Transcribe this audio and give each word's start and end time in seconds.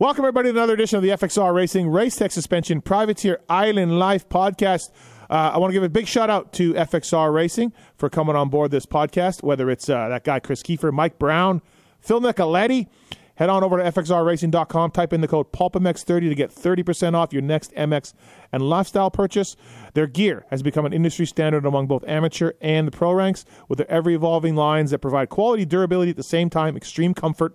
Welcome, 0.00 0.24
everybody, 0.24 0.46
to 0.46 0.52
another 0.52 0.72
edition 0.72 0.96
of 0.96 1.02
the 1.02 1.10
FXR 1.10 1.52
Racing 1.54 1.90
Race 1.90 2.16
Tech 2.16 2.32
Suspension 2.32 2.80
Privateer 2.80 3.38
Island 3.50 3.98
Life 3.98 4.26
podcast. 4.30 4.92
Uh, 5.28 5.50
I 5.52 5.58
want 5.58 5.72
to 5.72 5.74
give 5.74 5.82
a 5.82 5.90
big 5.90 6.06
shout 6.06 6.30
out 6.30 6.54
to 6.54 6.72
FXR 6.72 7.30
Racing 7.34 7.74
for 7.98 8.08
coming 8.08 8.34
on 8.34 8.48
board 8.48 8.70
this 8.70 8.86
podcast, 8.86 9.42
whether 9.42 9.68
it's 9.68 9.90
uh, 9.90 10.08
that 10.08 10.24
guy, 10.24 10.40
Chris 10.40 10.62
Kiefer, 10.62 10.90
Mike 10.90 11.18
Brown, 11.18 11.60
Phil 12.00 12.18
Nicoletti. 12.18 12.88
Head 13.34 13.50
on 13.50 13.62
over 13.62 13.76
to 13.76 13.92
FXRRacing.com, 13.92 14.90
type 14.92 15.12
in 15.12 15.20
the 15.20 15.28
code 15.28 15.52
PulpMX30 15.52 16.30
to 16.30 16.34
get 16.34 16.50
30% 16.50 17.12
off 17.12 17.34
your 17.34 17.42
next 17.42 17.70
MX 17.74 18.14
and 18.52 18.62
lifestyle 18.62 19.10
purchase. 19.10 19.54
Their 19.92 20.06
gear 20.06 20.46
has 20.48 20.62
become 20.62 20.86
an 20.86 20.94
industry 20.94 21.26
standard 21.26 21.66
among 21.66 21.88
both 21.88 22.08
amateur 22.08 22.52
and 22.62 22.86
the 22.86 22.90
pro 22.90 23.12
ranks, 23.12 23.44
with 23.68 23.76
their 23.76 23.90
ever 23.90 24.08
evolving 24.08 24.56
lines 24.56 24.92
that 24.92 25.00
provide 25.00 25.28
quality, 25.28 25.66
durability 25.66 26.10
at 26.10 26.16
the 26.16 26.22
same 26.22 26.48
time, 26.48 26.74
extreme 26.74 27.12
comfort 27.12 27.54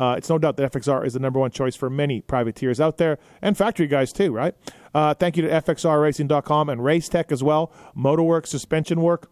uh, 0.00 0.14
it's 0.16 0.30
no 0.30 0.38
doubt 0.38 0.56
that 0.56 0.72
FXR 0.72 1.06
is 1.06 1.12
the 1.12 1.20
number 1.20 1.38
one 1.38 1.50
choice 1.50 1.76
for 1.76 1.90
many 1.90 2.22
privateers 2.22 2.80
out 2.80 2.96
there 2.96 3.18
and 3.42 3.56
factory 3.56 3.86
guys 3.86 4.12
too, 4.12 4.32
right? 4.32 4.54
Uh, 4.94 5.12
thank 5.12 5.36
you 5.36 5.42
to 5.42 5.48
FXRRacing.com 5.48 6.70
and 6.70 6.80
Racetech 6.80 7.30
as 7.30 7.42
well. 7.42 7.70
Motorwork, 7.96 8.46
suspension 8.46 9.02
work. 9.02 9.30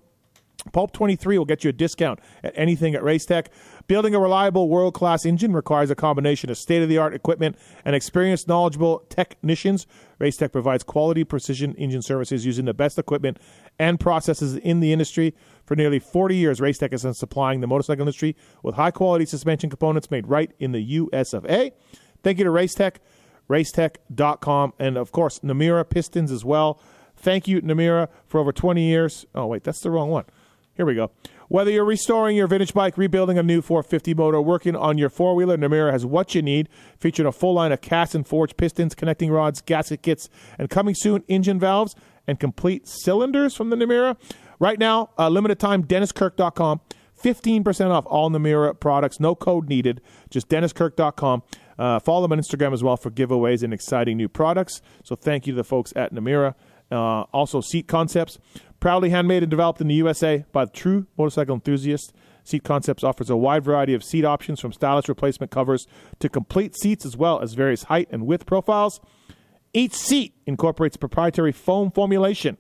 Pulp 0.72 0.92
23 0.92 1.38
will 1.38 1.44
get 1.44 1.64
you 1.64 1.70
a 1.70 1.72
discount 1.72 2.20
at 2.42 2.52
anything 2.56 2.94
at 2.94 3.02
Racetech. 3.02 3.46
Building 3.86 4.14
a 4.14 4.20
reliable 4.20 4.68
world 4.68 4.92
class 4.92 5.24
engine 5.24 5.52
requires 5.54 5.90
a 5.90 5.94
combination 5.94 6.50
of 6.50 6.58
state 6.58 6.82
of 6.82 6.88
the 6.88 6.98
art 6.98 7.14
equipment 7.14 7.56
and 7.84 7.96
experienced, 7.96 8.48
knowledgeable 8.48 9.06
technicians. 9.08 9.86
Racetech 10.20 10.52
provides 10.52 10.82
quality 10.82 11.24
precision 11.24 11.74
engine 11.76 12.02
services 12.02 12.44
using 12.44 12.66
the 12.66 12.74
best 12.74 12.98
equipment 12.98 13.38
and 13.78 14.00
processes 14.00 14.56
in 14.56 14.80
the 14.80 14.92
industry. 14.92 15.34
For 15.64 15.76
nearly 15.76 15.98
40 15.98 16.36
years, 16.36 16.60
Racetech 16.60 16.92
has 16.92 17.02
been 17.02 17.14
supplying 17.14 17.60
the 17.60 17.66
motorcycle 17.66 18.02
industry 18.02 18.36
with 18.62 18.74
high 18.74 18.90
quality 18.90 19.26
suspension 19.26 19.70
components 19.70 20.10
made 20.10 20.26
right 20.26 20.50
in 20.58 20.72
the 20.72 20.80
US 20.80 21.32
of 21.32 21.44
A. 21.46 21.72
Thank 22.22 22.38
you 22.38 22.44
to 22.44 22.50
Racetech, 22.50 22.96
racetech.com, 23.48 24.72
and 24.78 24.96
of 24.96 25.12
course, 25.12 25.40
Namura 25.40 25.88
Pistons 25.88 26.32
as 26.32 26.44
well. 26.44 26.80
Thank 27.16 27.48
you, 27.48 27.60
Namura, 27.60 28.08
for 28.26 28.40
over 28.40 28.52
20 28.52 28.82
years. 28.82 29.26
Oh, 29.34 29.46
wait, 29.46 29.64
that's 29.64 29.80
the 29.80 29.90
wrong 29.90 30.10
one. 30.10 30.24
Here 30.74 30.86
we 30.86 30.94
go. 30.94 31.10
Whether 31.48 31.70
you're 31.70 31.84
restoring 31.84 32.36
your 32.36 32.46
vintage 32.46 32.74
bike, 32.74 32.96
rebuilding 32.96 33.38
a 33.38 33.42
new 33.42 33.62
450 33.62 34.14
motor, 34.14 34.40
working 34.40 34.76
on 34.76 34.98
your 34.98 35.08
four 35.08 35.34
wheeler, 35.34 35.56
Namura 35.56 35.90
has 35.90 36.06
what 36.06 36.34
you 36.34 36.42
need, 36.42 36.68
featuring 36.98 37.26
a 37.26 37.32
full 37.32 37.54
line 37.54 37.72
of 37.72 37.80
cast 37.80 38.14
and 38.14 38.26
forged 38.26 38.56
pistons, 38.56 38.94
connecting 38.94 39.30
rods, 39.30 39.60
gasket 39.60 40.02
kits, 40.02 40.28
and 40.58 40.70
coming 40.70 40.94
soon, 40.94 41.24
engine 41.26 41.58
valves 41.58 41.96
and 42.28 42.38
complete 42.38 42.86
cylinders 42.86 43.56
from 43.56 43.70
the 43.70 43.76
Namura. 43.76 44.16
Right 44.60 44.78
now, 44.78 45.10
uh, 45.18 45.28
limited 45.28 45.58
time, 45.58 45.82
DennisKirk.com. 45.82 46.80
15% 47.20 47.90
off 47.90 48.06
all 48.06 48.30
Namura 48.30 48.78
products. 48.78 49.18
No 49.18 49.34
code 49.34 49.68
needed. 49.68 50.00
Just 50.30 50.48
DennisKirk.com. 50.48 51.42
Uh, 51.76 51.98
follow 51.98 52.22
them 52.22 52.32
on 52.32 52.38
Instagram 52.38 52.72
as 52.72 52.84
well 52.84 52.96
for 52.96 53.10
giveaways 53.10 53.62
and 53.64 53.72
exciting 53.72 54.16
new 54.16 54.28
products. 54.28 54.80
So 55.02 55.16
thank 55.16 55.46
you 55.46 55.54
to 55.54 55.56
the 55.56 55.64
folks 55.64 55.92
at 55.96 56.14
Namura. 56.14 56.54
Uh, 56.90 57.22
also, 57.32 57.60
Seat 57.60 57.86
Concepts, 57.86 58.38
proudly 58.80 59.10
handmade 59.10 59.42
and 59.42 59.50
developed 59.50 59.80
in 59.80 59.88
the 59.88 59.94
USA 59.94 60.44
by 60.52 60.64
true 60.66 61.06
motorcycle 61.16 61.54
enthusiast. 61.54 62.12
Seat 62.44 62.64
Concepts 62.64 63.04
offers 63.04 63.28
a 63.28 63.36
wide 63.36 63.64
variety 63.64 63.92
of 63.94 64.02
seat 64.02 64.24
options 64.24 64.58
from 64.58 64.72
stylish 64.72 65.08
replacement 65.08 65.52
covers 65.52 65.86
to 66.18 66.28
complete 66.28 66.74
seats 66.78 67.04
as 67.04 67.16
well 67.16 67.40
as 67.40 67.52
various 67.52 67.84
height 67.84 68.08
and 68.10 68.26
width 68.26 68.46
profiles. 68.46 69.00
Each 69.72 69.94
seat 69.94 70.34
incorporates 70.46 70.96
proprietary 70.96 71.52
foam 71.52 71.90
formulation 71.90 72.56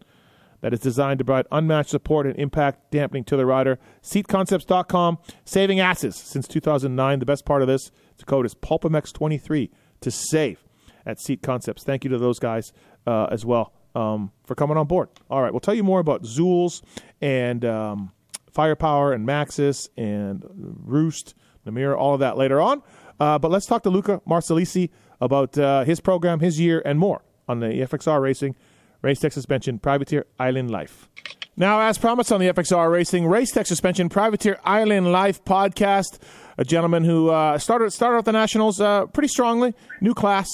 that 0.60 0.72
is 0.72 0.80
designed 0.80 1.18
to 1.18 1.24
provide 1.24 1.46
unmatched 1.52 1.90
support 1.90 2.26
and 2.26 2.36
impact 2.36 2.90
dampening 2.90 3.24
to 3.24 3.36
the 3.36 3.46
rider. 3.46 3.78
SeatConcepts.com, 4.02 5.18
saving 5.44 5.80
asses 5.80 6.16
since 6.16 6.48
2009. 6.48 7.18
The 7.18 7.26
best 7.26 7.44
part 7.44 7.62
of 7.62 7.68
this, 7.68 7.90
the 8.16 8.24
code 8.24 8.44
is 8.44 8.54
PulpMX23 8.54 9.70
to 10.00 10.10
save 10.10 10.64
at 11.06 11.20
Seat 11.20 11.42
Concepts. 11.42 11.84
Thank 11.84 12.04
you 12.04 12.10
to 12.10 12.18
those 12.18 12.38
guys 12.38 12.72
uh, 13.06 13.26
as 13.30 13.44
well 13.44 13.72
um, 13.94 14.32
for 14.44 14.54
coming 14.54 14.76
on 14.76 14.86
board. 14.86 15.08
All 15.30 15.42
right, 15.42 15.52
we'll 15.52 15.60
tell 15.60 15.74
you 15.74 15.84
more 15.84 16.00
about 16.00 16.24
Zools 16.24 16.82
and 17.20 17.64
um, 17.64 18.12
Firepower 18.52 19.12
and 19.12 19.26
Maxxis 19.26 19.88
and 19.96 20.44
Roost, 20.54 21.34
Namura, 21.66 21.96
all 21.96 22.14
of 22.14 22.20
that 22.20 22.36
later 22.36 22.60
on. 22.60 22.82
Uh, 23.20 23.38
but 23.38 23.50
let's 23.50 23.66
talk 23.66 23.82
to 23.82 23.90
Luca 23.90 24.20
Marsalisi 24.28 24.90
about 25.20 25.56
uh, 25.58 25.84
his 25.84 26.00
program, 26.00 26.40
his 26.40 26.60
year, 26.60 26.82
and 26.84 26.98
more 26.98 27.22
on 27.48 27.60
the 27.60 27.68
FXR 27.68 28.20
Racing 28.20 28.54
Race 29.02 29.20
Tech 29.20 29.32
Suspension 29.32 29.78
Privateer 29.78 30.26
Island 30.38 30.70
Life. 30.70 31.08
Now, 31.56 31.80
as 31.80 31.98
promised 31.98 32.30
on 32.30 32.40
the 32.40 32.46
FXR 32.52 32.90
Racing 32.90 33.26
Race 33.26 33.50
Tech 33.50 33.66
Suspension 33.66 34.08
Privateer 34.08 34.60
Island 34.64 35.10
Life 35.10 35.44
podcast, 35.44 36.18
a 36.56 36.64
gentleman 36.64 37.04
who 37.04 37.30
uh, 37.30 37.58
started 37.58 37.92
started 37.92 38.18
off 38.18 38.24
the 38.24 38.32
Nationals 38.32 38.80
uh, 38.80 39.06
pretty 39.06 39.28
strongly, 39.28 39.74
new 40.00 40.14
class, 40.14 40.48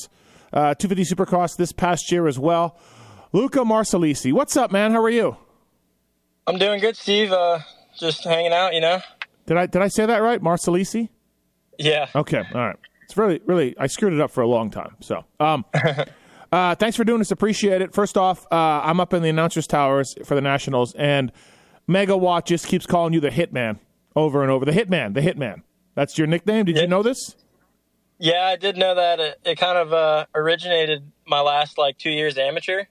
uh, 0.52 0.74
250 0.74 1.14
Supercross 1.14 1.56
this 1.56 1.72
past 1.72 2.10
year 2.10 2.26
as 2.26 2.38
well. 2.38 2.78
Luca 3.32 3.60
Marsalisi, 3.60 4.32
what's 4.32 4.56
up, 4.56 4.70
man? 4.70 4.92
How 4.92 5.02
are 5.02 5.10
you? 5.10 5.36
I'm 6.46 6.58
doing 6.58 6.80
good, 6.80 6.96
Steve. 6.96 7.32
Uh, 7.32 7.58
just 7.98 8.24
hanging 8.24 8.52
out, 8.52 8.74
you 8.74 8.80
know. 8.80 9.00
Did 9.46 9.56
I 9.56 9.66
did 9.66 9.82
I 9.82 9.88
say 9.88 10.06
that 10.06 10.18
right, 10.22 10.40
Marsalisi? 10.40 11.08
Yeah. 11.78 12.08
Okay. 12.14 12.42
All 12.54 12.60
right. 12.66 12.76
It's 13.14 13.18
really 13.18 13.40
really 13.46 13.78
I 13.78 13.86
screwed 13.86 14.12
it 14.12 14.20
up 14.20 14.32
for 14.32 14.40
a 14.40 14.48
long 14.48 14.70
time. 14.70 14.96
So, 15.00 15.24
um, 15.38 15.64
Uh, 16.52 16.72
thanks 16.72 16.96
for 16.96 17.02
doing 17.02 17.18
this. 17.18 17.32
Appreciate 17.32 17.82
it. 17.82 17.92
First 17.92 18.16
off, 18.16 18.46
uh, 18.52 18.80
I'm 18.84 19.00
up 19.00 19.12
in 19.12 19.24
the 19.24 19.28
announcers 19.28 19.66
towers 19.66 20.14
for 20.24 20.36
the 20.36 20.40
Nationals, 20.40 20.94
and 20.94 21.32
Mega 21.88 22.12
Megawatt 22.12 22.44
just 22.44 22.68
keeps 22.68 22.86
calling 22.86 23.12
you 23.12 23.18
the 23.18 23.30
Hitman 23.30 23.80
over 24.14 24.40
and 24.40 24.52
over. 24.52 24.64
The 24.64 24.70
Hitman, 24.70 25.14
the 25.14 25.20
Hitman. 25.20 25.62
That's 25.96 26.16
your 26.16 26.28
nickname. 26.28 26.66
Did 26.66 26.76
yeah. 26.76 26.82
you 26.82 26.86
know 26.86 27.02
this? 27.02 27.34
Yeah, 28.20 28.44
I 28.44 28.54
did 28.54 28.76
know 28.76 28.94
that. 28.94 29.18
It, 29.18 29.40
it 29.44 29.58
kind 29.58 29.76
of 29.76 29.92
uh, 29.92 30.26
originated 30.32 31.10
my 31.26 31.40
last 31.40 31.76
like 31.76 31.98
two 31.98 32.10
years 32.10 32.38
amateur. 32.38 32.84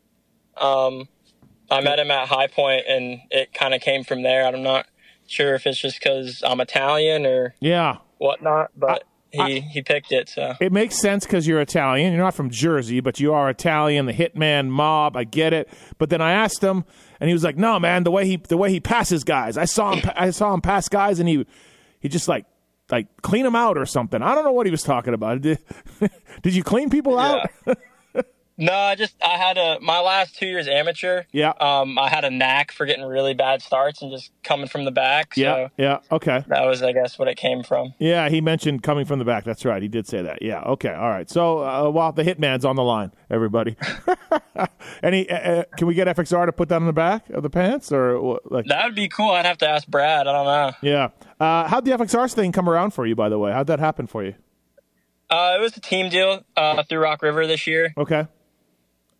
Um, 0.57 1.07
I 1.71 1.79
met 1.79 1.99
him 1.99 2.11
at 2.11 2.27
High 2.27 2.47
Point, 2.47 2.83
and 2.85 3.21
it 3.31 3.53
kind 3.53 3.73
of 3.73 3.79
came 3.79 4.03
from 4.03 4.23
there. 4.23 4.45
I'm 4.45 4.61
not 4.61 4.87
sure 5.25 5.55
if 5.55 5.65
it's 5.65 5.79
just 5.79 6.01
because 6.01 6.43
I'm 6.45 6.59
Italian 6.59 7.25
or 7.25 7.55
yeah 7.61 7.99
whatnot, 8.17 8.71
but 8.75 9.05
he 9.33 9.39
I, 9.39 9.59
he 9.59 9.81
picked 9.81 10.11
it. 10.11 10.29
So 10.29 10.53
it 10.61 10.71
makes 10.71 10.95
sense 11.01 11.25
because 11.25 11.47
you're 11.47 11.59
Italian. 11.59 12.13
You're 12.13 12.23
not 12.23 12.35
from 12.35 12.51
Jersey, 12.51 12.99
but 12.99 13.19
you 13.19 13.33
are 13.33 13.49
Italian. 13.49 14.05
The 14.05 14.13
hitman 14.13 14.69
mob. 14.69 15.17
I 15.17 15.23
get 15.23 15.53
it. 15.53 15.69
But 15.97 16.11
then 16.11 16.21
I 16.21 16.33
asked 16.33 16.63
him, 16.63 16.85
and 17.19 17.29
he 17.29 17.33
was 17.33 17.43
like, 17.43 17.57
"No, 17.57 17.79
man. 17.79 18.03
The 18.03 18.11
way 18.11 18.27
he 18.27 18.37
the 18.37 18.57
way 18.57 18.69
he 18.69 18.79
passes 18.79 19.23
guys. 19.23 19.57
I 19.57 19.65
saw 19.65 19.95
him. 19.95 20.09
I 20.15 20.29
saw 20.29 20.53
him 20.53 20.61
pass 20.61 20.87
guys, 20.87 21.19
and 21.19 21.27
he 21.27 21.45
he 21.99 22.07
just 22.07 22.27
like." 22.27 22.45
Like 22.91 23.07
clean 23.21 23.43
them 23.43 23.55
out 23.55 23.77
or 23.77 23.85
something. 23.85 24.21
I 24.21 24.35
don't 24.35 24.43
know 24.43 24.51
what 24.51 24.67
he 24.67 24.71
was 24.71 24.83
talking 24.83 25.13
about. 25.13 25.41
Did, 25.41 25.57
did 26.43 26.53
you 26.53 26.63
clean 26.63 26.89
people 26.89 27.13
yeah. 27.13 27.45
out? 27.65 27.77
No, 28.57 28.73
I 28.73 28.95
just 28.95 29.15
I 29.23 29.37
had 29.37 29.57
a 29.57 29.79
my 29.81 29.99
last 29.99 30.35
two 30.35 30.45
years 30.45 30.67
amateur. 30.67 31.23
Yeah. 31.31 31.53
Um, 31.59 31.97
I 31.97 32.09
had 32.09 32.23
a 32.23 32.29
knack 32.29 32.71
for 32.71 32.85
getting 32.85 33.03
really 33.03 33.33
bad 33.33 33.61
starts 33.63 34.01
and 34.01 34.11
just 34.11 34.31
coming 34.43 34.67
from 34.67 34.85
the 34.85 34.91
back. 34.91 35.33
So 35.33 35.41
yeah. 35.41 35.67
Yeah. 35.77 35.99
Okay. 36.11 36.43
That 36.47 36.65
was, 36.65 36.83
I 36.83 36.91
guess, 36.91 37.17
what 37.17 37.27
it 37.27 37.35
came 37.35 37.63
from. 37.63 37.93
Yeah, 37.97 38.29
he 38.29 38.41
mentioned 38.41 38.83
coming 38.83 39.05
from 39.05 39.17
the 39.19 39.25
back. 39.25 39.43
That's 39.43 39.65
right. 39.65 39.81
He 39.81 39.87
did 39.87 40.07
say 40.07 40.21
that. 40.21 40.41
Yeah. 40.41 40.61
Okay. 40.61 40.93
All 40.93 41.09
right. 41.09 41.29
So, 41.29 41.59
uh, 41.59 41.89
while 41.89 42.11
the 42.11 42.23
hitman's 42.23 42.63
on 42.63 42.75
the 42.75 42.83
line, 42.83 43.11
everybody. 43.31 43.75
Any? 45.03 45.29
Uh, 45.29 45.35
uh, 45.35 45.63
can 45.77 45.87
we 45.87 45.95
get 45.95 46.07
FXR 46.07 46.45
to 46.45 46.51
put 46.51 46.69
that 46.69 46.75
on 46.75 46.85
the 46.85 46.93
back 46.93 47.29
of 47.31 47.41
the 47.41 47.49
pants 47.49 47.91
or 47.91 48.39
like? 48.45 48.65
That 48.67 48.85
would 48.85 48.95
be 48.95 49.07
cool. 49.07 49.31
I'd 49.31 49.45
have 49.45 49.57
to 49.59 49.67
ask 49.67 49.87
Brad. 49.87 50.27
I 50.27 50.31
don't 50.31 50.45
know. 50.45 50.71
Yeah. 50.81 51.09
Uh, 51.39 51.67
how'd 51.67 51.85
the 51.85 51.91
FXR 51.91 52.31
thing 52.31 52.51
come 52.51 52.69
around 52.69 52.91
for 52.91 53.05
you? 53.07 53.15
By 53.15 53.29
the 53.29 53.39
way, 53.39 53.51
how'd 53.51 53.67
that 53.67 53.79
happen 53.79 54.05
for 54.05 54.23
you? 54.23 54.35
Uh, 55.29 55.55
it 55.57 55.61
was 55.61 55.75
a 55.75 55.81
team 55.81 56.09
deal 56.09 56.43
uh, 56.55 56.83
through 56.83 56.99
Rock 56.99 57.23
River 57.23 57.47
this 57.47 57.65
year. 57.65 57.93
Okay. 57.97 58.27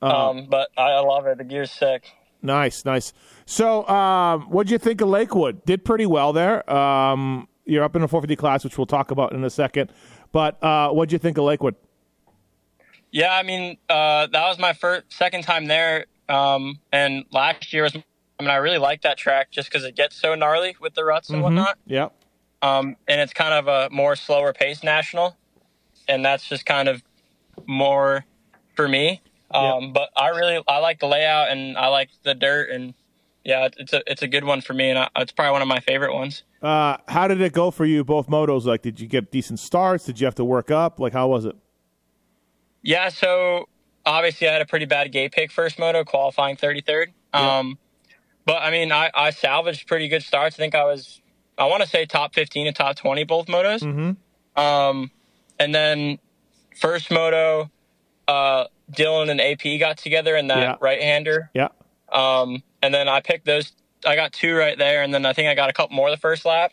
Uh, 0.04 0.30
um, 0.30 0.48
but 0.50 0.70
I, 0.78 0.92
I, 0.92 1.00
love 1.00 1.28
it. 1.28 1.38
The 1.38 1.46
gear's 1.46 1.72
sick. 1.72 2.12
Nice, 2.42 2.84
nice. 2.84 3.14
So, 3.46 3.88
um, 3.88 4.44
what'd 4.44 4.70
you 4.70 4.78
think 4.78 5.00
of 5.00 5.08
Lakewood? 5.08 5.64
Did 5.66 5.86
pretty 5.86 6.06
well 6.06 6.34
there. 6.34 6.70
Um, 6.70 7.48
you're 7.66 7.84
up 7.86 7.96
in 7.96 8.02
the 8.02 8.08
450 8.10 8.36
class, 8.36 8.64
which 8.66 8.78
we'll 8.78 8.86
talk 8.86 9.12
about 9.12 9.32
in 9.32 9.44
a 9.46 9.50
second. 9.50 9.94
But 10.34 10.62
uh, 10.62 10.90
what'd 10.90 11.14
you 11.14 11.20
think 11.20 11.38
of 11.38 11.46
Lakewood? 11.46 11.76
Yeah, 13.12 13.34
I 13.34 13.44
mean, 13.44 13.78
uh, 13.88 14.28
that 14.28 14.48
was 14.48 14.60
my 14.60 14.74
first, 14.74 15.14
second 15.14 15.44
time 15.44 15.68
there. 15.68 16.08
Um, 16.28 16.80
and 16.92 17.24
last 17.32 17.72
year 17.72 17.84
was, 17.84 17.96
I 17.96 18.44
mean, 18.44 18.50
I 18.50 18.56
really 18.56 18.80
like 18.80 19.04
that 19.04 19.18
track 19.18 19.52
just 19.52 19.70
because 19.70 19.86
it 19.86 19.96
gets 19.96 20.18
so 20.18 20.36
gnarly 20.36 20.76
with 20.82 20.96
the 20.96 21.06
ruts 21.06 21.30
and 21.30 21.38
mm-hmm. 21.38 21.44
whatnot. 21.44 21.78
Yeah. 21.86 22.10
Um, 22.62 22.98
and 23.08 23.22
it's 23.22 23.34
kind 23.34 23.54
of 23.54 23.68
a 23.68 23.94
more 23.94 24.16
slower 24.16 24.52
pace 24.52 24.84
national. 24.84 25.38
And 26.10 26.26
that's 26.26 26.50
just 26.50 26.66
kind 26.66 26.90
of 26.90 27.04
more 27.66 28.26
for 28.76 28.88
me. 28.88 29.22
Um. 29.54 29.94
But 29.94 30.10
I 30.16 30.30
really 30.30 30.64
I 30.68 30.80
like 30.80 31.00
the 31.00 31.08
layout 31.08 31.50
and 31.50 31.78
I 31.78 31.88
like 31.88 32.10
the 32.24 32.34
dirt 32.34 32.70
and 32.70 32.94
yeah, 33.44 33.68
it's 33.78 33.94
a 33.94 34.02
it's 34.10 34.22
a 34.22 34.28
good 34.28 34.44
one 34.44 34.62
for 34.62 34.74
me 34.74 34.90
and 34.90 35.00
I, 35.00 35.10
it's 35.18 35.32
probably 35.32 35.52
one 35.52 35.62
of 35.62 35.68
my 35.68 35.80
favorite 35.80 36.14
ones. 36.14 36.44
Uh, 36.62 36.98
how 37.10 37.28
did 37.28 37.42
it 37.42 37.52
go 37.52 37.72
for 37.72 37.86
you 37.86 38.04
both 38.06 38.28
motos? 38.28 38.64
Like, 38.64 38.82
did 38.82 39.00
you 39.00 39.08
get 39.08 39.32
decent 39.32 39.60
starts? 39.60 40.06
Did 40.06 40.20
you 40.20 40.26
have 40.26 40.36
to 40.36 40.46
work 40.46 40.72
up? 40.72 40.98
Like, 41.00 41.12
how 41.12 41.28
was 41.28 41.44
it? 41.44 41.56
Yeah, 42.82 43.10
so 43.10 43.68
obviously 44.06 44.48
I 44.48 44.54
had 44.54 44.62
a 44.62 44.66
pretty 44.66 44.86
bad 44.86 45.12
gate 45.12 45.34
pick 45.34 45.52
first 45.52 45.78
moto, 45.78 46.06
qualifying 46.06 46.56
33rd. 46.56 47.08
Yep. 47.34 47.42
Um, 47.42 47.78
but 48.46 48.62
I 48.62 48.72
mean, 48.72 48.92
I, 48.92 49.12
I 49.14 49.32
salvaged 49.32 49.88
pretty 49.88 50.08
good 50.08 50.24
starts. 50.24 50.56
I 50.56 50.58
think 50.58 50.76
I 50.76 50.86
was, 50.86 51.22
I 51.58 51.66
want 51.66 51.84
to 51.84 51.90
say 51.90 52.06
top 52.06 52.34
15 52.34 52.68
and 52.68 52.76
top 52.76 52.96
20 52.96 53.24
both 53.26 53.48
motos. 53.48 53.82
Mm-hmm. 53.82 54.62
Um, 54.62 55.12
and 55.60 55.74
then 55.74 56.20
first 56.80 57.12
moto, 57.12 57.70
uh, 58.28 58.66
Dylan 58.92 59.30
and 59.30 59.40
AP 59.42 59.80
got 59.80 59.98
together 59.98 60.36
in 60.36 60.48
that 60.48 60.60
Yeah. 60.60 60.76
right 60.82 61.02
hander. 61.02 61.50
Yeah. 61.54 61.70
Um, 62.12 62.64
and 62.82 62.94
then 62.94 63.08
I 63.08 63.22
picked 63.22 63.46
those. 63.46 63.72
I 64.06 64.16
got 64.16 64.34
two 64.34 64.54
right 64.56 64.78
there, 64.78 65.02
and 65.04 65.14
then 65.14 65.26
I 65.26 65.34
think 65.34 65.48
I 65.48 65.56
got 65.56 65.70
a 65.70 65.74
couple 65.74 65.96
more 65.96 66.10
the 66.12 66.18
first 66.18 66.46
lap. 66.46 66.72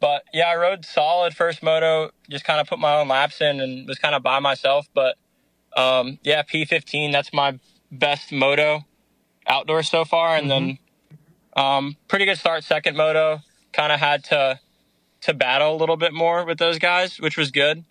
But 0.00 0.24
yeah, 0.34 0.48
I 0.48 0.56
rode 0.56 0.84
solid 0.84 1.34
first 1.34 1.62
moto. 1.62 2.10
Just 2.28 2.44
kind 2.44 2.60
of 2.60 2.66
put 2.68 2.78
my 2.78 2.96
own 3.00 3.08
laps 3.08 3.40
in 3.40 3.60
and 3.60 3.88
was 3.88 3.98
kind 3.98 4.14
of 4.14 4.22
by 4.22 4.38
myself. 4.38 4.86
But 4.94 5.16
um, 5.76 6.18
yeah, 6.22 6.42
P15. 6.42 7.10
That's 7.12 7.32
my 7.32 7.58
best 7.90 8.30
moto 8.30 8.84
outdoor 9.46 9.82
so 9.82 10.04
far, 10.04 10.36
and 10.36 10.50
then 10.50 10.78
um, 11.56 11.96
pretty 12.08 12.26
good 12.26 12.38
start 12.38 12.64
second 12.64 12.96
moto. 12.96 13.40
Kind 13.72 13.92
of 13.92 13.98
had 14.00 14.24
to 14.24 14.60
to 15.22 15.32
battle 15.34 15.74
a 15.74 15.78
little 15.78 15.96
bit 15.96 16.12
more 16.12 16.44
with 16.44 16.58
those 16.58 16.78
guys, 16.78 17.18
which 17.18 17.38
was 17.38 17.50
good. 17.50 17.84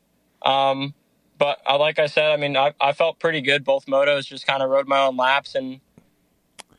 Um, 0.44 0.94
but 1.38 1.60
uh, 1.68 1.78
like 1.78 2.00
I 2.00 2.08
said, 2.08 2.32
I 2.32 2.38
mean, 2.38 2.56
I, 2.56 2.74
I 2.80 2.94
felt 2.94 3.20
pretty 3.20 3.42
good 3.42 3.64
both 3.64 3.86
motos. 3.86 4.26
Just 4.26 4.48
kind 4.48 4.62
of 4.62 4.70
rode 4.70 4.88
my 4.88 5.06
own 5.06 5.18
laps 5.18 5.56
and 5.56 5.80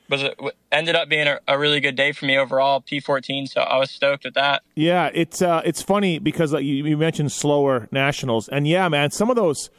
was 0.08 0.22
it 0.22 0.38
ended 0.70 0.94
up 0.94 1.08
being 1.08 1.26
a, 1.26 1.40
a 1.48 1.58
really 1.58 1.80
good 1.80 1.96
day 1.96 2.12
for 2.12 2.26
me 2.26 2.36
overall. 2.36 2.80
P14, 2.80 3.48
so 3.48 3.60
I 3.62 3.78
was 3.78 3.90
stoked 3.90 4.24
with 4.24 4.34
that. 4.34 4.62
Yeah, 4.74 5.10
it's 5.12 5.42
uh, 5.42 5.62
it's 5.64 5.82
funny 5.82 6.18
because 6.18 6.52
like 6.52 6.64
you, 6.64 6.84
you 6.86 6.96
mentioned 6.96 7.32
slower 7.32 7.88
nationals, 7.90 8.48
and 8.48 8.68
yeah, 8.68 8.88
man, 8.88 9.10
some 9.10 9.30
of 9.30 9.36
those 9.36 9.70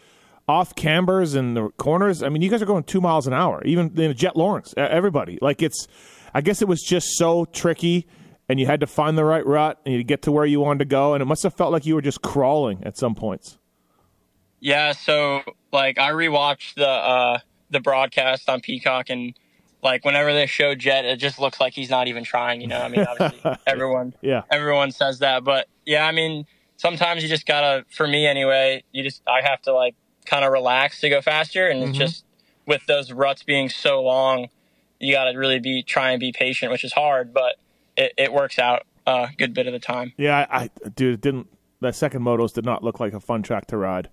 off 0.48 0.76
cambers 0.76 1.34
and 1.36 1.56
the 1.56 1.70
corners. 1.78 2.24
I 2.24 2.30
mean, 2.30 2.42
you 2.42 2.50
guys 2.50 2.62
are 2.62 2.68
going 2.68 2.84
two 2.84 3.02
miles 3.02 3.28
an 3.28 3.34
hour, 3.34 3.62
even 3.66 4.00
in 4.00 4.14
Jet 4.16 4.36
Lawrence. 4.36 4.74
Everybody, 4.78 5.38
like 5.42 5.62
it's. 5.62 5.88
I 6.34 6.42
guess 6.42 6.62
it 6.62 6.68
was 6.68 6.82
just 6.82 7.16
so 7.16 7.46
tricky, 7.46 8.08
and 8.50 8.60
you 8.60 8.66
had 8.66 8.82
to 8.82 8.88
find 8.88 9.18
the 9.18 9.24
right 9.24 9.46
rut 9.46 9.80
and 9.86 9.96
you 9.96 10.04
get 10.04 10.24
to 10.24 10.34
where 10.34 10.46
you 10.46 10.60
wanted 10.60 10.80
to 10.80 10.86
go, 10.86 11.14
and 11.14 11.22
it 11.22 11.26
must 11.26 11.44
have 11.44 11.54
felt 11.54 11.72
like 11.72 11.86
you 11.86 11.96
were 11.96 12.02
just 12.02 12.22
crawling 12.22 12.84
at 12.84 12.98
some 12.98 13.16
points. 13.16 13.58
Yeah, 14.66 14.94
so 14.94 15.44
like 15.72 16.00
I 16.00 16.12
rewatched 16.12 16.74
the 16.74 16.90
uh, 16.90 17.40
the 17.70 17.80
broadcast 17.80 18.50
on 18.50 18.62
Peacock 18.62 19.10
and. 19.10 19.38
Like 19.84 20.04
whenever 20.04 20.34
they 20.34 20.48
show 20.48 20.74
Jet, 20.74 21.06
it 21.06 21.18
just 21.18 21.38
looks 21.38 21.60
like 21.60 21.74
he's 21.74 21.92
not 21.92 22.08
even 22.08 22.24
trying. 22.24 22.60
You 22.60 22.66
know, 22.66 22.82
I 22.82 22.88
mean, 22.90 23.06
obviously 23.06 23.40
everyone 23.68 24.16
Yeah, 24.20 24.42
everyone 24.50 24.92
says 24.92 25.20
that 25.20 25.44
but 25.44 25.68
yeah 25.86 26.08
i 26.08 26.12
mean 26.12 26.48
sometimes 26.78 27.22
you 27.22 27.30
just 27.30 27.46
gotta 27.46 27.86
for 27.90 28.08
me 28.08 28.26
anyway 28.26 28.84
you 28.92 29.04
just 29.04 29.22
i 29.28 29.42
have 29.42 29.62
to 29.64 29.74
like 29.74 29.94
kind 30.26 30.44
of 30.44 30.52
relax 30.52 31.02
to 31.02 31.10
go 31.10 31.22
faster 31.22 31.68
and 31.68 31.84
it's 31.84 31.98
just 31.98 32.26
with 32.66 32.84
those 32.88 33.12
ruts 33.12 33.44
being 33.44 33.70
so 33.70 34.02
long 34.02 34.48
you 35.00 35.14
gotta 35.14 35.38
really 35.38 35.60
be 35.60 35.84
try 35.84 36.10
and 36.12 36.20
be 36.20 36.32
patient 36.32 36.72
which 36.72 36.84
is 36.84 36.94
hard 36.94 37.32
but 37.34 37.56
it, 37.96 38.12
it 38.18 38.34
works 38.34 38.58
out 38.58 38.88
a 39.06 39.30
good 39.38 39.54
bit 39.54 39.68
of 39.68 39.74
the 39.74 39.80
time 39.80 40.14
yeah, 40.18 40.48
I, 40.50 40.64
I 40.64 40.70
dude, 40.96 41.14
it 41.14 41.22
didn't. 41.22 41.48
That 41.82 41.96
second 41.96 42.24
motos 42.24 42.54
did 42.54 42.66
not 42.66 42.84
look 42.84 43.00
like 43.00 43.14
a 43.14 43.20
fun 43.20 43.44
track 43.44 43.68
to 43.68 43.78
ride. 43.78 44.10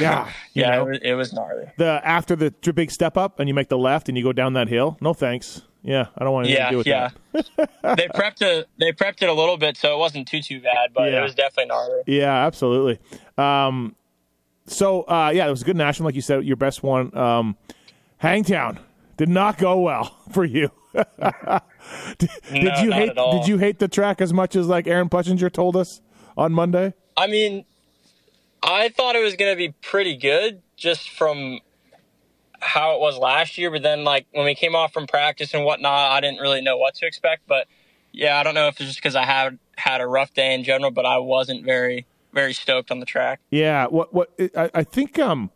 Yeah, 0.00 0.26
you 0.52 0.62
yeah 0.62 0.70
know? 0.76 0.82
it, 0.82 0.88
was, 0.88 0.98
it 1.02 1.12
was 1.14 1.32
gnarly 1.32 1.64
the 1.76 2.00
after 2.04 2.36
the 2.36 2.52
big 2.74 2.90
step 2.90 3.16
up 3.16 3.38
and 3.40 3.48
you 3.48 3.54
make 3.54 3.68
the 3.68 3.78
left 3.78 4.08
and 4.08 4.16
you 4.18 4.24
go 4.24 4.32
down 4.32 4.52
that 4.54 4.68
hill. 4.68 4.96
No 5.00 5.14
thanks. 5.14 5.62
Yeah, 5.82 6.06
I 6.18 6.24
don't 6.24 6.32
want 6.32 6.46
anything 6.48 6.62
to 6.62 6.64
yeah 6.64 6.70
do 6.70 6.76
with 6.78 6.86
yeah 6.86 7.10
that. 7.32 7.96
they 7.96 8.08
prepped 8.08 8.42
it 8.42 8.66
they 8.78 8.90
prepped 8.92 9.22
it 9.22 9.28
a 9.28 9.32
little 9.32 9.56
bit 9.56 9.76
so 9.76 9.94
it 9.94 9.98
wasn't 9.98 10.26
too 10.26 10.42
too 10.42 10.60
bad 10.60 10.90
but 10.92 11.10
Yeah. 11.12 11.20
it 11.20 11.22
was 11.22 11.34
definitely 11.34 11.66
gnarly 11.66 12.02
Yeah, 12.06 12.44
absolutely. 12.46 12.98
Um, 13.38 13.94
so 14.66 15.02
uh, 15.02 15.30
yeah, 15.32 15.46
it 15.46 15.50
was 15.50 15.62
a 15.62 15.64
good 15.64 15.76
national, 15.76 16.06
like 16.06 16.16
you 16.16 16.22
said, 16.22 16.44
your 16.44 16.56
best 16.56 16.82
one. 16.82 17.16
Um, 17.16 17.56
Hangtown 18.20 18.80
did 19.16 19.28
not 19.28 19.58
go 19.58 19.78
well 19.80 20.16
for 20.32 20.44
you. 20.44 20.70
did, 22.18 22.30
did 22.52 22.78
you 22.78 22.90
hate? 22.92 23.14
Did 23.14 23.46
you 23.48 23.58
hate 23.58 23.78
the 23.78 23.86
track 23.88 24.20
as 24.20 24.32
much 24.32 24.56
as 24.56 24.66
like 24.66 24.86
Aaron 24.86 25.08
Plessinger 25.08 25.52
told 25.52 25.76
us 25.76 26.00
on 26.36 26.52
Monday? 26.52 26.94
I 27.16 27.26
mean, 27.26 27.64
I 28.66 28.88
thought 28.88 29.14
it 29.14 29.22
was 29.22 29.36
going 29.36 29.52
to 29.52 29.56
be 29.56 29.72
pretty 29.80 30.16
good 30.16 30.60
just 30.76 31.08
from 31.08 31.60
how 32.60 32.96
it 32.96 33.00
was 33.00 33.16
last 33.16 33.56
year. 33.56 33.70
But 33.70 33.82
then, 33.82 34.02
like, 34.02 34.26
when 34.32 34.44
we 34.44 34.56
came 34.56 34.74
off 34.74 34.92
from 34.92 35.06
practice 35.06 35.54
and 35.54 35.64
whatnot, 35.64 36.10
I 36.10 36.20
didn't 36.20 36.40
really 36.40 36.60
know 36.60 36.76
what 36.76 36.96
to 36.96 37.06
expect. 37.06 37.42
But 37.46 37.68
yeah, 38.12 38.38
I 38.38 38.42
don't 38.42 38.54
know 38.54 38.66
if 38.66 38.80
it's 38.80 38.90
just 38.90 38.98
because 38.98 39.14
I 39.14 39.24
had 39.24 39.58
had 39.76 40.00
a 40.00 40.06
rough 40.06 40.34
day 40.34 40.52
in 40.52 40.64
general, 40.64 40.90
but 40.90 41.06
I 41.06 41.18
wasn't 41.18 41.64
very, 41.64 42.06
very 42.32 42.52
stoked 42.52 42.90
on 42.90 42.98
the 42.98 43.06
track. 43.06 43.40
Yeah. 43.50 43.86
What? 43.86 44.12
What? 44.12 44.32
I, 44.56 44.70
I 44.74 44.82
think 44.82 45.18
um, 45.18 45.50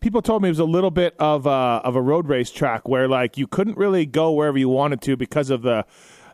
people 0.00 0.22
told 0.22 0.42
me 0.42 0.48
it 0.48 0.52
was 0.52 0.58
a 0.58 0.64
little 0.64 0.90
bit 0.90 1.14
of 1.18 1.46
a 1.46 1.50
of 1.50 1.94
a 1.94 2.00
road 2.00 2.26
race 2.28 2.50
track 2.50 2.88
where 2.88 3.06
like 3.06 3.36
you 3.36 3.46
couldn't 3.46 3.76
really 3.76 4.06
go 4.06 4.32
wherever 4.32 4.56
you 4.56 4.68
wanted 4.68 5.02
to 5.02 5.16
because 5.16 5.50
of 5.50 5.62
the 5.62 5.84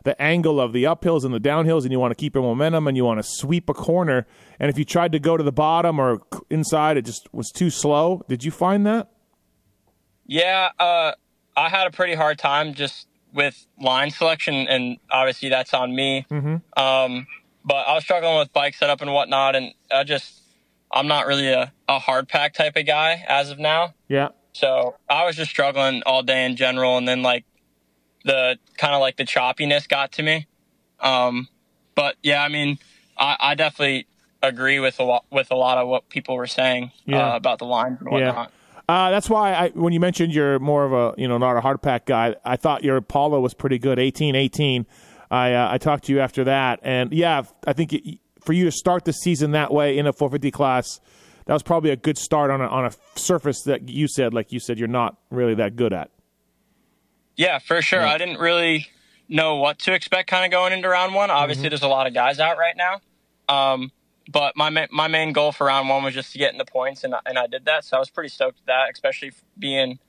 the 0.03 0.21
angle 0.21 0.59
of 0.59 0.73
the 0.73 0.83
uphills 0.83 1.23
and 1.23 1.33
the 1.33 1.39
downhills, 1.39 1.83
and 1.83 1.91
you 1.91 1.99
want 1.99 2.11
to 2.11 2.15
keep 2.15 2.35
your 2.35 2.43
momentum 2.43 2.87
and 2.87 2.97
you 2.97 3.05
want 3.05 3.19
to 3.19 3.23
sweep 3.23 3.69
a 3.69 3.73
corner. 3.73 4.27
And 4.59 4.69
if 4.69 4.77
you 4.77 4.85
tried 4.85 5.11
to 5.13 5.19
go 5.19 5.37
to 5.37 5.43
the 5.43 5.51
bottom 5.51 5.99
or 5.99 6.21
inside, 6.49 6.97
it 6.97 7.05
just 7.05 7.33
was 7.33 7.51
too 7.51 7.69
slow. 7.69 8.23
Did 8.27 8.43
you 8.43 8.51
find 8.51 8.85
that? 8.85 9.09
Yeah, 10.25 10.69
uh, 10.79 11.13
I 11.55 11.69
had 11.69 11.87
a 11.87 11.91
pretty 11.91 12.15
hard 12.15 12.37
time 12.37 12.73
just 12.73 13.07
with 13.33 13.65
line 13.79 14.11
selection, 14.11 14.67
and 14.67 14.97
obviously 15.09 15.49
that's 15.49 15.73
on 15.73 15.95
me. 15.95 16.25
Mm-hmm. 16.29 16.81
Um, 16.81 17.27
but 17.65 17.87
I 17.87 17.93
was 17.93 18.03
struggling 18.03 18.37
with 18.37 18.53
bike 18.53 18.75
setup 18.75 19.01
and 19.01 19.11
whatnot, 19.11 19.55
and 19.55 19.73
I 19.91 20.03
just 20.03 20.41
I'm 20.91 21.07
not 21.07 21.27
really 21.27 21.47
a, 21.47 21.73
a 21.89 21.99
hard 21.99 22.27
pack 22.27 22.53
type 22.53 22.75
of 22.75 22.85
guy 22.85 23.23
as 23.27 23.49
of 23.49 23.59
now. 23.59 23.93
Yeah. 24.07 24.29
So 24.53 24.95
I 25.09 25.25
was 25.25 25.35
just 25.35 25.49
struggling 25.49 26.03
all 26.05 26.21
day 26.21 26.45
in 26.45 26.55
general, 26.55 26.97
and 26.97 27.07
then 27.07 27.23
like 27.23 27.45
the 28.23 28.57
kind 28.77 28.93
of 28.93 29.01
like 29.01 29.17
the 29.17 29.23
choppiness 29.25 29.87
got 29.87 30.11
to 30.13 30.23
me. 30.23 30.47
Um, 30.99 31.47
but 31.95 32.15
yeah, 32.23 32.41
I 32.43 32.47
mean, 32.49 32.79
I, 33.17 33.35
I 33.39 33.55
definitely 33.55 34.07
agree 34.41 34.79
with 34.79 34.99
a 34.99 35.03
lot 35.03 35.25
with 35.31 35.51
a 35.51 35.55
lot 35.55 35.77
of 35.77 35.87
what 35.87 36.09
people 36.09 36.35
were 36.35 36.47
saying 36.47 36.91
Yeah. 37.05 37.33
uh, 37.33 37.35
about 37.35 37.59
the 37.59 37.65
lines 37.65 37.99
and 38.01 38.09
Yeah. 38.11 38.27
whatnot. 38.27 38.51
Uh, 38.89 39.11
that's 39.11 39.29
why 39.29 39.53
I, 39.53 39.69
when 39.69 39.93
you 39.93 39.99
mentioned 40.01 40.33
you're 40.33 40.59
more 40.59 40.83
of 40.83 40.91
a, 40.91 41.19
you 41.19 41.27
know, 41.27 41.37
not 41.37 41.55
a 41.55 41.61
hard 41.61 41.81
pack 41.81 42.05
guy, 42.05 42.35
I 42.43 42.57
thought 42.57 42.83
your 42.83 42.97
Apollo 42.97 43.39
was 43.39 43.53
pretty 43.53 43.79
good, 43.79 43.97
18 43.97 44.35
18. 44.35 44.85
I, 45.31 45.53
uh, 45.53 45.71
I 45.71 45.77
talked 45.77 46.03
to 46.05 46.11
you 46.13 46.19
after 46.19 46.43
that. 46.43 46.79
And 46.83 47.13
yeah, 47.13 47.43
I 47.65 47.71
think 47.73 47.93
it, 47.93 48.19
for 48.41 48.51
you 48.51 48.65
to 48.65 48.71
start 48.71 49.05
the 49.05 49.13
season 49.13 49.51
that 49.51 49.73
way 49.73 49.97
in 49.97 50.05
a 50.05 50.11
450 50.11 50.51
class, 50.51 50.99
that 51.45 51.53
was 51.53 51.63
probably 51.63 51.91
a 51.91 51.95
good 51.95 52.17
start 52.17 52.51
on 52.51 52.59
a, 52.61 52.67
on 52.67 52.85
a 52.85 52.91
surface 53.15 53.61
that 53.63 53.87
you 53.87 54.07
said, 54.09 54.33
like 54.33 54.51
you 54.51 54.59
said, 54.59 54.77
you're 54.77 54.87
not 54.89 55.17
really 55.31 55.55
that 55.55 55.75
good 55.77 55.93
at. 55.93 56.11
Yeah, 57.35 57.59
for 57.59 57.81
sure. 57.81 58.01
I 58.01 58.17
didn't 58.17 58.39
really 58.39 58.87
know 59.27 59.55
what 59.55 59.79
to 59.79 59.93
expect 59.93 60.29
kind 60.29 60.45
of 60.45 60.51
going 60.51 60.73
into 60.73 60.87
round 60.87 61.13
one. 61.13 61.31
Obviously, 61.31 61.69
there's 61.69 61.83
a 61.83 61.87
lot 61.87 62.07
of 62.07 62.13
guys 62.13 62.39
out 62.39 62.57
right 62.57 62.75
now. 62.77 63.01
Um, 63.49 63.91
but 64.31 64.55
my 64.55 64.69
ma- 64.69 64.87
my 64.91 65.07
main 65.07 65.33
goal 65.33 65.51
for 65.51 65.67
round 65.67 65.89
one 65.89 66.03
was 66.03 66.13
just 66.13 66.31
to 66.33 66.37
get 66.37 66.51
in 66.51 66.57
the 66.57 66.65
points, 66.65 67.03
and 67.03 67.13
I, 67.13 67.19
and 67.25 67.37
I 67.37 67.47
did 67.47 67.65
that. 67.65 67.83
So 67.83 67.97
I 67.97 67.99
was 67.99 68.09
pretty 68.09 68.29
stoked 68.29 68.59
with 68.59 68.65
that, 68.67 68.89
especially 68.91 69.31
being. 69.57 69.99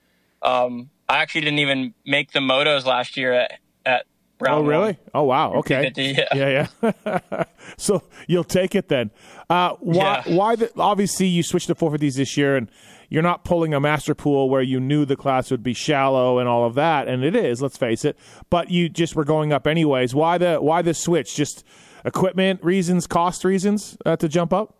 Um, 0.43 0.91
I 1.09 1.19
actually 1.19 1.43
didn't 1.43 1.59
even 1.59 1.95
make 2.07 2.33
the 2.33 2.41
motos 2.41 2.85
last 2.85 3.17
year 3.17 3.33
at 3.33 3.59
at 3.85 4.07
round. 4.41 4.59
Oh, 4.59 4.61
one. 4.61 4.71
really? 4.71 4.99
Oh, 5.13 5.23
wow. 5.25 5.55
Okay. 5.55 5.83
50, 5.85 6.03
yeah. 6.03 6.25
yeah, 6.35 6.67
yeah. 7.05 7.45
so 7.77 8.03
you'll 8.29 8.45
take 8.45 8.75
it 8.75 8.89
then. 8.89 9.11
Uh, 9.49 9.75
why? 9.81 10.23
Yeah. 10.27 10.37
Why? 10.37 10.57
The, 10.57 10.71
obviously, 10.77 11.27
you 11.27 11.43
switched 11.43 11.67
to 11.69 11.75
450s 11.75 12.17
this 12.17 12.37
year, 12.37 12.57
and 12.57 12.71
you're 13.15 13.23
not 13.23 13.45
pulling 13.45 13.73
a 13.73 13.79
master 13.79 14.13
pool 14.13 14.51
where 14.51 14.61
you 14.61 14.81
knew 14.81 15.05
the 15.05 15.15
class 15.15 15.49
would 15.53 15.63
be 15.63 15.73
shallow 15.73 16.41
and 16.41 16.49
all 16.49 16.67
of 16.67 16.75
that, 16.75 17.07
and 17.07 17.23
it 17.23 17.37
is. 17.37 17.63
Let's 17.63 17.77
face 17.77 18.05
it. 18.05 18.19
But 18.51 18.73
you 18.73 18.89
just 18.89 19.15
were 19.15 19.25
going 19.25 19.53
up 19.53 19.69
anyways. 19.69 20.17
Why 20.17 20.37
the? 20.37 20.57
Why 20.57 20.83
the 20.83 20.95
switch? 20.95 21.37
Just 21.37 21.65
equipment 22.05 22.65
reasons, 22.65 23.07
cost 23.07 23.45
reasons 23.45 23.97
uh, 24.05 24.17
to 24.17 24.29
jump 24.29 24.53
up. 24.53 24.77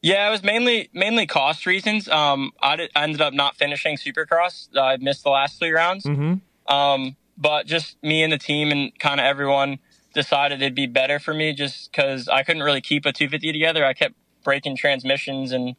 Yeah, 0.00 0.26
it 0.26 0.30
was 0.30 0.42
mainly 0.42 0.88
mainly 0.94 1.26
cost 1.26 1.66
reasons. 1.66 2.08
Um, 2.08 2.52
I, 2.62 2.76
did, 2.76 2.90
I 2.96 3.02
ended 3.02 3.20
up 3.20 3.34
not 3.34 3.56
finishing 3.56 3.98
Supercross. 3.98 4.74
I 4.74 4.96
missed 4.96 5.22
the 5.22 5.30
last 5.30 5.58
three 5.58 5.72
rounds. 5.72 6.06
Mm-hmm. 6.06 6.74
Um, 6.74 7.16
but 7.36 7.66
just 7.66 8.02
me 8.02 8.22
and 8.22 8.32
the 8.32 8.38
team 8.38 8.70
and 8.70 8.98
kind 8.98 9.20
of 9.20 9.26
everyone 9.26 9.80
decided 10.14 10.62
it'd 10.62 10.74
be 10.74 10.86
better 10.86 11.18
for 11.18 11.34
me 11.34 11.52
just 11.52 11.92
because 11.92 12.26
I 12.26 12.42
couldn't 12.42 12.62
really 12.62 12.80
keep 12.80 13.04
a 13.04 13.12
250 13.12 13.52
together. 13.52 13.84
I 13.84 13.92
kept 13.92 14.14
breaking 14.44 14.76
transmissions 14.76 15.52
and 15.52 15.76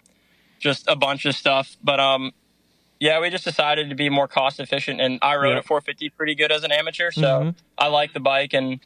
just 0.61 0.87
a 0.87 0.95
bunch 0.95 1.25
of 1.25 1.35
stuff. 1.35 1.75
But 1.83 1.99
um, 1.99 2.31
yeah, 2.99 3.19
we 3.19 3.29
just 3.29 3.43
decided 3.43 3.89
to 3.89 3.95
be 3.95 4.09
more 4.09 4.27
cost 4.27 4.59
efficient. 4.59 5.01
And 5.01 5.19
I 5.21 5.35
rode 5.35 5.57
a 5.57 5.63
450 5.63 6.09
pretty 6.11 6.35
good 6.35 6.51
as 6.51 6.63
an 6.63 6.71
amateur, 6.71 7.11
so 7.11 7.21
Mhm. 7.21 7.55
I 7.77 7.87
like 7.87 8.13
the 8.13 8.19
bike. 8.19 8.53
And 8.53 8.79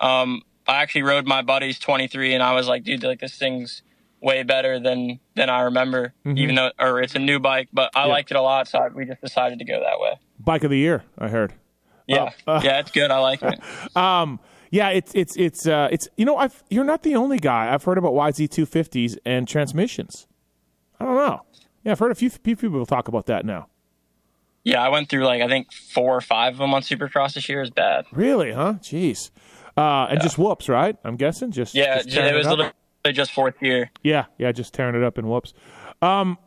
um, 0.00 0.42
I 0.66 0.76
actually 0.82 1.02
rode 1.02 1.26
my 1.26 1.42
buddy's 1.42 1.78
23, 1.78 2.34
and 2.34 2.42
I 2.42 2.54
was 2.54 2.68
like, 2.68 2.84
dude, 2.84 3.02
like 3.02 3.20
this 3.20 3.36
thing's 3.36 3.82
way 4.22 4.42
better 4.42 4.80
than 4.80 5.20
than 5.34 5.50
I 5.50 5.60
remember, 5.62 6.12
even 6.24 6.54
though 6.54 6.70
or 6.78 7.00
it's 7.00 7.14
a 7.14 7.18
new 7.18 7.38
bike. 7.38 7.68
But 7.72 7.90
I 7.94 8.06
liked 8.06 8.30
it 8.30 8.36
a 8.36 8.42
lot, 8.42 8.66
so 8.68 8.78
I, 8.78 8.88
we 8.88 9.04
just 9.04 9.20
decided 9.20 9.58
to 9.58 9.64
go 9.64 9.78
that 9.80 10.00
way. 10.00 10.18
Bike 10.38 10.64
of 10.64 10.70
the 10.70 10.78
year, 10.78 11.04
I 11.18 11.28
heard. 11.28 11.52
Yeah, 12.06 12.30
uh, 12.46 12.60
yeah, 12.64 12.78
it's 12.80 12.90
good. 12.90 13.10
I 13.10 13.18
like 13.18 13.42
it. 13.42 13.60
Um, 13.96 14.38
yeah, 14.70 14.88
it's 14.90 15.14
it's 15.14 15.36
it's 15.36 15.66
uh, 15.66 15.88
it's 15.92 16.08
you 16.16 16.24
know 16.24 16.36
I've 16.36 16.62
you're 16.70 16.84
not 16.84 17.02
the 17.04 17.14
only 17.16 17.38
guy 17.38 17.72
I've 17.72 17.84
heard 17.84 17.98
about 17.98 18.12
YZ 18.14 18.50
two 18.50 18.66
fifties 18.66 19.16
and 19.24 19.46
transmissions. 19.46 20.26
I 21.00 21.04
don't 21.04 21.16
know. 21.16 21.42
Yeah, 21.84 21.92
I've 21.92 21.98
heard 21.98 22.10
a 22.12 22.14
few, 22.16 22.30
few 22.30 22.56
people 22.56 22.84
talk 22.86 23.08
about 23.08 23.26
that 23.26 23.44
now. 23.44 23.68
Yeah, 24.64 24.82
I 24.82 24.88
went 24.88 25.08
through 25.08 25.24
like 25.24 25.42
I 25.42 25.48
think 25.48 25.72
four 25.72 26.16
or 26.16 26.20
five 26.20 26.54
of 26.54 26.58
them 26.58 26.74
on 26.74 26.82
Supercross 26.82 27.34
this 27.34 27.48
year. 27.48 27.62
Is 27.62 27.70
bad. 27.70 28.04
Really, 28.10 28.50
huh? 28.52 28.74
Jeez. 28.80 29.30
Uh, 29.76 30.06
and 30.10 30.20
just 30.20 30.38
whoops, 30.38 30.68
right? 30.68 30.96
I'm 31.04 31.16
guessing 31.16 31.52
just 31.52 31.74
Yeah, 31.74 31.96
just 32.02 32.16
it 32.16 32.34
was 32.34 32.46
literally 32.46 32.72
just 33.12 33.30
fourth 33.32 33.54
year. 33.60 33.90
yeah, 34.02 34.24
yeah, 34.38 34.50
just 34.50 34.72
tearing 34.74 34.96
it 34.96 35.04
up 35.04 35.18
in 35.18 35.28
whoops. 35.28 35.52
Um, 36.02 36.38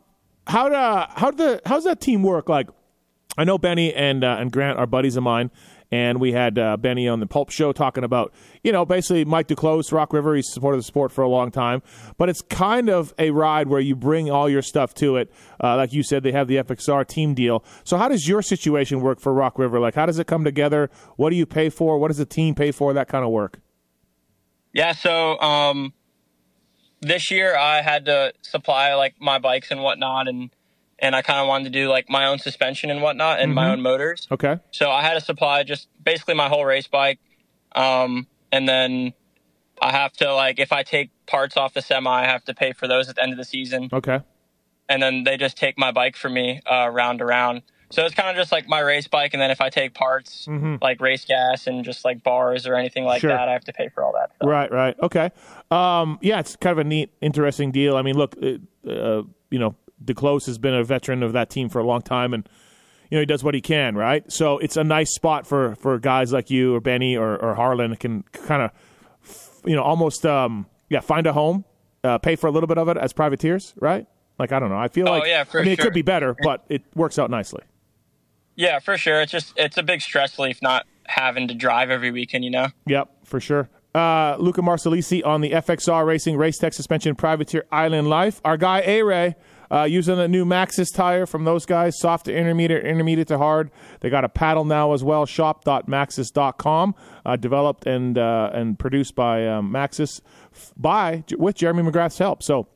how 0.46 0.68
uh, 0.68 1.06
how 1.14 1.30
the 1.30 1.62
how's 1.64 1.84
that 1.84 2.00
team 2.00 2.22
work? 2.22 2.48
Like, 2.48 2.68
I 3.38 3.44
know 3.44 3.56
Benny 3.56 3.94
and 3.94 4.22
uh, 4.24 4.36
and 4.38 4.52
Grant 4.52 4.78
are 4.78 4.86
buddies 4.86 5.16
of 5.16 5.22
mine, 5.22 5.50
and 5.90 6.20
we 6.20 6.32
had 6.32 6.58
uh, 6.58 6.76
Benny 6.76 7.08
on 7.08 7.20
the 7.20 7.26
Pulp 7.26 7.50
Show 7.50 7.72
talking 7.72 8.04
about, 8.04 8.32
you 8.62 8.72
know, 8.72 8.84
basically 8.84 9.24
Mike 9.24 9.48
Duclos, 9.48 9.92
Rock 9.92 10.12
River. 10.12 10.34
He's 10.34 10.52
supported 10.52 10.78
the 10.78 10.84
sport 10.84 11.10
for 11.12 11.22
a 11.22 11.28
long 11.28 11.50
time, 11.50 11.82
but 12.16 12.28
it's 12.28 12.42
kind 12.42 12.88
of 12.88 13.12
a 13.18 13.30
ride 13.30 13.68
where 13.68 13.80
you 13.80 13.96
bring 13.96 14.30
all 14.30 14.48
your 14.48 14.62
stuff 14.62 14.94
to 14.94 15.16
it. 15.16 15.32
Uh, 15.62 15.76
like 15.76 15.92
you 15.92 16.02
said, 16.02 16.22
they 16.22 16.32
have 16.32 16.48
the 16.48 16.56
FXR 16.56 17.06
team 17.06 17.34
deal. 17.34 17.64
So 17.84 17.96
how 17.96 18.08
does 18.08 18.28
your 18.28 18.42
situation 18.42 19.00
work 19.00 19.20
for 19.20 19.32
Rock 19.32 19.58
River? 19.58 19.80
Like, 19.80 19.94
how 19.94 20.06
does 20.06 20.18
it 20.18 20.26
come 20.26 20.44
together? 20.44 20.90
What 21.16 21.30
do 21.30 21.36
you 21.36 21.46
pay 21.46 21.70
for? 21.70 21.98
What 21.98 22.08
does 22.08 22.18
the 22.18 22.26
team 22.26 22.54
pay 22.54 22.70
for? 22.70 22.92
That 22.92 23.08
kind 23.08 23.24
of 23.24 23.30
work. 23.30 23.60
Yeah. 24.72 24.92
So 24.92 25.38
um, 25.40 25.92
this 27.00 27.30
year 27.30 27.56
I 27.56 27.82
had 27.82 28.04
to 28.06 28.32
supply 28.42 28.94
like 28.94 29.14
my 29.20 29.38
bikes 29.38 29.70
and 29.70 29.82
whatnot, 29.82 30.28
and 30.28 30.50
and 31.00 31.16
I 31.16 31.22
kind 31.22 31.40
of 31.40 31.48
wanted 31.48 31.64
to 31.64 31.70
do 31.70 31.88
like 31.88 32.08
my 32.08 32.26
own 32.26 32.38
suspension 32.38 32.90
and 32.90 33.02
whatnot 33.02 33.40
and 33.40 33.48
mm-hmm. 33.48 33.54
my 33.54 33.70
own 33.70 33.80
motors. 33.80 34.28
Okay. 34.30 34.58
So 34.70 34.90
I 34.90 35.02
had 35.02 35.14
to 35.14 35.20
supply 35.20 35.62
just 35.62 35.88
basically 36.02 36.34
my 36.34 36.48
whole 36.48 36.64
race 36.64 36.86
bike, 36.86 37.18
um, 37.74 38.26
and 38.52 38.68
then 38.68 39.14
I 39.80 39.92
have 39.92 40.12
to 40.14 40.32
like 40.34 40.58
if 40.58 40.72
I 40.72 40.82
take 40.82 41.10
parts 41.26 41.56
off 41.56 41.74
the 41.74 41.82
semi, 41.82 42.10
I 42.10 42.26
have 42.26 42.44
to 42.44 42.54
pay 42.54 42.72
for 42.72 42.86
those 42.86 43.08
at 43.08 43.16
the 43.16 43.22
end 43.22 43.32
of 43.32 43.38
the 43.38 43.44
season. 43.44 43.88
Okay. 43.92 44.20
And 44.88 45.02
then 45.02 45.24
they 45.24 45.36
just 45.36 45.56
take 45.56 45.78
my 45.78 45.92
bike 45.92 46.16
for 46.16 46.28
me 46.28 46.60
uh, 46.66 46.88
round 46.92 47.20
to 47.20 47.24
round. 47.24 47.62
So 47.92 48.04
it's 48.04 48.14
kind 48.14 48.28
of 48.28 48.36
just 48.36 48.52
like 48.52 48.68
my 48.68 48.78
race 48.78 49.08
bike, 49.08 49.34
and 49.34 49.40
then 49.42 49.50
if 49.50 49.60
I 49.60 49.68
take 49.68 49.94
parts 49.94 50.46
mm-hmm. 50.46 50.76
like 50.80 51.00
race 51.00 51.24
gas 51.24 51.66
and 51.66 51.84
just 51.84 52.04
like 52.04 52.22
bars 52.22 52.66
or 52.66 52.76
anything 52.76 53.04
like 53.04 53.20
sure. 53.20 53.30
that, 53.30 53.48
I 53.48 53.52
have 53.52 53.64
to 53.64 53.72
pay 53.72 53.88
for 53.88 54.04
all 54.04 54.12
that. 54.12 54.32
Stuff. 54.36 54.48
Right, 54.48 54.70
right, 54.70 54.96
okay. 55.02 55.30
Um, 55.72 56.18
yeah, 56.22 56.38
it's 56.38 56.54
kind 56.54 56.72
of 56.72 56.78
a 56.78 56.84
neat, 56.84 57.12
interesting 57.20 57.72
deal. 57.72 57.96
I 57.96 58.02
mean, 58.02 58.16
look, 58.16 58.36
uh, 58.40 58.58
you 59.50 59.58
know, 59.58 59.74
Duclos 60.04 60.46
has 60.46 60.58
been 60.58 60.74
a 60.74 60.84
veteran 60.84 61.22
of 61.22 61.32
that 61.32 61.50
team 61.50 61.68
for 61.68 61.78
a 61.78 61.84
long 61.84 62.02
time, 62.02 62.32
and 62.32 62.48
you 63.10 63.16
know 63.16 63.20
he 63.20 63.26
does 63.26 63.44
what 63.44 63.54
he 63.54 63.60
can, 63.60 63.96
right? 63.96 64.30
So 64.30 64.58
it's 64.58 64.76
a 64.76 64.84
nice 64.84 65.14
spot 65.14 65.46
for 65.46 65.74
for 65.76 65.98
guys 65.98 66.32
like 66.32 66.50
you 66.50 66.74
or 66.74 66.80
Benny 66.80 67.16
or, 67.16 67.36
or 67.36 67.54
Harlan 67.54 67.96
can 67.96 68.22
kind 68.32 68.62
of, 68.62 68.70
you 69.64 69.76
know, 69.76 69.82
almost 69.82 70.24
um, 70.24 70.66
yeah, 70.88 71.00
find 71.00 71.26
a 71.26 71.32
home, 71.32 71.64
uh, 72.04 72.18
pay 72.18 72.36
for 72.36 72.46
a 72.46 72.50
little 72.50 72.66
bit 72.66 72.78
of 72.78 72.88
it 72.88 72.96
as 72.96 73.12
privateers, 73.12 73.74
right? 73.80 74.06
Like 74.38 74.52
I 74.52 74.58
don't 74.58 74.70
know, 74.70 74.78
I 74.78 74.88
feel 74.88 75.08
oh, 75.08 75.18
like 75.18 75.28
yeah, 75.28 75.44
I 75.52 75.56
mean 75.56 75.64
sure. 75.64 75.72
it 75.72 75.78
could 75.78 75.92
be 75.92 76.02
better, 76.02 76.34
but 76.42 76.64
it 76.68 76.82
works 76.94 77.18
out 77.18 77.30
nicely. 77.30 77.62
Yeah, 78.56 78.78
for 78.78 78.96
sure. 78.96 79.20
It's 79.22 79.32
just 79.32 79.52
it's 79.56 79.76
a 79.76 79.82
big 79.82 80.00
stress 80.00 80.38
relief 80.38 80.60
not 80.62 80.86
having 81.06 81.48
to 81.48 81.54
drive 81.54 81.90
every 81.90 82.10
weekend, 82.10 82.44
you 82.44 82.50
know. 82.50 82.68
Yep, 82.86 83.08
for 83.24 83.40
sure. 83.40 83.68
Uh, 83.94 84.36
Luca 84.38 84.60
Marsalisi 84.60 85.24
on 85.26 85.40
the 85.40 85.50
FXR 85.50 86.06
Racing 86.06 86.36
Race 86.36 86.58
Tech 86.58 86.72
Suspension 86.72 87.16
Privateer 87.16 87.64
Island 87.72 88.08
Life. 88.08 88.40
Our 88.44 88.56
guy 88.56 88.82
A 88.82 89.02
Ray 89.02 89.34
uh, 89.70 89.84
using 89.84 90.16
the 90.16 90.28
new 90.28 90.44
Maxxis 90.44 90.92
tire 90.92 91.26
from 91.26 91.44
those 91.44 91.66
guys, 91.66 91.98
soft 91.98 92.26
to 92.26 92.34
intermediate, 92.34 92.84
intermediate 92.84 93.28
to 93.28 93.38
hard. 93.38 93.70
They 94.00 94.10
got 94.10 94.24
a 94.24 94.28
paddle 94.28 94.64
now 94.64 94.92
as 94.92 95.04
well. 95.04 95.26
Shop.maxxis.com, 95.26 96.94
uh, 97.24 97.36
developed 97.36 97.86
and 97.86 98.18
uh, 98.18 98.50
and 98.52 98.78
produced 98.78 99.14
by 99.14 99.46
um, 99.46 99.72
Maxxis 99.72 100.20
by 100.76 101.24
with 101.36 101.56
Jeremy 101.56 101.82
McGrath's 101.82 102.18
help. 102.18 102.42
So 102.42 102.68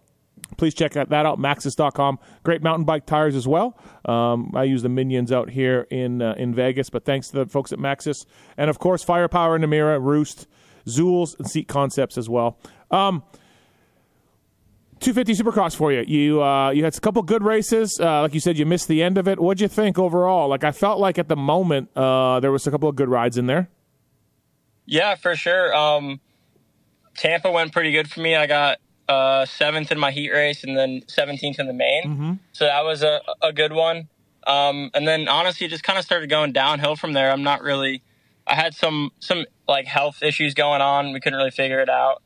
please 0.57 0.75
check 0.75 0.93
that 0.93 1.13
out 1.13 1.39
maxxis.com 1.39 2.19
great 2.43 2.63
mountain 2.63 2.85
bike 2.85 3.07
tires 3.07 3.35
as 3.35 3.49
well 3.49 3.77
um, 4.05 4.53
i 4.55 4.63
use 4.63 4.83
the 4.83 4.89
minions 4.89 5.33
out 5.33 5.51
here 5.51 5.87
in 5.91 6.21
uh, 6.21 6.35
in 6.37 6.55
vegas 6.55 6.91
but 6.91 7.05
thanks 7.05 7.29
to 7.29 7.37
the 7.37 7.47
folks 7.47 7.73
at 7.73 7.79
maxxis 7.79 8.27
and 8.57 8.69
of 8.69 8.79
course 8.79 9.03
firepower 9.03 9.59
namura 9.59 10.01
roost 10.01 10.47
zools 10.87 11.37
and 11.39 11.49
seat 11.51 11.67
concepts 11.67 12.19
as 12.19 12.29
well 12.29 12.59
um, 12.91 13.23
250 15.01 15.43
Supercross 15.43 15.77
for 15.77 15.93
you. 15.93 16.05
You 16.07 16.43
uh, 16.43 16.71
you 16.71 16.85
had 16.85 16.97
a 16.97 17.01
couple 17.01 17.23
good 17.23 17.43
races. 17.43 17.99
Uh, 18.01 18.23
like 18.23 18.35
you 18.35 18.41
said, 18.41 18.59
you 18.59 18.67
missed 18.67 18.89
the 18.89 19.03
end 19.03 19.19
of 19.19 19.29
it. 19.29 19.41
What'd 19.41 19.61
you 19.61 19.69
think 19.69 19.99
overall? 19.99 20.49
Like 20.49 20.65
I 20.65 20.73
felt 20.73 20.99
like 20.99 21.19
at 21.19 21.29
the 21.29 21.37
moment 21.37 21.91
uh, 21.97 22.41
there 22.41 22.53
was 22.53 22.67
a 22.67 22.71
couple 22.71 22.89
of 22.89 22.97
good 22.97 23.09
rides 23.09 23.37
in 23.37 23.47
there. 23.47 23.69
Yeah, 24.87 25.15
for 25.15 25.35
sure. 25.35 25.75
Um, 25.75 26.21
Tampa 27.17 27.51
went 27.51 27.73
pretty 27.73 27.93
good 27.93 28.11
for 28.11 28.21
me. 28.21 28.37
I 28.37 28.47
got 28.47 28.79
uh, 29.09 29.47
seventh 29.47 29.93
in 29.93 29.99
my 29.99 30.11
heat 30.11 30.31
race 30.31 30.65
and 30.65 30.77
then 30.77 31.03
17th 31.03 31.59
in 31.59 31.67
the 31.67 31.73
main. 31.73 32.05
Mm-hmm. 32.05 32.33
So 32.53 32.67
that 32.67 32.85
was 32.85 33.03
a, 33.03 33.21
a 33.43 33.53
good 33.53 33.73
one. 33.73 34.09
Um, 34.47 34.91
and 34.95 35.09
then 35.09 35.29
honestly, 35.29 35.69
just 35.69 35.83
kind 35.83 35.99
of 35.99 36.05
started 36.05 36.29
going 36.29 36.53
downhill 36.53 36.97
from 36.97 37.13
there. 37.13 37.31
I'm 37.31 37.43
not 37.43 37.63
really. 37.63 38.03
I 38.47 38.55
had 38.55 38.75
some 38.75 39.11
some 39.21 39.47
like 39.67 39.87
health 39.87 40.23
issues 40.23 40.53
going 40.53 40.83
on. 40.83 41.13
We 41.13 41.21
couldn't 41.21 41.39
really 41.39 41.51
figure 41.51 41.81
it 41.81 41.89
out. 41.89 42.23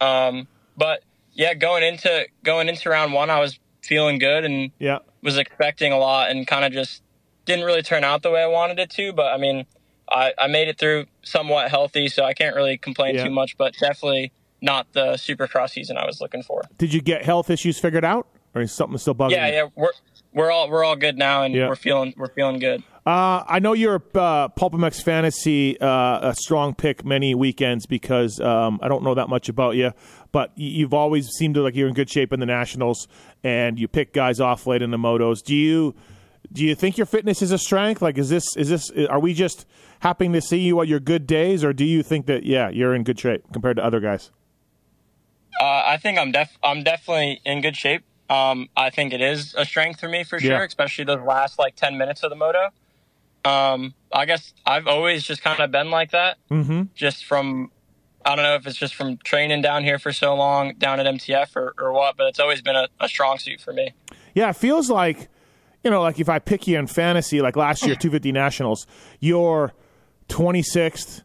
Um, 0.00 0.48
but 0.76 1.02
yeah, 1.40 1.54
going 1.54 1.82
into 1.82 2.26
going 2.44 2.68
into 2.68 2.90
round 2.90 3.14
one, 3.14 3.30
I 3.30 3.40
was 3.40 3.58
feeling 3.82 4.18
good 4.18 4.44
and 4.44 4.72
yeah. 4.78 4.98
was 5.22 5.38
expecting 5.38 5.90
a 5.90 5.96
lot, 5.96 6.30
and 6.30 6.46
kind 6.46 6.66
of 6.66 6.72
just 6.72 7.02
didn't 7.46 7.64
really 7.64 7.80
turn 7.80 8.04
out 8.04 8.22
the 8.22 8.30
way 8.30 8.42
I 8.42 8.46
wanted 8.46 8.78
it 8.78 8.90
to. 8.90 9.14
But 9.14 9.32
I 9.32 9.38
mean, 9.38 9.64
I, 10.06 10.34
I 10.36 10.48
made 10.48 10.68
it 10.68 10.78
through 10.78 11.06
somewhat 11.22 11.70
healthy, 11.70 12.08
so 12.08 12.24
I 12.24 12.34
can't 12.34 12.54
really 12.54 12.76
complain 12.76 13.14
yeah. 13.14 13.24
too 13.24 13.30
much. 13.30 13.56
But 13.56 13.72
definitely 13.80 14.32
not 14.60 14.92
the 14.92 15.14
Supercross 15.14 15.70
season 15.70 15.96
I 15.96 16.04
was 16.04 16.20
looking 16.20 16.42
for. 16.42 16.60
Did 16.76 16.92
you 16.92 17.00
get 17.00 17.24
health 17.24 17.48
issues 17.48 17.78
figured 17.78 18.04
out, 18.04 18.26
or 18.54 18.60
is 18.60 18.70
something 18.70 18.98
still 18.98 19.14
bugging? 19.14 19.30
Yeah, 19.30 19.46
you? 19.46 19.54
yeah, 19.54 19.66
we're 19.74 19.92
we're 20.34 20.50
all 20.50 20.68
we're 20.68 20.84
all 20.84 20.96
good 20.96 21.16
now, 21.16 21.42
and 21.42 21.54
yeah. 21.54 21.68
we're 21.68 21.74
feeling 21.76 22.12
we're 22.18 22.34
feeling 22.34 22.58
good. 22.58 22.82
Uh, 23.06 23.42
I 23.48 23.60
know 23.60 23.72
you're 23.72 24.02
uh, 24.14 24.48
PulpMX 24.48 25.02
Fantasy 25.02 25.80
uh, 25.80 26.30
a 26.30 26.34
strong 26.34 26.74
pick 26.74 27.02
many 27.02 27.34
weekends 27.34 27.86
because 27.86 28.38
um, 28.40 28.78
I 28.82 28.88
don't 28.88 29.02
know 29.02 29.14
that 29.14 29.28
much 29.30 29.48
about 29.48 29.74
you, 29.74 29.92
but 30.32 30.52
you've 30.56 30.94
always 30.94 31.28
seemed 31.28 31.54
to 31.54 31.62
like 31.62 31.74
you're 31.74 31.88
in 31.88 31.94
good 31.94 32.10
shape 32.10 32.32
in 32.32 32.40
the 32.40 32.46
nationals, 32.46 33.08
and 33.42 33.78
you 33.78 33.88
pick 33.88 34.12
guys 34.12 34.40
off 34.40 34.66
late 34.66 34.82
in 34.82 34.90
the 34.90 34.96
motos. 34.96 35.42
Do 35.42 35.54
you 35.54 35.94
do 36.52 36.64
you 36.64 36.74
think 36.74 36.96
your 36.96 37.06
fitness 37.06 37.42
is 37.42 37.52
a 37.52 37.58
strength? 37.58 38.02
Like, 38.02 38.18
is 38.18 38.28
this 38.28 38.56
is 38.56 38.68
this 38.68 38.90
are 39.08 39.20
we 39.20 39.34
just 39.34 39.66
happening 40.00 40.32
to 40.32 40.40
see 40.40 40.58
you 40.58 40.80
on 40.80 40.88
your 40.88 41.00
good 41.00 41.26
days, 41.26 41.64
or 41.64 41.72
do 41.72 41.84
you 41.84 42.02
think 42.02 42.26
that 42.26 42.44
yeah 42.44 42.68
you're 42.68 42.94
in 42.94 43.04
good 43.04 43.18
shape 43.18 43.44
compared 43.52 43.76
to 43.76 43.84
other 43.84 44.00
guys? 44.00 44.30
Uh, 45.60 45.82
I 45.86 45.98
think 45.98 46.18
I'm 46.18 46.32
def 46.32 46.56
I'm 46.62 46.82
definitely 46.82 47.40
in 47.44 47.60
good 47.60 47.76
shape. 47.76 48.02
Um, 48.28 48.68
I 48.76 48.90
think 48.90 49.12
it 49.12 49.20
is 49.20 49.54
a 49.58 49.64
strength 49.64 50.00
for 50.00 50.08
me 50.08 50.22
for 50.24 50.38
sure, 50.38 50.52
yeah. 50.52 50.64
especially 50.64 51.04
those 51.04 51.26
last 51.26 51.58
like 51.58 51.76
ten 51.76 51.98
minutes 51.98 52.22
of 52.22 52.30
the 52.30 52.36
moto. 52.36 52.70
Um, 53.44 53.94
I 54.12 54.26
guess 54.26 54.52
I've 54.66 54.86
always 54.86 55.24
just 55.24 55.42
kind 55.42 55.60
of 55.60 55.70
been 55.70 55.90
like 55.90 56.10
that. 56.10 56.38
Mm-hmm. 56.50 56.82
Just 56.94 57.24
from, 57.24 57.70
I 58.24 58.36
don't 58.36 58.44
know 58.44 58.54
if 58.54 58.66
it's 58.66 58.76
just 58.76 58.94
from 58.94 59.16
training 59.18 59.62
down 59.62 59.82
here 59.82 59.98
for 59.98 60.12
so 60.12 60.34
long 60.34 60.74
down 60.74 61.00
at 61.00 61.06
MTF 61.06 61.56
or, 61.56 61.74
or 61.78 61.92
what, 61.92 62.16
but 62.16 62.26
it's 62.26 62.38
always 62.40 62.60
been 62.60 62.76
a, 62.76 62.88
a 63.00 63.08
strong 63.08 63.38
suit 63.38 63.60
for 63.60 63.72
me. 63.72 63.92
Yeah, 64.34 64.50
it 64.50 64.56
feels 64.56 64.90
like, 64.90 65.28
you 65.82 65.90
know, 65.90 66.02
like 66.02 66.20
if 66.20 66.28
I 66.28 66.38
pick 66.38 66.66
you 66.66 66.78
in 66.78 66.86
fantasy, 66.86 67.40
like 67.40 67.56
last 67.56 67.84
year, 67.86 67.94
250 67.96 68.32
Nationals, 68.32 68.86
you're 69.20 69.72
26th, 70.28 71.22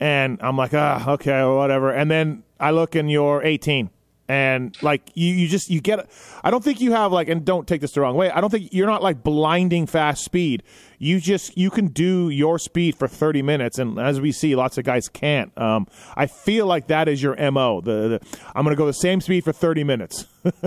and 0.00 0.38
I'm 0.40 0.56
like, 0.56 0.72
ah, 0.74 1.10
okay, 1.12 1.44
whatever. 1.44 1.90
And 1.90 2.10
then 2.10 2.44
I 2.58 2.70
look 2.70 2.94
and 2.94 3.10
you're 3.10 3.42
18 3.42 3.90
and 4.28 4.76
like 4.82 5.10
you, 5.14 5.32
you 5.34 5.48
just 5.48 5.70
you 5.70 5.80
get 5.80 6.08
i 6.44 6.50
don't 6.50 6.62
think 6.62 6.80
you 6.80 6.92
have 6.92 7.12
like 7.12 7.28
and 7.28 7.44
don't 7.44 7.66
take 7.66 7.80
this 7.80 7.92
the 7.92 8.00
wrong 8.00 8.14
way. 8.14 8.30
I 8.30 8.40
don't 8.40 8.50
think 8.50 8.72
you're 8.72 8.86
not 8.86 9.02
like 9.02 9.22
blinding 9.22 9.86
fast 9.86 10.24
speed. 10.24 10.62
You 10.98 11.20
just 11.20 11.56
you 11.56 11.70
can 11.70 11.88
do 11.88 12.28
your 12.28 12.58
speed 12.58 12.96
for 12.96 13.08
30 13.08 13.42
minutes. 13.42 13.78
And 13.78 13.98
as 13.98 14.20
we 14.20 14.32
see 14.32 14.54
lots 14.54 14.78
of 14.78 14.84
guys 14.84 15.08
can't. 15.08 15.56
Um, 15.58 15.86
i 16.16 16.26
feel 16.26 16.66
like 16.66 16.88
that 16.88 17.08
is 17.08 17.22
your 17.22 17.34
mo 17.50 17.80
the, 17.80 18.20
the 18.20 18.38
i'm 18.54 18.64
going 18.64 18.74
to 18.74 18.78
go 18.78 18.86
the 18.86 18.92
same 18.92 19.20
speed 19.20 19.44
for 19.44 19.52
30 19.52 19.84
minutes. 19.84 20.26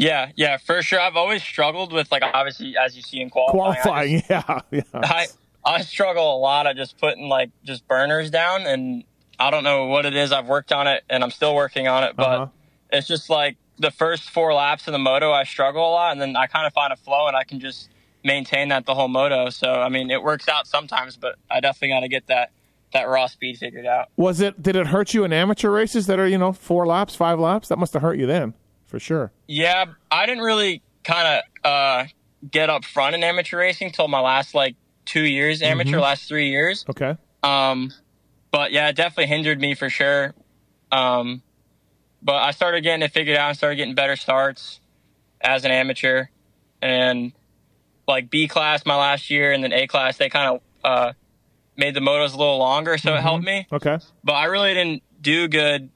Yeah 0.00 0.30
yeah 0.36 0.58
for 0.58 0.80
sure. 0.80 1.00
I've 1.00 1.16
always 1.16 1.42
struggled 1.42 1.92
with 1.92 2.12
like 2.12 2.22
obviously 2.22 2.76
as 2.76 2.94
you 2.94 3.02
see 3.02 3.20
in 3.20 3.30
qualifying, 3.30 3.82
qualifying 3.82 4.18
just, 4.20 4.30
yeah, 4.30 4.60
yeah. 4.70 4.82
I, 4.94 5.26
I 5.64 5.82
struggle 5.82 6.36
a 6.36 6.38
lot 6.38 6.68
at 6.68 6.76
just 6.76 6.98
putting 6.98 7.28
like 7.28 7.50
just 7.64 7.88
burners 7.88 8.30
down. 8.30 8.62
And 8.62 9.02
I 9.40 9.50
don't 9.50 9.64
know 9.64 9.86
what 9.86 10.06
it 10.06 10.14
is. 10.14 10.30
I've 10.30 10.46
worked 10.46 10.70
on 10.70 10.86
it 10.86 11.02
and 11.10 11.24
I'm 11.24 11.32
still 11.32 11.52
working 11.52 11.88
on 11.88 12.04
it, 12.04 12.14
but 12.14 12.22
uh-huh 12.22 12.46
it's 12.90 13.06
just 13.06 13.30
like 13.30 13.56
the 13.78 13.90
first 13.90 14.30
four 14.30 14.52
laps 14.54 14.86
of 14.86 14.92
the 14.92 14.98
moto, 14.98 15.32
I 15.32 15.44
struggle 15.44 15.82
a 15.82 15.92
lot, 15.92 16.12
and 16.12 16.20
then 16.20 16.36
I 16.36 16.46
kind 16.46 16.66
of 16.66 16.72
find 16.72 16.92
a 16.92 16.96
flow, 16.96 17.26
and 17.26 17.36
I 17.36 17.44
can 17.44 17.60
just 17.60 17.88
maintain 18.24 18.68
that 18.68 18.86
the 18.86 18.94
whole 18.94 19.08
moto. 19.08 19.50
So 19.50 19.72
I 19.72 19.88
mean, 19.88 20.10
it 20.10 20.22
works 20.22 20.48
out 20.48 20.66
sometimes, 20.66 21.16
but 21.16 21.36
I 21.50 21.60
definitely 21.60 21.88
got 21.88 22.00
to 22.00 22.08
get 22.08 22.26
that 22.26 22.50
that 22.92 23.08
raw 23.08 23.26
speed 23.26 23.58
figured 23.58 23.86
out. 23.86 24.08
Was 24.16 24.40
it? 24.40 24.62
Did 24.62 24.76
it 24.76 24.88
hurt 24.88 25.14
you 25.14 25.24
in 25.24 25.32
amateur 25.32 25.70
races 25.70 26.06
that 26.06 26.18
are 26.18 26.26
you 26.26 26.38
know 26.38 26.52
four 26.52 26.86
laps, 26.86 27.14
five 27.14 27.38
laps? 27.38 27.68
That 27.68 27.78
must 27.78 27.92
have 27.92 28.02
hurt 28.02 28.18
you 28.18 28.26
then, 28.26 28.54
for 28.86 28.98
sure. 28.98 29.32
Yeah, 29.46 29.86
I 30.10 30.26
didn't 30.26 30.44
really 30.44 30.82
kind 31.04 31.42
of 31.64 31.70
uh, 31.70 32.04
get 32.50 32.70
up 32.70 32.84
front 32.84 33.14
in 33.14 33.22
amateur 33.22 33.58
racing 33.58 33.92
till 33.92 34.08
my 34.08 34.20
last 34.20 34.54
like 34.54 34.76
two 35.04 35.24
years 35.24 35.62
amateur, 35.62 35.92
mm-hmm. 35.92 36.00
last 36.00 36.28
three 36.28 36.50
years. 36.50 36.84
Okay. 36.88 37.16
Um, 37.42 37.92
but 38.50 38.72
yeah, 38.72 38.88
it 38.88 38.96
definitely 38.96 39.26
hindered 39.26 39.60
me 39.60 39.74
for 39.74 39.90
sure. 39.90 40.34
Um, 40.90 41.42
but 42.22 42.36
I 42.36 42.50
started 42.50 42.82
getting 42.82 43.02
it 43.02 43.12
figured 43.12 43.36
out 43.36 43.48
and 43.48 43.56
started 43.56 43.76
getting 43.76 43.94
better 43.94 44.16
starts 44.16 44.80
as 45.40 45.64
an 45.64 45.70
amateur. 45.70 46.26
And 46.80 47.32
like 48.06 48.30
B 48.30 48.48
class 48.48 48.84
my 48.86 48.96
last 48.96 49.30
year 49.30 49.52
and 49.52 49.62
then 49.62 49.72
A 49.72 49.86
class, 49.86 50.16
they 50.16 50.28
kind 50.28 50.56
of 50.56 50.62
uh, 50.84 51.12
made 51.76 51.94
the 51.94 52.00
motos 52.00 52.34
a 52.34 52.36
little 52.36 52.58
longer, 52.58 52.98
so 52.98 53.10
mm-hmm. 53.10 53.18
it 53.18 53.22
helped 53.22 53.44
me. 53.44 53.66
Okay. 53.72 53.98
But 54.24 54.32
I 54.34 54.46
really 54.46 54.74
didn't 54.74 55.02
do 55.20 55.48
good 55.48 55.90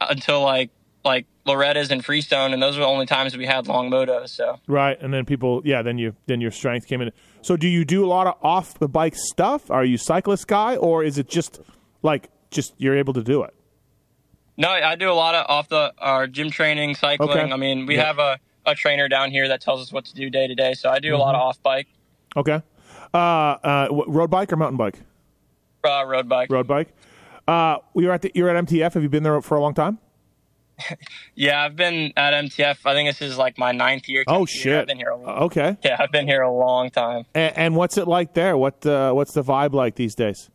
until 0.00 0.42
like 0.42 0.70
like 1.04 1.26
Loretta's 1.46 1.90
and 1.90 2.04
Freestone, 2.04 2.52
and 2.52 2.62
those 2.62 2.76
were 2.76 2.82
the 2.82 2.88
only 2.88 3.06
times 3.06 3.36
we 3.36 3.46
had 3.46 3.66
long 3.66 3.90
motos. 3.90 4.28
So 4.28 4.60
Right, 4.66 5.00
and 5.00 5.12
then 5.12 5.24
people, 5.24 5.62
yeah, 5.64 5.82
then 5.82 5.98
you 5.98 6.14
then 6.26 6.40
your 6.40 6.50
strength 6.50 6.86
came 6.86 7.00
in. 7.00 7.10
So, 7.40 7.56
do 7.56 7.66
you 7.66 7.84
do 7.84 8.04
a 8.04 8.08
lot 8.08 8.26
of 8.26 8.34
off 8.42 8.78
the 8.78 8.88
bike 8.88 9.14
stuff? 9.16 9.70
Are 9.70 9.84
you 9.84 9.96
cyclist 9.96 10.46
guy, 10.46 10.76
or 10.76 11.02
is 11.02 11.18
it 11.18 11.28
just 11.28 11.60
like 12.02 12.30
just 12.50 12.74
you're 12.78 12.96
able 12.96 13.14
to 13.14 13.22
do 13.22 13.42
it? 13.42 13.54
No, 14.58 14.68
I 14.68 14.94
do 14.96 15.10
a 15.10 15.14
lot 15.14 15.34
of 15.34 15.46
off 15.48 15.68
the 15.70 15.94
our 15.98 16.26
gym 16.26 16.50
training, 16.50 16.94
cycling. 16.96 17.30
Okay. 17.30 17.50
I 17.52 17.56
mean, 17.56 17.86
we 17.86 17.96
Yeah. 17.96 18.04
have 18.06 18.18
a, 18.18 18.38
a 18.66 18.74
trainer 18.74 19.08
down 19.08 19.30
here 19.30 19.48
that 19.48 19.62
tells 19.62 19.80
us 19.80 19.90
what 19.92 20.04
to 20.06 20.14
do 20.14 20.28
day 20.28 20.46
to 20.46 20.54
day. 20.54 20.74
So 20.74 20.90
I 20.90 20.98
do 20.98 21.16
a 21.16 21.18
lot 21.18 21.34
of 21.34 21.40
off 21.40 21.62
bike, 21.62 21.86
Okay, 22.36 22.60
uh, 23.14 23.16
uh, 23.16 23.88
road 24.06 24.30
bike 24.30 24.52
or 24.52 24.56
mountain 24.56 24.76
bike? 24.76 25.00
uh, 25.84 26.04
road 26.04 26.28
bike. 26.28 26.50
Road 26.50 26.66
bike. 26.66 26.88
Uh, 27.46 27.78
you're 27.94 28.12
at 28.12 28.20
the 28.20 28.30
you're 28.34 28.50
at 28.54 28.62
MTF. 28.66 28.92
Have 28.92 29.02
you 29.02 29.08
been 29.08 29.22
there 29.22 29.40
for 29.40 29.56
a 29.56 29.60
long 29.60 29.72
time? 29.72 29.98
Yeah, 31.34 31.64
I've 31.64 31.76
been 31.76 32.12
at 32.16 32.34
MTF. 32.34 32.78
I 32.84 32.94
think 32.94 33.08
this 33.08 33.22
is 33.22 33.38
like 33.38 33.58
my 33.58 33.72
ninth 33.72 34.08
year. 34.08 34.24
Oh 34.26 34.40
10th 34.42 34.54
year. 34.54 34.62
shit! 34.62 34.78
I've 34.80 34.86
been 34.86 34.96
here. 34.98 35.08
A 35.10 35.16
long, 35.16 35.38
Okay, 35.44 35.76
yeah, 35.84 35.96
I've 35.98 36.10
been 36.12 36.26
here 36.26 36.42
a 36.42 36.52
long 36.52 36.90
time. 36.90 37.24
and, 37.34 37.56
and 37.56 37.76
what's 37.76 37.96
it 37.96 38.06
like 38.08 38.34
there? 38.34 38.56
What 38.56 38.84
uh, 38.84 39.12
what's 39.12 39.32
the 39.32 39.42
vibe 39.42 39.72
like 39.72 39.94
these 39.96 40.14
days? 40.14 40.50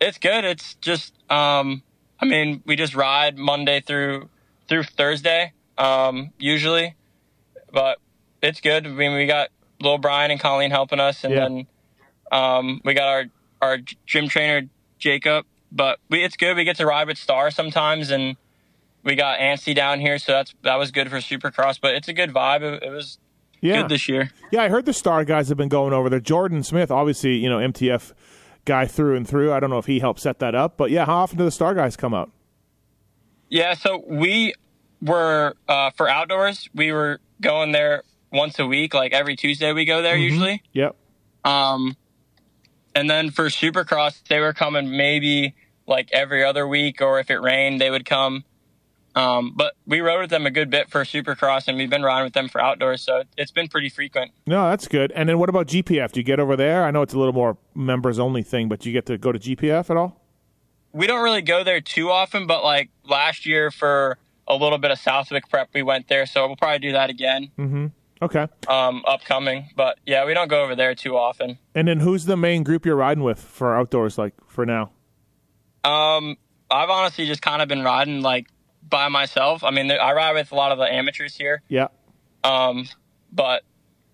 It's 0.00 0.18
good. 0.18 0.44
It's 0.44 0.74
just, 0.74 1.14
um, 1.30 1.82
I 2.22 2.24
mean, 2.24 2.62
we 2.64 2.76
just 2.76 2.94
ride 2.94 3.36
Monday 3.36 3.80
through 3.80 4.28
through 4.68 4.84
Thursday, 4.84 5.52
um, 5.76 6.32
usually, 6.38 6.94
but 7.72 7.98
it's 8.42 8.60
good. 8.60 8.86
I 8.86 8.90
mean, 8.90 9.14
we 9.14 9.26
got 9.26 9.48
little 9.80 9.98
Brian 9.98 10.30
and 10.30 10.38
Colleen 10.40 10.70
helping 10.70 11.00
us, 11.00 11.24
and 11.24 11.32
Yeah. 11.34 11.40
then 11.40 11.66
um, 12.30 12.80
we 12.84 12.94
got 12.94 13.08
our 13.08 13.24
our 13.60 13.78
gym 14.06 14.28
trainer 14.28 14.68
Jacob. 14.98 15.46
But 15.72 15.98
we, 16.10 16.22
it's 16.22 16.36
good. 16.36 16.56
We 16.56 16.64
get 16.64 16.76
to 16.76 16.86
ride 16.86 17.08
with 17.08 17.18
Star 17.18 17.50
sometimes, 17.50 18.10
and 18.10 18.36
we 19.02 19.14
got 19.14 19.38
Anstie 19.40 19.74
down 19.74 20.00
here, 20.00 20.18
so 20.18 20.32
that's 20.32 20.54
that 20.62 20.76
was 20.76 20.90
good 20.92 21.10
for 21.10 21.16
Supercross. 21.16 21.78
But 21.80 21.94
it's 21.94 22.08
a 22.08 22.12
good 22.12 22.30
vibe. 22.32 22.62
It, 22.62 22.82
it 22.84 22.90
was 22.90 23.18
Yeah, 23.60 23.80
good 23.82 23.88
this 23.88 24.08
year. 24.08 24.30
yeah. 24.52 24.62
I 24.62 24.68
heard 24.68 24.84
the 24.84 24.92
Star 24.92 25.24
guys 25.24 25.48
have 25.48 25.56
been 25.58 25.68
going 25.70 25.92
over 25.92 26.08
there. 26.08 26.20
Jordan 26.20 26.62
Smith, 26.62 26.90
obviously, 26.90 27.34
you 27.36 27.48
know 27.48 27.58
MTF 27.58 28.12
guy 28.64 28.86
through 28.86 29.16
and 29.16 29.28
through. 29.28 29.52
I 29.52 29.60
don't 29.60 29.70
know 29.70 29.78
if 29.78 29.86
he 29.86 29.98
helped 29.98 30.20
set 30.20 30.38
that 30.40 30.54
up, 30.54 30.76
but 30.76 30.90
yeah, 30.90 31.06
how 31.06 31.16
often 31.16 31.38
do 31.38 31.44
the 31.44 31.50
Star 31.50 31.74
guys 31.74 31.96
come 31.96 32.14
out? 32.14 32.30
Yeah, 33.48 33.74
so 33.74 34.02
we 34.06 34.54
were 35.00 35.54
uh, 35.68 35.90
for 35.90 36.08
outdoors. 36.08 36.70
We 36.74 36.92
were 36.92 37.20
going 37.40 37.72
there 37.72 38.02
once 38.32 38.58
a 38.58 38.66
week, 38.66 38.94
like 38.94 39.12
every 39.12 39.36
Tuesday. 39.36 39.72
We 39.72 39.84
go 39.84 40.00
there 40.00 40.16
usually. 40.16 40.62
Yep. 40.72 40.96
Um, 41.44 41.96
and 42.94 43.10
then 43.10 43.30
for 43.30 43.46
Supercross, 43.46 44.22
they 44.28 44.40
were 44.40 44.52
coming 44.52 44.96
maybe 44.96 45.54
like 45.86 46.10
every 46.12 46.44
other 46.44 46.66
week, 46.66 47.02
or 47.02 47.18
if 47.18 47.30
it 47.30 47.40
rained, 47.40 47.80
they 47.80 47.90
would 47.90 48.04
come. 48.04 48.44
Um, 49.14 49.52
but 49.54 49.74
we 49.86 50.00
rode 50.00 50.20
with 50.22 50.30
them 50.30 50.46
a 50.46 50.50
good 50.50 50.70
bit 50.70 50.90
for 50.90 51.02
Supercross, 51.04 51.68
and 51.68 51.76
we've 51.76 51.90
been 51.90 52.02
riding 52.02 52.24
with 52.24 52.32
them 52.32 52.48
for 52.48 52.60
outdoors, 52.60 53.02
so 53.02 53.24
it's 53.36 53.50
been 53.50 53.68
pretty 53.68 53.88
frequent. 53.90 54.30
No, 54.46 54.70
that's 54.70 54.88
good. 54.88 55.12
And 55.12 55.28
then 55.28 55.38
what 55.38 55.48
about 55.48 55.66
GPF? 55.66 56.12
Do 56.12 56.20
you 56.20 56.24
get 56.24 56.40
over 56.40 56.56
there? 56.56 56.84
I 56.84 56.90
know 56.90 57.02
it's 57.02 57.12
a 57.12 57.18
little 57.18 57.34
more 57.34 57.58
members 57.74 58.18
only 58.18 58.42
thing, 58.42 58.68
but 58.68 58.80
do 58.80 58.88
you 58.88 58.92
get 58.94 59.06
to 59.06 59.18
go 59.18 59.30
to 59.32 59.38
GPF 59.38 59.90
at 59.90 59.96
all? 59.96 60.18
We 60.92 61.06
don't 61.06 61.22
really 61.22 61.42
go 61.42 61.62
there 61.64 61.80
too 61.80 62.10
often, 62.10 62.46
but 62.46 62.64
like 62.64 62.90
last 63.04 63.44
year 63.46 63.70
for 63.70 64.18
a 64.48 64.54
little 64.56 64.78
bit 64.78 64.90
of 64.90 64.98
Southwick 64.98 65.48
prep, 65.48 65.70
we 65.74 65.82
went 65.82 66.08
there, 66.08 66.26
so 66.26 66.46
we'll 66.46 66.56
probably 66.56 66.78
do 66.80 66.92
that 66.92 67.10
again. 67.10 67.92
Okay. 68.22 68.46
um, 68.68 69.02
upcoming. 69.06 69.70
But 69.74 69.98
yeah, 70.06 70.24
we 70.24 70.32
don't 70.34 70.48
go 70.48 70.62
over 70.62 70.76
there 70.76 70.94
too 70.94 71.16
often. 71.16 71.58
And 71.74 71.88
then 71.88 72.00
who's 72.00 72.24
the 72.26 72.36
main 72.36 72.62
group 72.62 72.86
you're 72.86 72.96
riding 72.96 73.24
with 73.24 73.40
for 73.40 73.76
outdoors, 73.76 74.16
like 74.16 74.34
for 74.46 74.64
now? 74.64 74.90
Um, 75.84 76.36
I've 76.70 76.88
honestly 76.90 77.26
just 77.26 77.42
kind 77.42 77.60
of 77.62 77.68
been 77.68 77.82
riding 77.82 78.20
like 78.22 78.46
by 78.92 79.08
myself. 79.08 79.64
I 79.64 79.70
mean, 79.72 79.90
I 79.90 80.12
ride 80.12 80.34
with 80.34 80.52
a 80.52 80.54
lot 80.54 80.70
of 80.70 80.78
the 80.78 80.84
amateurs 80.84 81.34
here. 81.34 81.62
Yeah. 81.68 81.88
Um, 82.44 82.88
but 83.32 83.62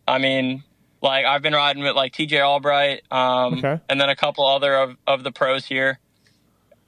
I 0.06 0.16
mean, 0.18 0.62
like 1.02 1.26
I've 1.26 1.42
been 1.42 1.52
riding 1.52 1.82
with 1.82 1.94
like 1.97 2.12
TJ 2.14 2.40
Albright, 2.42 3.02
um, 3.11 3.58
Okay. 3.58 3.78
and 3.91 4.00
then 4.00 4.08
a 4.08 4.17
couple 4.17 4.47
other 4.47 4.75
of, 4.75 4.97
of 5.06 5.23
the 5.25 5.32
pros 5.32 5.67
here. 5.67 5.99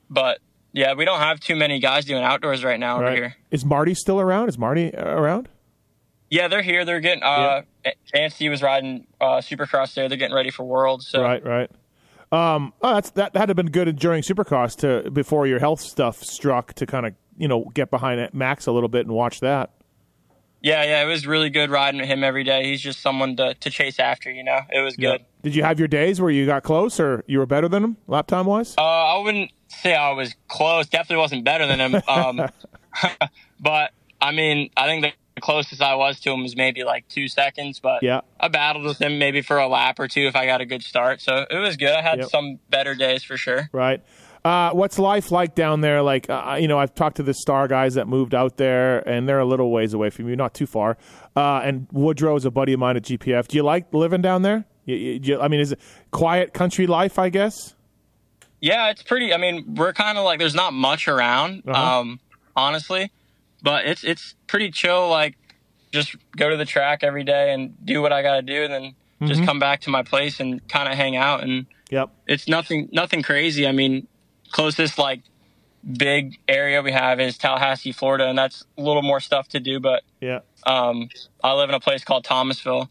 But 0.09 0.39
yeah, 0.73 0.95
we 0.95 1.05
don't 1.05 1.19
have 1.21 1.41
too 1.41 1.57
many 1.57 1.81
guys 1.81 2.05
doing 2.07 2.23
outdoors 2.23 2.65
right 2.65 2.81
now 2.81 2.95
over 2.97 3.05
Right. 3.05 3.17
here. 3.17 3.37
Is 3.51 3.65
Marty 3.65 3.95
still 3.95 4.21
around? 4.21 4.49
Is 4.49 4.57
Marty 4.57 4.95
uh, 4.95 5.05
around? 5.05 5.49
Yeah, 6.31 6.47
they're 6.49 6.63
here. 6.63 6.85
They're 6.85 7.01
getting. 7.01 7.23
Uh, 7.25 7.63
Anstie 8.15 8.49
was 8.49 8.63
riding 8.63 9.07
uh, 9.21 9.39
Supercross 9.39 9.95
there. 9.95 10.09
They're 10.09 10.17
getting 10.19 10.35
ready 10.37 10.51
for 10.51 10.63
Worlds. 10.65 11.09
So 11.09 11.23
Right, 11.23 11.45
right. 11.45 11.71
Um, 12.33 12.73
oh, 12.83 12.95
that's 12.95 13.11
that 13.13 13.35
had 13.35 13.47
to 13.47 13.51
have 13.51 13.57
been 13.57 13.73
good 13.73 13.97
during 13.99 14.23
Supercross 14.23 14.77
to 14.79 15.11
before 15.11 15.49
your 15.49 15.59
health 15.59 15.81
stuff 15.81 16.23
struck 16.23 16.73
to 16.75 16.87
kind 16.87 17.05
of 17.07 17.15
you 17.41 17.49
know 17.49 17.65
get 17.75 17.91
behind 17.91 18.33
Max 18.33 18.67
a 18.67 18.73
little 18.73 18.89
bit 18.89 19.07
and 19.07 19.15
watch 19.15 19.41
that. 19.41 19.71
Yeah, 20.63 20.85
yeah, 20.85 21.03
it 21.03 21.07
was 21.07 21.27
really 21.27 21.49
good 21.49 21.71
riding 21.71 22.01
with 22.01 22.09
him 22.11 22.23
every 22.23 22.45
day. 22.45 22.65
He's 22.67 22.83
just 22.83 23.01
someone 23.01 23.35
to, 23.37 23.55
to 23.55 23.71
chase 23.71 23.99
after, 23.99 24.31
you 24.31 24.45
know. 24.45 24.61
It 24.71 24.81
was 24.83 24.95
good. 24.95 25.25
Did 25.43 25.55
you 25.55 25.63
have 25.63 25.79
your 25.79 25.89
days 25.89 26.21
where 26.21 26.31
you 26.31 26.45
got 26.45 26.65
close 26.65 27.01
or 27.01 27.25
you 27.27 27.39
were 27.39 27.47
better 27.47 27.67
than 27.67 27.83
him 27.83 27.97
lap 28.07 28.27
time 28.27 28.45
wise? 28.45 28.75
Uh, 28.77 28.83
I 28.83 29.17
wouldn't 29.23 29.53
say 29.69 29.95
I 29.95 30.11
was 30.13 30.35
close. 30.49 30.87
Definitely 30.87 31.17
wasn't 31.23 31.45
better 31.47 31.67
than 31.67 31.81
him. 31.81 32.03
Um, 32.07 32.47
but 33.61 33.93
I 34.21 34.33
mean, 34.33 34.69
I 34.77 34.87
think 34.87 35.15
the 35.35 35.41
closest 35.41 35.81
I 35.81 35.95
was 35.95 36.21
to 36.21 36.31
him 36.31 36.43
was 36.43 36.55
maybe 36.55 36.85
like 36.85 37.09
two 37.09 37.27
seconds. 37.29 37.81
But 37.81 38.03
Yeah. 38.03 38.21
I 38.39 38.49
battled 38.49 38.85
with 38.85 39.01
him 39.01 39.19
maybe 39.19 39.41
for 39.41 39.57
a 39.57 39.67
lap 39.67 39.99
or 39.99 40.09
two 40.09 40.27
if 40.27 40.37
I 40.37 40.45
got 40.45 40.61
a 40.61 40.67
good 40.67 40.83
start. 40.83 41.23
So 41.23 41.47
it 41.51 41.57
was 41.59 41.79
good. 41.79 41.93
I 41.95 42.03
had 42.03 42.19
Yep. 42.19 42.29
some 42.29 42.59
better 42.69 42.95
days 42.95 43.25
for 43.25 43.39
sure. 43.39 43.71
Right. 43.73 44.03
Uh, 44.45 44.71
what's 44.73 44.99
life 44.99 45.31
like 45.31 45.55
down 45.55 45.81
there? 45.83 46.01
Like, 46.03 46.31
uh, 46.31 46.57
you 46.59 46.67
know, 46.69 46.79
I've 46.79 46.95
talked 46.95 47.17
to 47.17 47.23
the 47.23 47.35
Star 47.35 47.69
guys 47.69 47.95
that 47.95 48.09
moved 48.09 48.35
out 48.35 48.57
there, 48.57 49.07
and 49.09 49.29
they're 49.29 49.39
a 49.39 49.45
little 49.45 49.71
ways 49.71 49.93
away 49.93 50.09
from 50.11 50.29
you, 50.29 50.37
not 50.37 50.55
too 50.55 50.67
far. 50.67 50.97
Uh, 51.37 51.61
and 51.63 51.87
Woodrow's 51.93 52.45
a 52.47 52.51
buddy 52.51 52.73
of 52.73 52.81
mine 52.81 52.97
at 52.97 53.03
GPF. 53.03 53.49
Do 53.49 53.57
you 53.59 53.63
like 53.63 53.93
living 53.93 54.23
down 54.23 54.43
there? 54.43 54.65
You, 54.87 54.97
you, 54.97 55.21
you- 55.23 55.41
I 55.41 55.49
mean, 55.49 55.61
is 55.61 55.73
it 55.73 55.81
quiet 56.11 56.55
country 56.55 56.87
life? 56.87 57.19
I 57.19 57.29
guess. 57.29 57.75
Yeah, 58.63 58.91
it's 58.91 59.03
pretty. 59.03 59.33
I 59.33 59.37
mean, 59.37 59.75
we're 59.75 59.93
kind 59.93 60.17
of 60.19 60.25
like 60.25 60.39
there's 60.39 60.55
not 60.55 60.73
much 60.73 61.09
around, 61.09 61.63
Uh-huh. 61.67 62.01
um, 62.01 62.21
honestly, 62.57 63.11
but 63.63 63.87
it's 63.87 64.05
it's 64.05 64.35
pretty 64.47 64.71
chill. 64.71 65.09
Like, 65.09 65.37
just 65.93 66.15
go 66.37 66.49
to 66.51 66.57
the 66.57 66.65
track 66.67 67.03
every 67.03 67.25
day 67.25 67.53
and 67.53 67.75
do 67.85 68.01
what 68.03 68.13
I 68.13 68.23
got 68.23 68.37
to 68.37 68.43
do, 68.43 68.65
and 68.65 68.73
then 68.73 68.95
Mm-hmm. 69.21 69.29
just 69.35 69.45
come 69.45 69.59
back 69.59 69.83
to 69.83 69.91
my 69.91 70.03
place 70.03 70.41
and 70.41 70.67
kind 70.67 70.89
of 70.89 70.95
hang 70.95 71.15
out. 71.15 71.43
And 71.43 71.67
Yep. 71.91 72.09
it's 72.27 72.49
nothing 72.49 72.89
nothing 72.91 73.23
crazy. 73.23 73.67
I 73.67 73.73
mean, 73.73 74.07
closest 74.53 74.99
like 74.99 75.21
big 75.97 76.39
area 76.49 76.83
we 76.83 76.93
have 76.93 77.21
is 77.21 77.39
Tallahassee, 77.39 77.93
Florida, 77.93 78.27
and 78.29 78.37
that's 78.39 78.65
a 78.77 78.83
little 78.83 79.03
more 79.03 79.21
stuff 79.21 79.49
to 79.49 79.61
do. 79.61 79.81
But 79.81 80.03
Yeah. 80.21 80.41
um, 80.67 81.09
I 81.43 81.53
live 81.55 81.69
in 81.71 81.75
a 81.75 81.81
place 81.81 82.05
called 82.05 82.25
Thomasville, 82.25 82.91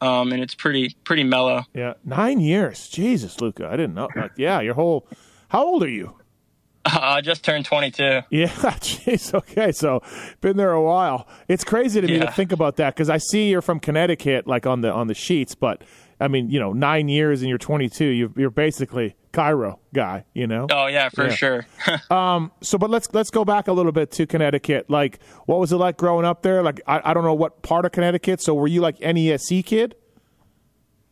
um, 0.00 0.32
and 0.32 0.42
it's 0.42 0.54
pretty 0.54 0.96
pretty 1.04 1.24
mellow. 1.24 1.64
Yeah. 1.74 1.94
Nine 2.04 2.40
years. 2.40 2.88
Jesus, 2.88 3.40
Luca. 3.40 3.66
I 3.66 3.72
didn't 3.72 3.94
know. 3.94 4.08
Like, 4.14 4.32
yeah, 4.36 4.60
your 4.60 4.74
whole. 4.74 5.06
How 5.48 5.64
old 5.64 5.82
are 5.82 5.88
you? 5.88 6.14
I 6.84 7.20
just 7.22 7.44
turned 7.44 7.64
22. 7.66 8.20
Yeah, 8.30 8.46
jeez. 8.48 9.34
Okay, 9.34 9.72
so 9.72 10.00
been 10.40 10.56
there 10.56 10.72
a 10.72 10.82
while. 10.82 11.26
It's 11.48 11.64
crazy 11.64 12.00
to 12.00 12.06
me 12.06 12.18
to 12.20 12.30
think 12.30 12.52
about 12.52 12.76
that 12.76 12.94
because 12.94 13.10
I 13.10 13.18
see 13.18 13.50
you're 13.50 13.62
from 13.62 13.80
Connecticut, 13.80 14.46
like 14.46 14.64
on 14.66 14.80
the 14.82 14.92
on 14.92 15.06
the 15.08 15.14
sheets, 15.14 15.54
but 15.54 15.82
I 16.20 16.28
mean, 16.28 16.50
you 16.50 16.58
know, 16.58 16.72
nine 16.72 17.08
years 17.08 17.42
and 17.42 17.48
you're 17.48 17.58
22. 17.58 18.04
You're, 18.04 18.30
you're 18.36 18.50
basically 18.50 19.14
Cairo 19.32 19.78
guy, 19.94 20.24
you 20.34 20.46
know. 20.48 20.66
Oh 20.70 20.86
yeah, 20.86 21.08
for 21.10 21.28
Yeah. 21.28 21.34
sure. 21.34 21.66
So, 22.62 22.76
but 22.78 22.90
let's 22.90 23.08
let's 23.12 23.30
go 23.30 23.44
back 23.44 23.68
a 23.68 23.72
little 23.72 23.92
bit 23.92 24.10
to 24.12 24.26
Connecticut. 24.26 24.90
Like, 24.90 25.20
what 25.46 25.60
was 25.60 25.72
it 25.72 25.76
like 25.76 25.96
growing 25.96 26.24
up 26.24 26.42
there? 26.42 26.62
Like, 26.62 26.80
I, 26.86 27.00
I 27.04 27.14
don't 27.14 27.22
know 27.24 27.34
what 27.34 27.62
part 27.62 27.84
of 27.84 27.92
Connecticut. 27.92 28.40
So, 28.40 28.54
were 28.54 28.66
you 28.66 28.80
like 28.80 28.98
NESC 28.98 29.64
kid? 29.64 29.94